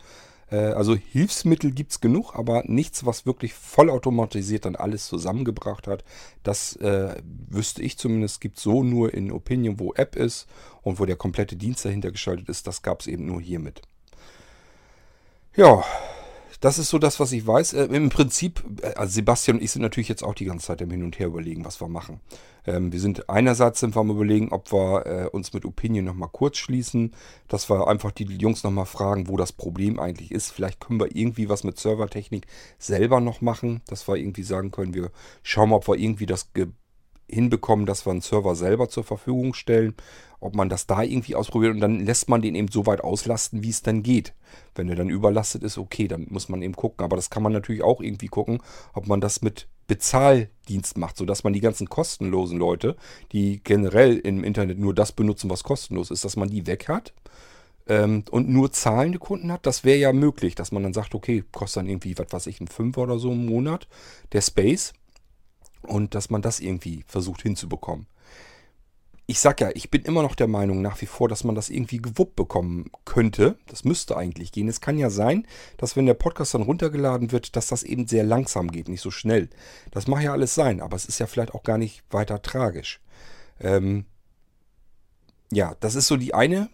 Äh, 0.51 0.57
also 0.57 0.95
Hilfsmittel 0.95 1.71
gibt 1.71 1.91
es 1.91 2.01
genug, 2.01 2.35
aber 2.35 2.63
nichts, 2.65 3.05
was 3.05 3.25
wirklich 3.25 3.53
vollautomatisiert 3.53 4.65
dann 4.65 4.75
alles 4.75 5.07
zusammengebracht 5.07 5.87
hat. 5.87 6.03
Das 6.43 6.75
äh, 6.77 7.15
wüsste 7.49 7.81
ich 7.81 7.97
zumindest, 7.97 8.41
gibt 8.41 8.59
so 8.59 8.83
nur 8.83 9.13
in 9.13 9.31
Opinion, 9.31 9.79
wo 9.79 9.93
App 9.93 10.15
ist 10.15 10.47
und 10.81 10.99
wo 10.99 11.05
der 11.05 11.15
komplette 11.15 11.55
Dienst 11.55 11.85
dahinter 11.85 12.11
geschaltet 12.11 12.49
ist. 12.49 12.67
Das 12.67 12.81
gab 12.81 13.01
es 13.01 13.07
eben 13.07 13.25
nur 13.25 13.41
hiermit. 13.41 13.81
Ja, 15.55 15.83
das 16.59 16.79
ist 16.79 16.89
so 16.89 16.97
das, 16.97 17.19
was 17.19 17.31
ich 17.31 17.45
weiß. 17.45 17.73
Äh, 17.73 17.85
Im 17.85 18.09
Prinzip, 18.09 18.63
äh, 18.81 18.93
also 18.95 19.13
Sebastian 19.13 19.57
und 19.57 19.63
ich 19.63 19.71
sind 19.71 19.81
natürlich 19.81 20.09
jetzt 20.09 20.23
auch 20.23 20.33
die 20.33 20.45
ganze 20.45 20.67
Zeit 20.67 20.81
im 20.81 20.91
Hin 20.91 21.03
und 21.03 21.19
Her 21.19 21.27
überlegen, 21.27 21.65
was 21.65 21.81
wir 21.81 21.87
machen. 21.87 22.19
Ähm, 22.65 22.91
wir 22.91 22.99
sind 22.99 23.29
einerseits 23.29 23.79
sind 23.79 23.95
wir 23.95 23.99
am 23.99 24.09
überlegen, 24.09 24.49
ob 24.51 24.71
wir 24.71 25.05
äh, 25.05 25.27
uns 25.27 25.53
mit 25.53 25.65
Opinion 25.65 26.05
nochmal 26.05 26.29
kurz 26.31 26.57
schließen, 26.57 27.13
dass 27.47 27.69
wir 27.69 27.87
einfach 27.87 28.11
die 28.11 28.25
Jungs 28.25 28.63
nochmal 28.63 28.85
fragen, 28.85 29.27
wo 29.27 29.37
das 29.37 29.51
Problem 29.51 29.99
eigentlich 29.99 30.31
ist. 30.31 30.51
Vielleicht 30.51 30.79
können 30.79 30.99
wir 30.99 31.15
irgendwie 31.15 31.49
was 31.49 31.63
mit 31.63 31.79
Servertechnik 31.79 32.47
selber 32.79 33.21
noch 33.21 33.41
machen, 33.41 33.81
dass 33.87 34.07
wir 34.07 34.15
irgendwie 34.15 34.43
sagen 34.43 34.71
können, 34.71 34.93
wir 34.93 35.11
schauen 35.43 35.69
mal, 35.69 35.77
ob 35.77 35.87
wir 35.87 35.95
irgendwie 35.95 36.25
das 36.25 36.49
hinbekommen, 37.27 37.85
dass 37.85 38.05
wir 38.05 38.11
einen 38.11 38.21
Server 38.21 38.55
selber 38.55 38.89
zur 38.89 39.03
Verfügung 39.03 39.53
stellen, 39.53 39.95
ob 40.39 40.55
man 40.55 40.69
das 40.69 40.85
da 40.85 41.01
irgendwie 41.01 41.35
ausprobiert 41.35 41.73
und 41.73 41.79
dann 41.79 42.05
lässt 42.05 42.29
man 42.29 42.41
den 42.41 42.55
eben 42.55 42.67
so 42.67 42.85
weit 42.85 43.01
auslasten, 43.01 43.63
wie 43.63 43.69
es 43.69 43.81
dann 43.81 44.03
geht. 44.03 44.33
Wenn 44.75 44.89
er 44.89 44.95
dann 44.95 45.09
überlastet 45.09 45.63
ist, 45.63 45.77
okay, 45.77 46.07
dann 46.07 46.27
muss 46.29 46.49
man 46.49 46.61
eben 46.61 46.75
gucken. 46.75 47.03
Aber 47.03 47.15
das 47.15 47.29
kann 47.29 47.41
man 47.41 47.53
natürlich 47.53 47.83
auch 47.83 48.01
irgendwie 48.01 48.27
gucken, 48.27 48.59
ob 48.93 49.07
man 49.07 49.21
das 49.21 49.41
mit 49.41 49.67
Bezahldienst 49.87 50.97
macht, 50.97 51.17
sodass 51.17 51.43
man 51.43 51.53
die 51.53 51.61
ganzen 51.61 51.89
kostenlosen 51.89 52.57
Leute, 52.57 52.95
die 53.31 53.61
generell 53.63 54.17
im 54.17 54.43
Internet 54.43 54.77
nur 54.77 54.93
das 54.93 55.11
benutzen, 55.11 55.49
was 55.49 55.63
kostenlos 55.63 56.11
ist, 56.11 56.25
dass 56.25 56.35
man 56.35 56.49
die 56.49 56.67
weg 56.67 56.87
hat 56.89 57.13
ähm, 57.87 58.23
und 58.31 58.49
nur 58.49 58.71
zahlende 58.71 59.19
Kunden 59.19 59.51
hat. 59.51 59.65
Das 59.65 59.83
wäre 59.83 59.97
ja 59.97 60.13
möglich, 60.13 60.55
dass 60.55 60.71
man 60.71 60.83
dann 60.83 60.93
sagt, 60.93 61.15
okay, 61.15 61.43
kostet 61.51 61.81
dann 61.81 61.89
irgendwie, 61.89 62.17
was 62.17 62.31
weiß 62.31 62.47
ich, 62.47 62.61
ein 62.61 62.67
Fünfer 62.67 63.01
oder 63.01 63.19
so 63.19 63.31
im 63.31 63.45
Monat, 63.45 63.87
der 64.31 64.41
Space 64.41 64.93
und 65.85 66.15
dass 66.15 66.29
man 66.29 66.41
das 66.41 66.59
irgendwie 66.59 67.03
versucht 67.07 67.41
hinzubekommen. 67.41 68.07
Ich 69.27 69.39
sag 69.39 69.59
ja, 69.59 69.71
ich 69.73 69.89
bin 69.89 70.03
immer 70.03 70.21
noch 70.21 70.35
der 70.35 70.47
Meinung 70.47 70.83
nach 70.83 71.01
wie 71.01 71.07
vor, 71.07 71.27
dass 71.27 71.43
man 71.43 71.55
das 71.55 71.69
irgendwie 71.69 71.97
gewuppt 71.97 72.35
bekommen 72.35 72.91
könnte. 73.05 73.57
Das 73.67 73.83
müsste 73.83 74.17
eigentlich 74.17 74.51
gehen. 74.51 74.67
Es 74.67 74.81
kann 74.81 74.99
ja 74.99 75.09
sein, 75.09 75.47
dass 75.77 75.95
wenn 75.95 76.05
der 76.05 76.13
Podcast 76.13 76.53
dann 76.53 76.61
runtergeladen 76.61 77.31
wird, 77.31 77.55
dass 77.55 77.67
das 77.67 77.81
eben 77.81 78.07
sehr 78.07 78.23
langsam 78.23 78.69
geht, 78.69 78.87
nicht 78.87 79.01
so 79.01 79.09
schnell. 79.09 79.49
Das 79.89 80.05
mag 80.05 80.21
ja 80.21 80.31
alles 80.31 80.53
sein, 80.53 80.79
aber 80.79 80.95
es 80.95 81.05
ist 81.05 81.17
ja 81.17 81.25
vielleicht 81.25 81.55
auch 81.55 81.63
gar 81.63 81.79
nicht 81.79 82.03
weiter 82.11 82.43
tragisch. 82.43 83.01
Ähm, 83.59 84.05
ja, 85.51 85.75
das 85.79 85.95
ist 85.95 86.05
so 86.05 86.17
die 86.17 86.35
eine 86.35 86.69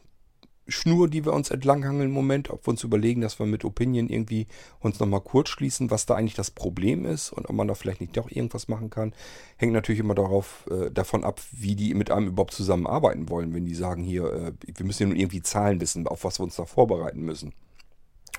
Schnur, 0.71 1.09
die 1.09 1.25
wir 1.25 1.33
uns 1.33 1.49
entlanghangeln 1.49 2.09
im 2.09 2.13
Moment, 2.13 2.49
ob 2.49 2.65
wir 2.65 2.71
uns 2.71 2.83
überlegen, 2.83 3.21
dass 3.21 3.39
wir 3.39 3.45
mit 3.45 3.65
Opinion 3.65 4.09
irgendwie 4.09 4.47
uns 4.79 4.99
nochmal 4.99 5.21
kurz 5.21 5.49
schließen, 5.49 5.91
was 5.91 6.05
da 6.05 6.15
eigentlich 6.15 6.35
das 6.35 6.51
Problem 6.51 7.05
ist 7.05 7.31
und 7.31 7.49
ob 7.49 7.55
man 7.55 7.67
da 7.67 7.75
vielleicht 7.75 8.01
nicht 8.01 8.15
doch 8.17 8.29
irgendwas 8.31 8.67
machen 8.67 8.89
kann. 8.89 9.13
Hängt 9.57 9.73
natürlich 9.73 9.99
immer 9.99 10.15
darauf, 10.15 10.67
äh, 10.71 10.91
davon 10.91 11.23
ab, 11.23 11.41
wie 11.51 11.75
die 11.75 11.93
mit 11.93 12.11
einem 12.11 12.27
überhaupt 12.27 12.53
zusammenarbeiten 12.53 13.29
wollen, 13.29 13.53
wenn 13.53 13.65
die 13.65 13.75
sagen, 13.75 14.03
hier, 14.03 14.31
äh, 14.31 14.53
wir 14.65 14.85
müssen 14.85 15.03
ja 15.03 15.09
nun 15.09 15.17
irgendwie 15.17 15.41
Zahlen 15.41 15.81
wissen, 15.81 16.07
auf 16.07 16.23
was 16.23 16.39
wir 16.39 16.43
uns 16.43 16.55
da 16.55 16.65
vorbereiten 16.65 17.21
müssen. 17.21 17.53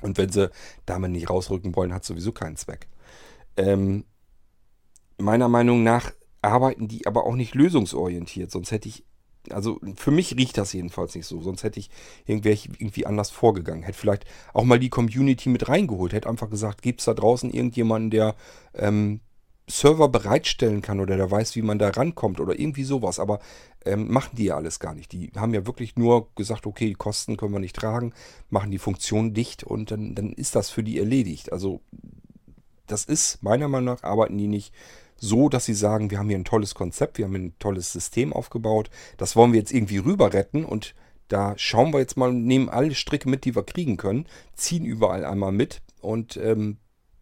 Und 0.01 0.19
wenn 0.19 0.31
sie 0.31 0.51
damit 0.87 1.13
nicht 1.13 1.31
rausrücken 1.31 1.77
wollen, 1.77 1.95
hat 1.95 2.05
sowieso 2.05 2.33
keinen 2.33 2.57
Zweck. 2.57 2.89
Ähm, 3.57 4.05
meiner 5.19 5.49
Meinung 5.49 5.83
nach 5.83 6.13
arbeiten 6.43 6.89
die 6.89 7.07
aber 7.07 7.25
auch 7.25 7.37
nicht 7.37 7.55
lösungsorientiert, 7.55 8.51
sonst 8.51 8.73
hätte 8.73 8.89
ich 8.89 9.05
also 9.51 9.81
für 9.97 10.11
mich 10.11 10.37
riecht 10.37 10.57
das 10.59 10.73
jedenfalls 10.73 11.15
nicht 11.15 11.27
so. 11.27 11.41
Sonst 11.43 11.65
hätte 11.65 11.81
ich 11.81 11.91
irgendwelche 12.27 12.69
irgendwie 12.79 13.07
anders 13.07 13.31
vorgegangen. 13.31 13.83
Hätte 13.83 13.99
vielleicht 13.99 14.25
auch 14.53 14.65
mal 14.65 14.79
die 14.79 14.91
Community 14.91 15.49
mit 15.49 15.69
reingeholt. 15.69 16.13
Hätte 16.13 16.29
einfach 16.29 16.51
gesagt, 16.51 16.83
gibt 16.83 17.01
es 17.01 17.07
da 17.07 17.15
draußen 17.15 17.51
irgendjemanden, 17.51 18.11
der 18.11 18.35
ähm, 18.75 19.21
Server 19.69 20.09
bereitstellen 20.09 20.83
kann 20.83 21.01
oder 21.01 21.17
der 21.17 21.31
weiß, 21.31 21.57
wie 21.57 21.63
man 21.63 21.79
da 21.79 21.89
rankommt 21.89 22.41
oder 22.41 22.59
irgendwie 22.59 22.85
sowas. 22.85 23.19
Aber 23.19 23.41
ähm, 23.85 24.13
machen 24.13 24.37
die 24.37 24.45
ja 24.45 24.57
alles 24.57 24.81
gar 24.81 24.95
nicht. 24.95 25.13
Die 25.13 25.31
haben 25.37 25.55
ja 25.55 25.67
wirklich 25.67 25.97
nur 25.97 26.33
gesagt, 26.35 26.67
okay, 26.67 26.87
die 26.87 26.95
Kosten 26.95 27.37
können 27.37 27.53
wir 27.53 27.61
nicht 27.61 27.77
tragen, 27.77 28.13
machen 28.51 28.71
die 28.71 28.79
Funktion 28.79 29.35
dicht 29.35 29.65
und 29.65 29.91
dann, 29.91 30.15
dann 30.15 30.33
ist 30.33 30.55
das 30.55 30.71
für 30.71 30.83
die 30.83 30.99
erledigt. 30.99 31.53
Also 31.53 31.81
das 32.87 33.05
ist 33.05 33.43
meiner 33.43 33.69
Meinung 33.69 33.95
nach, 33.95 34.03
arbeiten 34.03 34.37
die 34.37 34.49
nicht 34.49 34.73
so, 35.23 35.49
dass 35.49 35.65
sie 35.65 35.75
sagen, 35.75 36.11
wir 36.11 36.19
haben 36.19 36.29
hier 36.29 36.37
ein 36.37 36.45
tolles 36.45 36.75
Konzept, 36.75 37.17
wir 37.17 37.27
haben 37.27 37.35
ein 37.37 37.55
tolles 37.61 37.93
System 37.93 38.33
aufgebaut, 38.33 38.91
das 39.19 39.37
wollen 39.37 39.53
wir 39.53 39.61
jetzt 39.61 39.73
irgendwie 39.73 39.99
rüber 39.99 40.33
retten 40.33 40.65
und 40.65 40.97
da 41.29 41.55
schauen 41.57 41.93
wir 41.93 42.01
jetzt 42.01 42.17
mal, 42.17 42.33
nehmen 42.33 42.69
alle 42.69 42.95
Stricke 42.95 43.29
mit, 43.29 43.45
die 43.45 43.55
wir 43.55 43.63
kriegen 43.63 43.97
können, 43.97 44.27
ziehen 44.55 44.85
überall 44.85 45.25
einmal 45.25 45.53
mit 45.53 45.81
und 46.01 46.37
ähm, 46.37 46.79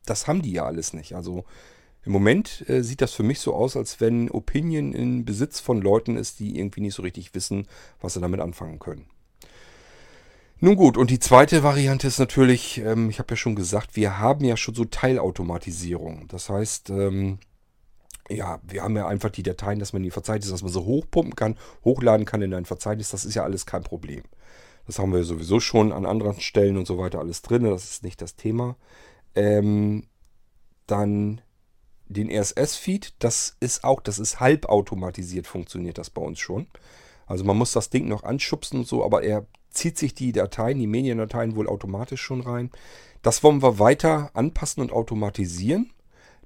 das 0.07 0.27
haben 0.27 0.41
die 0.41 0.53
ja 0.53 0.65
alles 0.65 0.95
nicht. 0.95 1.15
Also 1.15 1.45
Im 2.05 2.13
Moment 2.13 2.65
äh, 2.69 2.83
sieht 2.83 3.03
das 3.03 3.13
für 3.13 3.23
mich 3.23 3.41
so 3.41 3.55
aus, 3.55 3.77
als 3.77 4.01
wenn 4.01 4.31
Opinion 4.31 4.93
in 4.95 5.25
Besitz 5.25 5.61
von 5.61 5.83
Leuten 5.83 6.17
ist, 6.17 6.41
die 6.41 6.59
irgendwie 6.59 6.81
nicht 6.81 6.95
so 6.95 7.03
richtig 7.03 7.35
wissen, 7.35 7.67
was 8.01 8.15
sie 8.15 8.21
damit 8.21 8.41
anfangen 8.41 8.79
können. 8.79 9.07
Nun 10.63 10.77
gut, 10.77 10.97
und 10.97 11.11
die 11.11 11.19
zweite 11.19 11.63
Variante 11.63 12.07
ist 12.07 12.19
natürlich, 12.19 12.79
ähm, 12.79 13.11
ich 13.11 13.19
habe 13.19 13.33
ja 13.33 13.37
schon 13.37 13.55
gesagt, 13.55 13.97
wir 13.97 14.19
haben 14.19 14.45
ja 14.45 14.57
schon 14.57 14.75
so 14.75 14.85
Teilautomatisierung. 14.85 16.27
Das 16.29 16.49
heißt, 16.49 16.91
ähm, 16.91 17.39
ja, 18.31 18.61
wir 18.63 18.83
haben 18.83 18.97
ja 18.97 19.07
einfach 19.07 19.31
die 19.31 19.43
Dateien, 19.43 19.79
dass 19.79 19.93
man 19.93 20.03
die 20.03 20.11
Verzeichnis, 20.11 20.51
dass 20.51 20.63
man 20.63 20.73
sie 20.73 20.81
hochpumpen 20.81 21.35
kann, 21.35 21.59
hochladen 21.85 22.27
kann 22.27 22.43
in 22.43 22.55
ein 22.55 22.65
Verzeichnis. 22.65 23.11
Das 23.11 23.25
ist 23.25 23.35
ja 23.35 23.45
alles 23.45 23.67
kein 23.67 23.83
Problem. 23.83 24.23
Das 24.87 24.99
haben 24.99 25.13
wir 25.13 25.25
sowieso 25.25 25.61
schon 25.61 25.93
an 25.93 26.07
anderen 26.07 26.41
Stellen 26.41 26.77
und 26.77 26.87
so 26.87 26.99
weiter 26.99 27.19
alles 27.19 27.43
drin. 27.43 27.65
Das 27.65 27.85
ist 27.85 28.03
nicht 28.03 28.21
das 28.23 28.37
Thema. 28.37 28.77
Ähm, 29.35 30.05
dann 30.87 31.41
den 32.09 32.31
RSS-Feed, 32.31 33.15
das 33.21 33.57
ist 33.61 33.85
auch, 33.85 34.01
das 34.01 34.19
ist 34.19 34.41
halbautomatisiert, 34.41 35.47
funktioniert 35.47 35.99
das 35.99 36.11
bei 36.11 36.23
uns 36.23 36.41
schon. 36.41 36.67
Also 37.27 37.45
man 37.45 37.57
muss 37.57 37.71
das 37.71 37.91
Ding 37.91 38.09
noch 38.09 38.25
anschubsen 38.25 38.81
und 38.81 38.89
so, 38.89 39.05
aber 39.05 39.23
er 39.23 39.47
zieht 39.71 39.97
sich 39.97 40.15
die 40.15 40.33
Dateien, 40.33 40.81
die 40.81 40.89
Mediendateien 40.89 41.55
wohl 41.55 41.69
automatisch 41.69 42.21
schon 42.21 42.41
rein. 42.41 42.71
Das 43.23 43.45
wollen 43.45 43.63
wir 43.63 43.79
weiter 43.79 44.31
anpassen 44.35 44.83
und 44.83 44.93
automatisieren, 44.93 45.93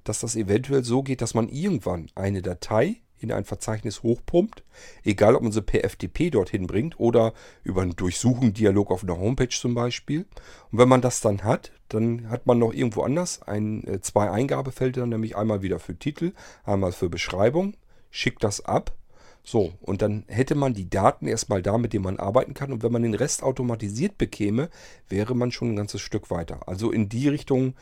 dass 0.05 0.21
das 0.21 0.37
eventuell 0.37 0.83
so 0.83 1.03
geht, 1.03 1.21
dass 1.21 1.33
man 1.33 1.49
irgendwann 1.49 2.09
eine 2.15 2.41
Datei 2.41 3.01
in 3.17 3.31
ein 3.31 3.45
Verzeichnis 3.45 4.03
hochpumpt, 4.03 4.63
egal 5.03 5.35
ob 5.35 5.43
man 5.43 5.51
sie 5.51 5.61
per 5.61 5.87
FTP 5.87 6.31
dorthin 6.31 6.67
bringt 6.67 6.99
oder 6.99 7.33
über 7.63 7.81
einen 7.81 7.95
Durchsuchen-Dialog 7.95 8.91
auf 8.91 9.03
einer 9.03 9.17
Homepage 9.17 9.49
zum 9.49 9.73
Beispiel. 9.73 10.25
Und 10.71 10.79
wenn 10.79 10.89
man 10.89 11.01
das 11.01 11.21
dann 11.21 11.43
hat, 11.43 11.71
dann 11.89 12.29
hat 12.29 12.45
man 12.45 12.59
noch 12.59 12.73
irgendwo 12.73 13.03
anders 13.03 13.41
ein, 13.41 13.85
äh, 13.87 14.01
zwei 14.01 14.29
Eingabefelder, 14.29 15.05
nämlich 15.05 15.35
einmal 15.35 15.61
wieder 15.61 15.79
für 15.79 15.97
Titel, 15.97 16.33
einmal 16.63 16.91
für 16.91 17.09
Beschreibung, 17.09 17.75
schickt 18.11 18.43
das 18.43 18.63
ab. 18.63 18.95
So, 19.43 19.73
und 19.81 20.01
dann 20.01 20.25
hätte 20.27 20.55
man 20.55 20.73
die 20.73 20.89
Daten 20.89 21.27
erstmal 21.27 21.61
da, 21.61 21.77
mit 21.77 21.93
denen 21.93 22.03
man 22.03 22.17
arbeiten 22.17 22.55
kann. 22.55 22.71
Und 22.71 22.81
wenn 22.81 22.91
man 22.91 23.03
den 23.03 23.13
Rest 23.13 23.43
automatisiert 23.43 24.17
bekäme, 24.17 24.69
wäre 25.07 25.35
man 25.35 25.51
schon 25.51 25.71
ein 25.71 25.75
ganzes 25.75 26.01
Stück 26.01 26.31
weiter. 26.31 26.67
Also 26.67 26.91
in 26.91 27.09
die 27.09 27.29
Richtung 27.29 27.75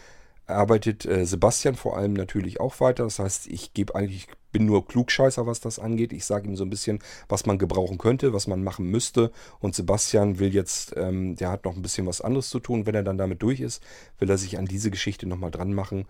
arbeitet 0.46 1.06
äh, 1.06 1.26
Sebastian 1.26 1.76
vor 1.76 1.98
allem 1.98 2.14
natürlich 2.14 2.60
auch 2.60 2.80
weiter. 2.80 3.04
Das 3.04 3.20
heißt, 3.20 3.48
ich 3.48 3.74
gebe 3.74 3.96
eigentlich, 3.96 4.28
bin 4.52 4.66
nur 4.66 4.88
Klugscheißer, 4.88 5.48
was 5.48 5.60
das 5.60 5.80
angeht. 5.80 6.14
Ich 6.14 6.26
sage 6.26 6.48
ihm 6.48 6.56
so 6.56 6.64
ein 6.64 6.70
bisschen, 6.70 7.00
was 7.30 7.46
man 7.46 7.58
gebrauchen 7.58 7.98
könnte, 7.98 8.34
was 8.34 8.48
man 8.48 8.64
machen 8.64 8.86
müsste. 8.86 9.32
Und 9.60 9.76
Sebastian 9.76 10.40
will 10.40 10.54
jetzt, 10.54 10.94
ähm, 10.98 11.36
der 11.36 11.50
hat 11.50 11.66
noch 11.66 11.76
ein 11.76 11.82
bisschen 11.82 12.08
was 12.08 12.22
anderes 12.22 12.50
zu 12.50 12.60
tun. 12.60 12.86
Wenn 12.86 12.96
er 12.96 13.04
dann 13.04 13.18
damit 13.18 13.42
durch 13.42 13.62
ist, 13.62 13.82
will 14.20 14.30
er 14.30 14.38
sich 14.38 14.58
an 14.58 14.66
diese 14.66 14.92
Geschichte 14.92 15.28
nochmal 15.28 15.52
dran 15.52 15.74
machen. 15.74 16.06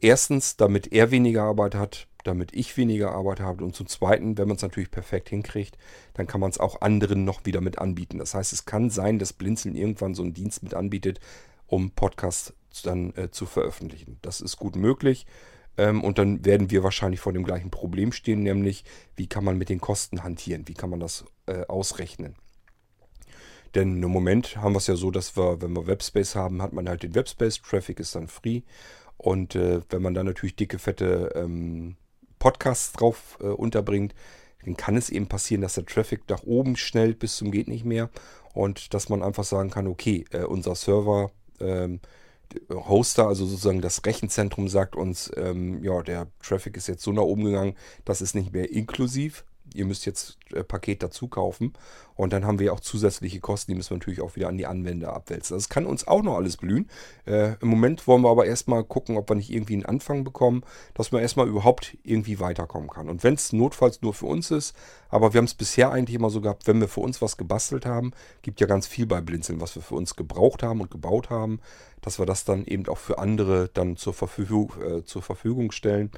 Erstens, 0.00 0.56
damit 0.56 0.92
er 0.92 1.10
weniger 1.10 1.42
Arbeit 1.42 1.74
hat, 1.74 2.06
damit 2.24 2.52
ich 2.54 2.76
weniger 2.76 3.12
Arbeit 3.12 3.40
habe. 3.40 3.64
Und 3.64 3.74
zum 3.74 3.86
Zweiten, 3.86 4.38
wenn 4.38 4.48
man 4.48 4.56
es 4.56 4.62
natürlich 4.62 4.90
perfekt 4.90 5.28
hinkriegt, 5.28 5.76
dann 6.14 6.26
kann 6.26 6.40
man 6.40 6.50
es 6.50 6.58
auch 6.58 6.80
anderen 6.82 7.24
noch 7.24 7.46
wieder 7.46 7.60
mit 7.60 7.78
anbieten. 7.78 8.18
Das 8.18 8.34
heißt, 8.34 8.52
es 8.52 8.64
kann 8.64 8.90
sein, 8.90 9.18
dass 9.18 9.32
Blinzeln 9.32 9.74
irgendwann 9.74 10.14
so 10.14 10.22
einen 10.22 10.34
Dienst 10.34 10.62
mit 10.62 10.74
anbietet, 10.74 11.20
um 11.66 11.90
Podcasts 11.90 12.54
dann 12.82 13.14
äh, 13.16 13.30
zu 13.30 13.46
veröffentlichen. 13.46 14.18
Das 14.22 14.40
ist 14.40 14.56
gut 14.56 14.76
möglich. 14.76 15.26
Ähm, 15.76 16.02
und 16.02 16.18
dann 16.18 16.44
werden 16.44 16.70
wir 16.70 16.82
wahrscheinlich 16.82 17.20
vor 17.20 17.32
dem 17.32 17.44
gleichen 17.44 17.70
Problem 17.70 18.12
stehen, 18.12 18.42
nämlich 18.42 18.84
wie 19.16 19.28
kann 19.28 19.44
man 19.44 19.56
mit 19.56 19.68
den 19.68 19.80
Kosten 19.80 20.22
hantieren, 20.22 20.66
wie 20.66 20.74
kann 20.74 20.90
man 20.90 21.00
das 21.00 21.24
äh, 21.46 21.64
ausrechnen. 21.66 22.34
Denn 23.74 24.02
im 24.02 24.10
Moment 24.10 24.56
haben 24.56 24.72
wir 24.72 24.78
es 24.78 24.86
ja 24.86 24.96
so, 24.96 25.10
dass 25.10 25.36
wir, 25.36 25.60
wenn 25.62 25.74
wir 25.74 25.86
Webspace 25.86 26.34
haben, 26.34 26.62
hat 26.62 26.72
man 26.72 26.88
halt 26.88 27.02
den 27.02 27.14
Webspace, 27.14 27.60
Traffic 27.62 28.00
ist 28.00 28.14
dann 28.14 28.28
free. 28.28 28.62
Und 29.16 29.54
äh, 29.54 29.80
wenn 29.90 30.02
man 30.02 30.14
dann 30.14 30.26
natürlich 30.26 30.56
dicke, 30.56 30.78
fette 30.78 31.32
ähm, 31.34 31.96
Podcasts 32.38 32.92
drauf 32.92 33.38
äh, 33.40 33.46
unterbringt, 33.46 34.14
dann 34.64 34.76
kann 34.76 34.96
es 34.96 35.10
eben 35.10 35.28
passieren, 35.28 35.60
dass 35.60 35.74
der 35.74 35.86
Traffic 35.86 36.28
nach 36.28 36.42
oben 36.44 36.76
schnellt 36.76 37.18
bis 37.18 37.36
zum 37.36 37.50
geht 37.50 37.68
nicht 37.68 37.84
mehr. 37.84 38.10
Und 38.54 38.94
dass 38.94 39.08
man 39.08 39.22
einfach 39.22 39.44
sagen 39.44 39.70
kann, 39.70 39.86
okay, 39.86 40.24
äh, 40.30 40.44
unser 40.44 40.74
Server 40.74 41.30
ähm, 41.60 42.00
Hoster, 42.70 43.26
also 43.26 43.46
sozusagen 43.46 43.80
das 43.80 44.04
Rechenzentrum 44.04 44.68
sagt 44.68 44.96
uns, 44.96 45.30
ähm, 45.36 45.82
ja, 45.82 46.02
der 46.02 46.28
Traffic 46.42 46.76
ist 46.76 46.88
jetzt 46.88 47.02
so 47.02 47.12
nach 47.12 47.22
oben 47.22 47.44
gegangen, 47.44 47.74
das 48.04 48.20
ist 48.20 48.34
nicht 48.34 48.52
mehr 48.52 48.70
inklusiv. 48.70 49.44
Ihr 49.78 49.86
müsst 49.86 50.06
jetzt 50.06 50.38
äh, 50.52 50.64
Paket 50.64 51.02
dazu 51.02 51.28
kaufen. 51.28 51.72
Und 52.14 52.32
dann 52.32 52.44
haben 52.44 52.58
wir 52.58 52.72
auch 52.72 52.80
zusätzliche 52.80 53.38
Kosten, 53.38 53.70
die 53.70 53.76
müssen 53.76 53.90
wir 53.90 53.98
natürlich 53.98 54.20
auch 54.20 54.34
wieder 54.34 54.48
an 54.48 54.58
die 54.58 54.66
Anwender 54.66 55.12
abwälzen. 55.12 55.56
Das 55.56 55.68
kann 55.68 55.86
uns 55.86 56.08
auch 56.08 56.22
noch 56.22 56.36
alles 56.36 56.56
blühen. 56.56 56.90
Äh, 57.26 57.54
Im 57.60 57.68
Moment 57.68 58.08
wollen 58.08 58.22
wir 58.22 58.30
aber 58.30 58.46
erstmal 58.46 58.82
gucken, 58.82 59.16
ob 59.16 59.30
wir 59.30 59.36
nicht 59.36 59.50
irgendwie 59.50 59.74
einen 59.74 59.86
Anfang 59.86 60.24
bekommen, 60.24 60.64
dass 60.94 61.12
man 61.12 61.22
erstmal 61.22 61.46
überhaupt 61.46 61.96
irgendwie 62.02 62.40
weiterkommen 62.40 62.90
kann. 62.90 63.08
Und 63.08 63.22
wenn 63.22 63.34
es 63.34 63.52
notfalls 63.52 64.02
nur 64.02 64.14
für 64.14 64.26
uns 64.26 64.50
ist, 64.50 64.74
aber 65.10 65.32
wir 65.32 65.38
haben 65.38 65.44
es 65.44 65.54
bisher 65.54 65.92
eigentlich 65.92 66.16
immer 66.16 66.30
so 66.30 66.40
gehabt, 66.40 66.66
wenn 66.66 66.80
wir 66.80 66.88
für 66.88 67.00
uns 67.00 67.22
was 67.22 67.36
gebastelt 67.36 67.86
haben, 67.86 68.10
gibt 68.42 68.60
ja 68.60 68.66
ganz 68.66 68.88
viel 68.88 69.06
bei 69.06 69.20
Blinzeln, 69.20 69.60
was 69.60 69.76
wir 69.76 69.82
für 69.82 69.94
uns 69.94 70.16
gebraucht 70.16 70.64
haben 70.64 70.80
und 70.80 70.90
gebaut 70.90 71.30
haben 71.30 71.60
dass 72.00 72.18
wir 72.18 72.26
das 72.26 72.44
dann 72.44 72.64
eben 72.64 72.86
auch 72.88 72.98
für 72.98 73.18
andere 73.18 73.70
dann 73.74 73.96
zur 73.96 74.14
Verfügung, 74.14 74.72
äh, 74.82 75.04
zur 75.04 75.22
Verfügung 75.22 75.72
stellen. 75.72 76.10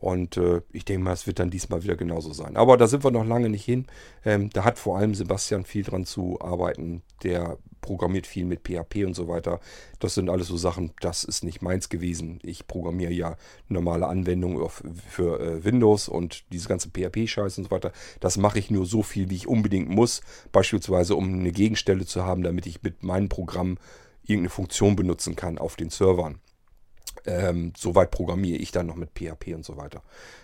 Und 0.00 0.38
äh, 0.38 0.62
ich 0.72 0.86
denke 0.86 1.04
mal, 1.04 1.12
es 1.12 1.26
wird 1.26 1.38
dann 1.38 1.50
diesmal 1.50 1.82
wieder 1.82 1.94
genauso 1.94 2.32
sein. 2.32 2.56
Aber 2.56 2.76
da 2.78 2.86
sind 2.86 3.04
wir 3.04 3.10
noch 3.10 3.24
lange 3.24 3.50
nicht 3.50 3.64
hin. 3.64 3.86
Ähm, 4.24 4.48
da 4.50 4.64
hat 4.64 4.78
vor 4.78 4.96
allem 4.96 5.14
Sebastian 5.14 5.64
viel 5.64 5.84
dran 5.84 6.06
zu 6.06 6.40
arbeiten. 6.40 7.02
Der 7.22 7.58
programmiert 7.82 8.26
viel 8.26 8.46
mit 8.46 8.60
PHP 8.66 9.04
und 9.04 9.14
so 9.14 9.28
weiter. 9.28 9.60
Das 9.98 10.14
sind 10.14 10.30
alles 10.30 10.48
so 10.48 10.56
Sachen, 10.56 10.92
das 11.00 11.24
ist 11.24 11.44
nicht 11.44 11.60
meins 11.60 11.88
gewesen. 11.88 12.38
Ich 12.42 12.66
programmiere 12.66 13.12
ja 13.12 13.36
normale 13.68 14.06
Anwendungen 14.06 14.62
auf, 14.62 14.82
für 15.08 15.40
äh, 15.40 15.64
Windows 15.64 16.08
und 16.08 16.44
diese 16.52 16.68
ganze 16.68 16.88
PHP-Scheiße 16.88 17.60
und 17.60 17.64
so 17.64 17.70
weiter. 17.70 17.92
Das 18.20 18.38
mache 18.38 18.58
ich 18.58 18.70
nur 18.70 18.86
so 18.86 19.02
viel, 19.02 19.28
wie 19.28 19.36
ich 19.36 19.48
unbedingt 19.48 19.90
muss. 19.90 20.22
Beispielsweise, 20.52 21.14
um 21.14 21.32
eine 21.32 21.52
Gegenstelle 21.52 22.06
zu 22.06 22.24
haben, 22.24 22.42
damit 22.42 22.66
ich 22.66 22.82
mit 22.82 23.02
meinem 23.02 23.28
Programm 23.28 23.76
irgendeine 24.22 24.50
Funktion 24.50 24.96
benutzen 24.96 25.36
kann 25.36 25.58
auf 25.58 25.76
den 25.76 25.90
Servern. 25.90 26.40
Ähm, 27.26 27.72
Soweit 27.76 28.10
programmiere 28.10 28.58
ich 28.58 28.72
dann 28.72 28.86
noch 28.86 28.96
mit 28.96 29.10
PHP 29.10 29.54
und 29.54 29.64
so 29.64 29.76
weiter. 29.76 30.02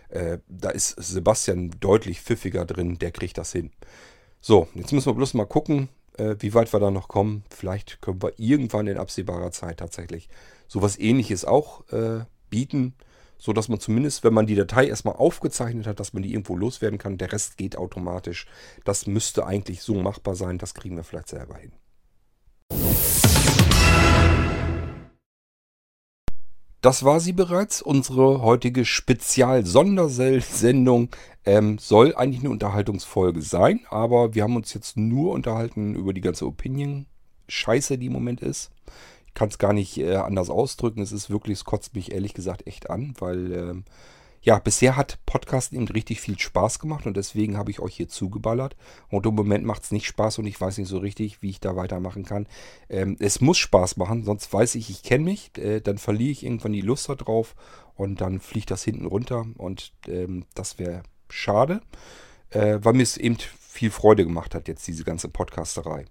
Äh, 0.08 0.38
da 0.48 0.70
ist 0.70 0.90
Sebastian 0.90 1.70
deutlich 1.80 2.20
pfiffiger 2.20 2.64
drin, 2.64 2.98
der 2.98 3.10
kriegt 3.10 3.38
das 3.38 3.52
hin. 3.52 3.70
So, 4.40 4.68
jetzt 4.74 4.92
müssen 4.92 5.06
wir 5.06 5.14
bloß 5.14 5.34
mal 5.34 5.46
gucken, 5.46 5.88
äh, 6.18 6.36
wie 6.38 6.54
weit 6.54 6.72
wir 6.72 6.80
da 6.80 6.90
noch 6.90 7.08
kommen. 7.08 7.44
Vielleicht 7.50 8.00
können 8.00 8.22
wir 8.22 8.32
irgendwann 8.38 8.86
in 8.86 8.98
absehbarer 8.98 9.50
Zeit 9.50 9.78
tatsächlich 9.78 10.28
sowas 10.68 10.98
ähnliches 10.98 11.44
auch 11.44 11.88
äh, 11.90 12.24
bieten, 12.50 12.94
so 13.38 13.52
dass 13.52 13.68
man 13.68 13.80
zumindest, 13.80 14.24
wenn 14.24 14.34
man 14.34 14.46
die 14.46 14.54
Datei 14.54 14.86
erstmal 14.86 15.16
aufgezeichnet 15.16 15.86
hat, 15.86 16.00
dass 16.00 16.12
man 16.12 16.22
die 16.22 16.32
irgendwo 16.32 16.56
loswerden 16.56 16.98
kann. 16.98 17.18
Der 17.18 17.32
Rest 17.32 17.56
geht 17.56 17.76
automatisch. 17.76 18.46
Das 18.84 19.06
müsste 19.06 19.46
eigentlich 19.46 19.82
so 19.82 19.94
machbar 19.94 20.34
sein. 20.34 20.58
Das 20.58 20.74
kriegen 20.74 20.96
wir 20.96 21.04
vielleicht 21.04 21.28
selber 21.28 21.56
hin. 21.56 21.72
Das 26.80 27.04
war 27.04 27.20
sie 27.20 27.32
bereits, 27.32 27.82
unsere 27.82 28.42
heutige 28.42 28.84
Spezial-Sondersendung. 28.84 31.10
Ähm, 31.44 31.78
soll 31.78 32.14
eigentlich 32.14 32.40
eine 32.40 32.50
Unterhaltungsfolge 32.50 33.42
sein, 33.42 33.80
aber 33.88 34.34
wir 34.34 34.42
haben 34.42 34.56
uns 34.56 34.74
jetzt 34.74 34.96
nur 34.96 35.32
unterhalten 35.32 35.94
über 35.94 36.12
die 36.12 36.20
ganze 36.20 36.46
Opinion-Scheiße, 36.46 37.98
die 37.98 38.06
im 38.06 38.12
Moment 38.12 38.40
ist. 38.40 38.72
Ich 39.26 39.34
kann 39.34 39.48
es 39.48 39.58
gar 39.58 39.72
nicht 39.72 39.98
äh, 39.98 40.16
anders 40.16 40.50
ausdrücken. 40.50 41.00
Es 41.00 41.12
ist 41.12 41.30
wirklich, 41.30 41.58
es 41.58 41.64
kotzt 41.64 41.94
mich 41.94 42.12
ehrlich 42.12 42.34
gesagt 42.34 42.66
echt 42.66 42.90
an, 42.90 43.14
weil 43.18 43.52
ähm, 43.52 43.84
ja, 44.42 44.58
bisher 44.58 44.96
hat 44.96 45.18
Podcast 45.26 45.72
eben 45.72 45.88
richtig 45.88 46.20
viel 46.20 46.38
Spaß 46.38 46.78
gemacht 46.78 47.06
und 47.06 47.16
deswegen 47.16 47.56
habe 47.56 47.70
ich 47.70 47.80
euch 47.80 47.96
hier 47.96 48.08
zugeballert. 48.08 48.76
Und 49.08 49.26
im 49.26 49.34
Moment 49.34 49.64
macht 49.64 49.82
es 49.82 49.90
nicht 49.90 50.06
Spaß 50.06 50.38
und 50.38 50.46
ich 50.46 50.60
weiß 50.60 50.78
nicht 50.78 50.88
so 50.88 50.98
richtig, 50.98 51.42
wie 51.42 51.50
ich 51.50 51.60
da 51.60 51.76
weitermachen 51.76 52.24
kann. 52.24 52.46
Ähm, 52.88 53.16
es 53.18 53.40
muss 53.40 53.58
Spaß 53.58 53.96
machen, 53.96 54.24
sonst 54.24 54.52
weiß 54.52 54.76
ich, 54.76 54.90
ich 54.90 55.02
kenne 55.02 55.24
mich. 55.24 55.56
Äh, 55.58 55.80
dann 55.80 55.98
verliere 55.98 56.30
ich 56.30 56.44
irgendwann 56.44 56.72
die 56.72 56.80
Lust 56.80 57.08
darauf 57.08 57.54
und 57.96 58.20
dann 58.20 58.40
fliegt 58.40 58.70
das 58.70 58.84
hinten 58.84 59.06
runter 59.06 59.46
und 59.56 59.92
ähm, 60.06 60.44
das 60.54 60.78
wäre 60.78 61.02
schade, 61.28 61.80
äh, 62.50 62.78
weil 62.82 62.92
mir 62.92 63.02
es 63.02 63.16
eben 63.16 63.38
viel 63.60 63.90
Freude 63.90 64.24
gemacht 64.24 64.54
hat, 64.54 64.68
jetzt 64.68 64.86
diese 64.86 65.04
ganze 65.04 65.28
Podcasterei. 65.28 66.06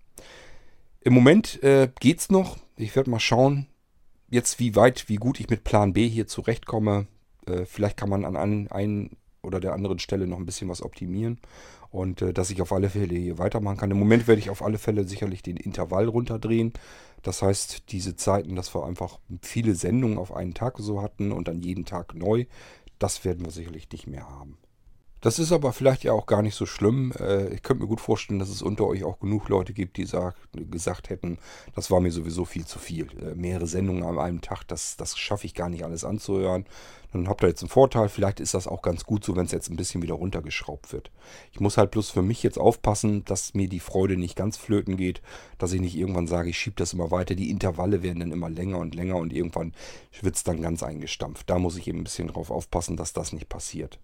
Im 1.01 1.13
Moment 1.13 1.61
äh, 1.63 1.89
es 2.03 2.29
noch. 2.29 2.57
Ich 2.77 2.95
werde 2.95 3.09
mal 3.09 3.19
schauen, 3.19 3.67
jetzt 4.29 4.59
wie 4.59 4.75
weit, 4.75 5.07
wie 5.07 5.15
gut 5.15 5.39
ich 5.39 5.49
mit 5.49 5.63
Plan 5.63 5.93
B 5.93 6.09
hier 6.09 6.27
zurechtkomme. 6.27 7.07
Äh, 7.47 7.65
vielleicht 7.65 7.97
kann 7.97 8.09
man 8.09 8.25
an 8.25 8.35
ein, 8.35 8.67
ein 8.71 9.11
oder 9.41 9.59
der 9.59 9.73
anderen 9.73 9.99
Stelle 9.99 10.27
noch 10.27 10.37
ein 10.37 10.45
bisschen 10.45 10.69
was 10.69 10.81
optimieren 10.81 11.39
und 11.91 12.21
äh, 12.21 12.33
dass 12.33 12.49
ich 12.49 12.61
auf 12.61 12.73
alle 12.73 12.89
Fälle 12.89 13.15
hier 13.15 13.37
weitermachen 13.37 13.77
kann. 13.77 13.91
Im 13.91 13.99
Moment 13.99 14.27
werde 14.27 14.39
ich 14.39 14.49
auf 14.49 14.63
alle 14.63 14.77
Fälle 14.77 15.07
sicherlich 15.07 15.43
den 15.43 15.57
Intervall 15.57 16.07
runterdrehen. 16.07 16.73
Das 17.23 17.41
heißt, 17.41 17.91
diese 17.91 18.15
Zeiten, 18.15 18.55
dass 18.55 18.75
wir 18.75 18.85
einfach 18.85 19.19
viele 19.41 19.75
Sendungen 19.75 20.17
auf 20.17 20.33
einen 20.33 20.53
Tag 20.53 20.77
so 20.77 21.01
hatten 21.01 21.31
und 21.31 21.47
dann 21.47 21.61
jeden 21.61 21.85
Tag 21.85 22.13
neu, 22.13 22.45
das 22.99 23.23
werden 23.25 23.45
wir 23.45 23.51
sicherlich 23.51 23.89
nicht 23.91 24.07
mehr 24.07 24.29
haben. 24.29 24.57
Das 25.25 25.39
ist 25.39 25.51
aber 25.51 25.73
vielleicht 25.73 26.03
ja 26.03 26.13
auch 26.13 26.27
gar 26.27 26.43
nicht 26.43 26.53
so 26.53 26.67
schlimm. 26.67 27.11
Äh, 27.19 27.47
ich 27.55 27.63
könnte 27.63 27.81
mir 27.81 27.89
gut 27.89 27.99
vorstellen, 27.99 28.37
dass 28.37 28.49
es 28.49 28.61
unter 28.61 28.85
euch 28.85 29.03
auch 29.03 29.19
genug 29.19 29.49
Leute 29.49 29.73
gibt, 29.73 29.97
die 29.97 30.05
sag, 30.05 30.35
gesagt 30.53 31.09
hätten, 31.09 31.39
das 31.73 31.89
war 31.89 31.99
mir 31.99 32.11
sowieso 32.11 32.45
viel 32.45 32.67
zu 32.67 32.77
viel. 32.77 33.07
Äh, 33.19 33.33
mehrere 33.33 33.65
Sendungen 33.65 34.03
an 34.03 34.19
einem 34.19 34.41
Tag, 34.41 34.65
das, 34.67 34.97
das 34.97 35.17
schaffe 35.17 35.47
ich 35.47 35.55
gar 35.55 35.67
nicht 35.69 35.83
alles 35.83 36.03
anzuhören. 36.03 36.65
Dann 37.11 37.27
habt 37.27 37.41
ihr 37.43 37.47
jetzt 37.47 37.63
einen 37.63 37.69
Vorteil. 37.69 38.07
Vielleicht 38.07 38.39
ist 38.39 38.53
das 38.53 38.67
auch 38.67 38.83
ganz 38.83 39.03
gut 39.03 39.23
so, 39.23 39.35
wenn 39.35 39.47
es 39.47 39.51
jetzt 39.51 39.71
ein 39.71 39.77
bisschen 39.77 40.03
wieder 40.03 40.13
runtergeschraubt 40.13 40.93
wird. 40.93 41.09
Ich 41.51 41.59
muss 41.59 41.79
halt 41.79 41.89
bloß 41.89 42.11
für 42.11 42.21
mich 42.21 42.43
jetzt 42.43 42.59
aufpassen, 42.59 43.25
dass 43.25 43.55
mir 43.55 43.67
die 43.67 43.79
Freude 43.79 44.17
nicht 44.17 44.35
ganz 44.35 44.57
flöten 44.57 44.95
geht, 44.95 45.23
dass 45.57 45.73
ich 45.73 45.81
nicht 45.81 45.95
irgendwann 45.97 46.27
sage, 46.27 46.51
ich 46.51 46.59
schiebe 46.59 46.75
das 46.75 46.93
immer 46.93 47.09
weiter. 47.09 47.33
Die 47.33 47.49
Intervalle 47.49 48.03
werden 48.03 48.19
dann 48.19 48.31
immer 48.31 48.51
länger 48.51 48.77
und 48.77 48.93
länger 48.93 49.15
und 49.15 49.33
irgendwann 49.33 49.73
wird 50.21 50.35
es 50.35 50.43
dann 50.43 50.61
ganz 50.61 50.83
eingestampft. 50.83 51.49
Da 51.49 51.57
muss 51.57 51.77
ich 51.77 51.87
eben 51.87 52.01
ein 52.01 52.03
bisschen 52.03 52.27
drauf 52.27 52.51
aufpassen, 52.51 52.95
dass 52.95 53.11
das 53.11 53.33
nicht 53.33 53.49
passiert. 53.49 53.97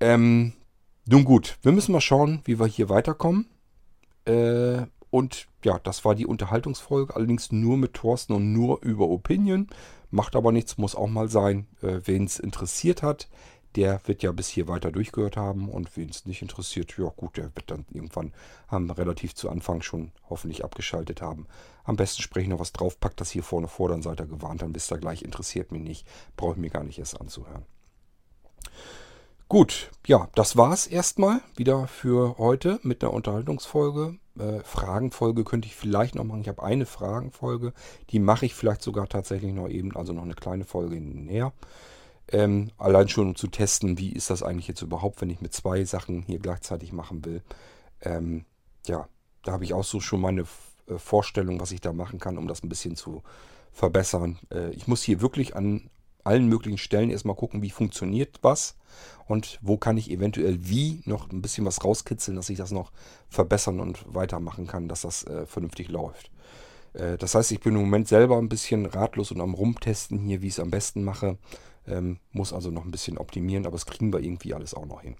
Ähm, 0.00 0.52
nun 1.06 1.24
gut, 1.24 1.58
wir 1.62 1.72
müssen 1.72 1.92
mal 1.92 2.00
schauen, 2.00 2.40
wie 2.44 2.58
wir 2.58 2.66
hier 2.66 2.88
weiterkommen. 2.88 3.46
Äh, 4.24 4.82
und 5.10 5.46
ja, 5.64 5.78
das 5.78 6.04
war 6.04 6.14
die 6.14 6.26
Unterhaltungsfolge, 6.26 7.14
allerdings 7.14 7.52
nur 7.52 7.76
mit 7.76 7.94
Thorsten 7.94 8.32
und 8.32 8.52
nur 8.52 8.82
über 8.82 9.08
Opinion. 9.08 9.68
Macht 10.10 10.34
aber 10.34 10.50
nichts, 10.50 10.78
muss 10.78 10.94
auch 10.94 11.08
mal 11.08 11.28
sein. 11.28 11.66
Äh, 11.82 12.00
wen 12.04 12.24
es 12.24 12.38
interessiert 12.38 13.02
hat, 13.02 13.28
der 13.76 14.00
wird 14.06 14.22
ja 14.22 14.32
bis 14.32 14.48
hier 14.48 14.68
weiter 14.68 14.92
durchgehört 14.92 15.36
haben. 15.36 15.68
Und 15.68 15.96
wen 15.96 16.08
es 16.08 16.26
nicht 16.26 16.42
interessiert, 16.42 16.96
ja 16.96 17.12
gut, 17.16 17.36
der 17.36 17.54
wird 17.54 17.70
dann 17.70 17.84
irgendwann 17.90 18.32
haben 18.68 18.90
relativ 18.90 19.34
zu 19.34 19.50
Anfang 19.50 19.82
schon 19.82 20.12
hoffentlich 20.30 20.64
abgeschaltet 20.64 21.22
haben. 21.22 21.46
Am 21.84 21.96
besten 21.96 22.22
spreche 22.22 22.44
ich 22.44 22.50
noch 22.50 22.60
was 22.60 22.72
drauf, 22.72 22.98
packt 22.98 23.20
das 23.20 23.30
hier 23.30 23.42
vorne 23.42 23.68
vor, 23.68 23.88
dann 23.88 24.02
seid 24.02 24.20
ihr 24.20 24.26
gewarnt, 24.26 24.62
dann 24.62 24.74
wisst 24.74 24.90
ihr 24.90 24.98
gleich, 24.98 25.22
interessiert 25.22 25.70
mich 25.70 25.82
nicht, 25.82 26.06
brauche 26.36 26.52
ich 26.52 26.58
mir 26.58 26.70
gar 26.70 26.84
nicht 26.84 26.98
erst 26.98 27.20
anzuhören. 27.20 27.66
Gut, 29.48 29.90
ja, 30.06 30.28
das 30.34 30.56
war's 30.56 30.86
erstmal 30.86 31.40
wieder 31.54 31.86
für 31.86 32.38
heute 32.38 32.80
mit 32.82 33.04
einer 33.04 33.12
Unterhaltungsfolge. 33.12 34.16
Äh, 34.38 34.60
Fragenfolge 34.64 35.44
könnte 35.44 35.68
ich 35.68 35.76
vielleicht 35.76 36.14
noch 36.14 36.24
machen. 36.24 36.40
Ich 36.40 36.48
habe 36.48 36.62
eine 36.62 36.86
Fragenfolge, 36.86 37.74
die 38.10 38.18
mache 38.18 38.46
ich 38.46 38.54
vielleicht 38.54 38.82
sogar 38.82 39.06
tatsächlich 39.06 39.52
noch 39.52 39.68
eben, 39.68 39.94
also 39.96 40.12
noch 40.12 40.22
eine 40.22 40.34
kleine 40.34 40.64
Folge 40.64 40.98
näher. 41.00 41.52
Ähm, 42.28 42.70
allein 42.78 43.08
schon 43.10 43.28
um 43.28 43.36
zu 43.36 43.48
testen, 43.48 43.98
wie 43.98 44.12
ist 44.12 44.30
das 44.30 44.42
eigentlich 44.42 44.66
jetzt 44.66 44.80
überhaupt, 44.80 45.20
wenn 45.20 45.30
ich 45.30 45.42
mit 45.42 45.52
zwei 45.52 45.84
Sachen 45.84 46.22
hier 46.22 46.38
gleichzeitig 46.38 46.92
machen 46.92 47.24
will. 47.26 47.42
Ähm, 48.00 48.46
ja, 48.86 49.08
da 49.42 49.52
habe 49.52 49.64
ich 49.64 49.74
auch 49.74 49.84
so 49.84 50.00
schon 50.00 50.22
meine 50.22 50.46
äh, 50.86 50.96
Vorstellung, 50.96 51.60
was 51.60 51.70
ich 51.70 51.82
da 51.82 51.92
machen 51.92 52.18
kann, 52.18 52.38
um 52.38 52.48
das 52.48 52.62
ein 52.62 52.70
bisschen 52.70 52.96
zu 52.96 53.22
verbessern. 53.72 54.38
Äh, 54.50 54.70
ich 54.70 54.86
muss 54.86 55.02
hier 55.02 55.20
wirklich 55.20 55.54
an 55.54 55.90
allen 56.24 56.48
möglichen 56.48 56.78
Stellen 56.78 57.10
erstmal 57.10 57.36
gucken, 57.36 57.62
wie 57.62 57.70
funktioniert 57.70 58.38
was 58.42 58.76
und 59.26 59.58
wo 59.62 59.76
kann 59.76 59.96
ich 59.96 60.10
eventuell 60.10 60.68
wie 60.68 61.02
noch 61.04 61.30
ein 61.30 61.42
bisschen 61.42 61.64
was 61.64 61.84
rauskitzeln, 61.84 62.36
dass 62.36 62.50
ich 62.50 62.58
das 62.58 62.70
noch 62.70 62.92
verbessern 63.28 63.80
und 63.80 64.04
weitermachen 64.14 64.66
kann, 64.66 64.88
dass 64.88 65.02
das 65.02 65.24
äh, 65.24 65.46
vernünftig 65.46 65.88
läuft. 65.88 66.30
Äh, 66.94 67.18
das 67.18 67.34
heißt, 67.34 67.52
ich 67.52 67.60
bin 67.60 67.74
im 67.74 67.82
Moment 67.82 68.08
selber 68.08 68.38
ein 68.38 68.48
bisschen 68.48 68.86
ratlos 68.86 69.30
und 69.30 69.40
am 69.40 69.54
Rumtesten 69.54 70.18
hier, 70.20 70.42
wie 70.42 70.48
ich 70.48 70.54
es 70.54 70.60
am 70.60 70.70
besten 70.70 71.04
mache. 71.04 71.38
Ähm, 71.86 72.18
muss 72.32 72.52
also 72.52 72.70
noch 72.70 72.84
ein 72.84 72.90
bisschen 72.90 73.18
optimieren, 73.18 73.66
aber 73.66 73.74
das 73.74 73.86
kriegen 73.86 74.12
wir 74.12 74.20
irgendwie 74.20 74.54
alles 74.54 74.72
auch 74.74 74.86
noch 74.86 75.02
hin. 75.02 75.16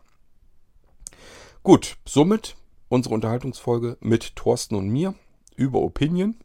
Gut, 1.63 1.97
somit 2.07 2.57
unsere 2.89 3.15
Unterhaltungsfolge 3.15 3.99
mit 4.01 4.37
Thorsten 4.37 4.75
und 4.75 4.89
mir 4.89 5.15
über 5.57 5.81
Opinion 5.81 6.37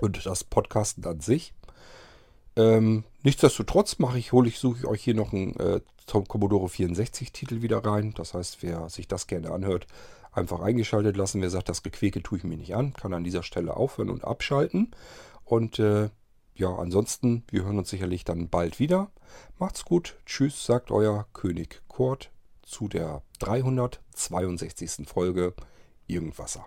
und 0.00 0.24
das 0.26 0.44
Podcasten 0.44 1.04
an 1.04 1.20
sich. 1.20 1.54
Ähm, 2.56 3.04
nichtsdestotrotz 3.22 3.98
mache 3.98 4.18
ich, 4.18 4.32
hole 4.32 4.48
ich, 4.48 4.58
suche 4.58 4.78
ich 4.78 4.86
euch 4.86 5.02
hier 5.02 5.14
noch 5.14 5.32
einen 5.32 5.56
äh, 5.56 5.80
Commodore 6.06 6.68
64 6.68 7.32
Titel 7.32 7.62
wieder 7.62 7.84
rein. 7.84 8.14
Das 8.16 8.34
heißt, 8.34 8.62
wer 8.62 8.88
sich 8.88 9.08
das 9.08 9.26
gerne 9.26 9.50
anhört, 9.50 9.86
einfach 10.32 10.60
eingeschaltet 10.60 11.16
lassen. 11.16 11.40
Wer 11.40 11.50
sagt, 11.50 11.68
das 11.68 11.82
Gequäke 11.82 12.22
tue 12.22 12.38
ich 12.38 12.44
mir 12.44 12.56
nicht 12.56 12.74
an, 12.74 12.92
kann 12.92 13.14
an 13.14 13.24
dieser 13.24 13.42
Stelle 13.42 13.76
aufhören 13.76 14.10
und 14.10 14.24
abschalten. 14.24 14.92
Und 15.44 15.78
äh, 15.78 16.10
ja, 16.54 16.72
ansonsten, 16.72 17.42
wir 17.50 17.64
hören 17.64 17.78
uns 17.78 17.90
sicherlich 17.90 18.24
dann 18.24 18.48
bald 18.48 18.78
wieder. 18.78 19.10
Macht's 19.58 19.84
gut. 19.84 20.16
Tschüss, 20.26 20.64
sagt 20.64 20.90
euer 20.90 21.26
König 21.32 21.82
Kurt 21.88 22.30
zu 22.62 22.88
der 22.88 23.22
362. 23.40 25.08
Folge 25.08 25.54
Irgendwasser. 26.06 26.66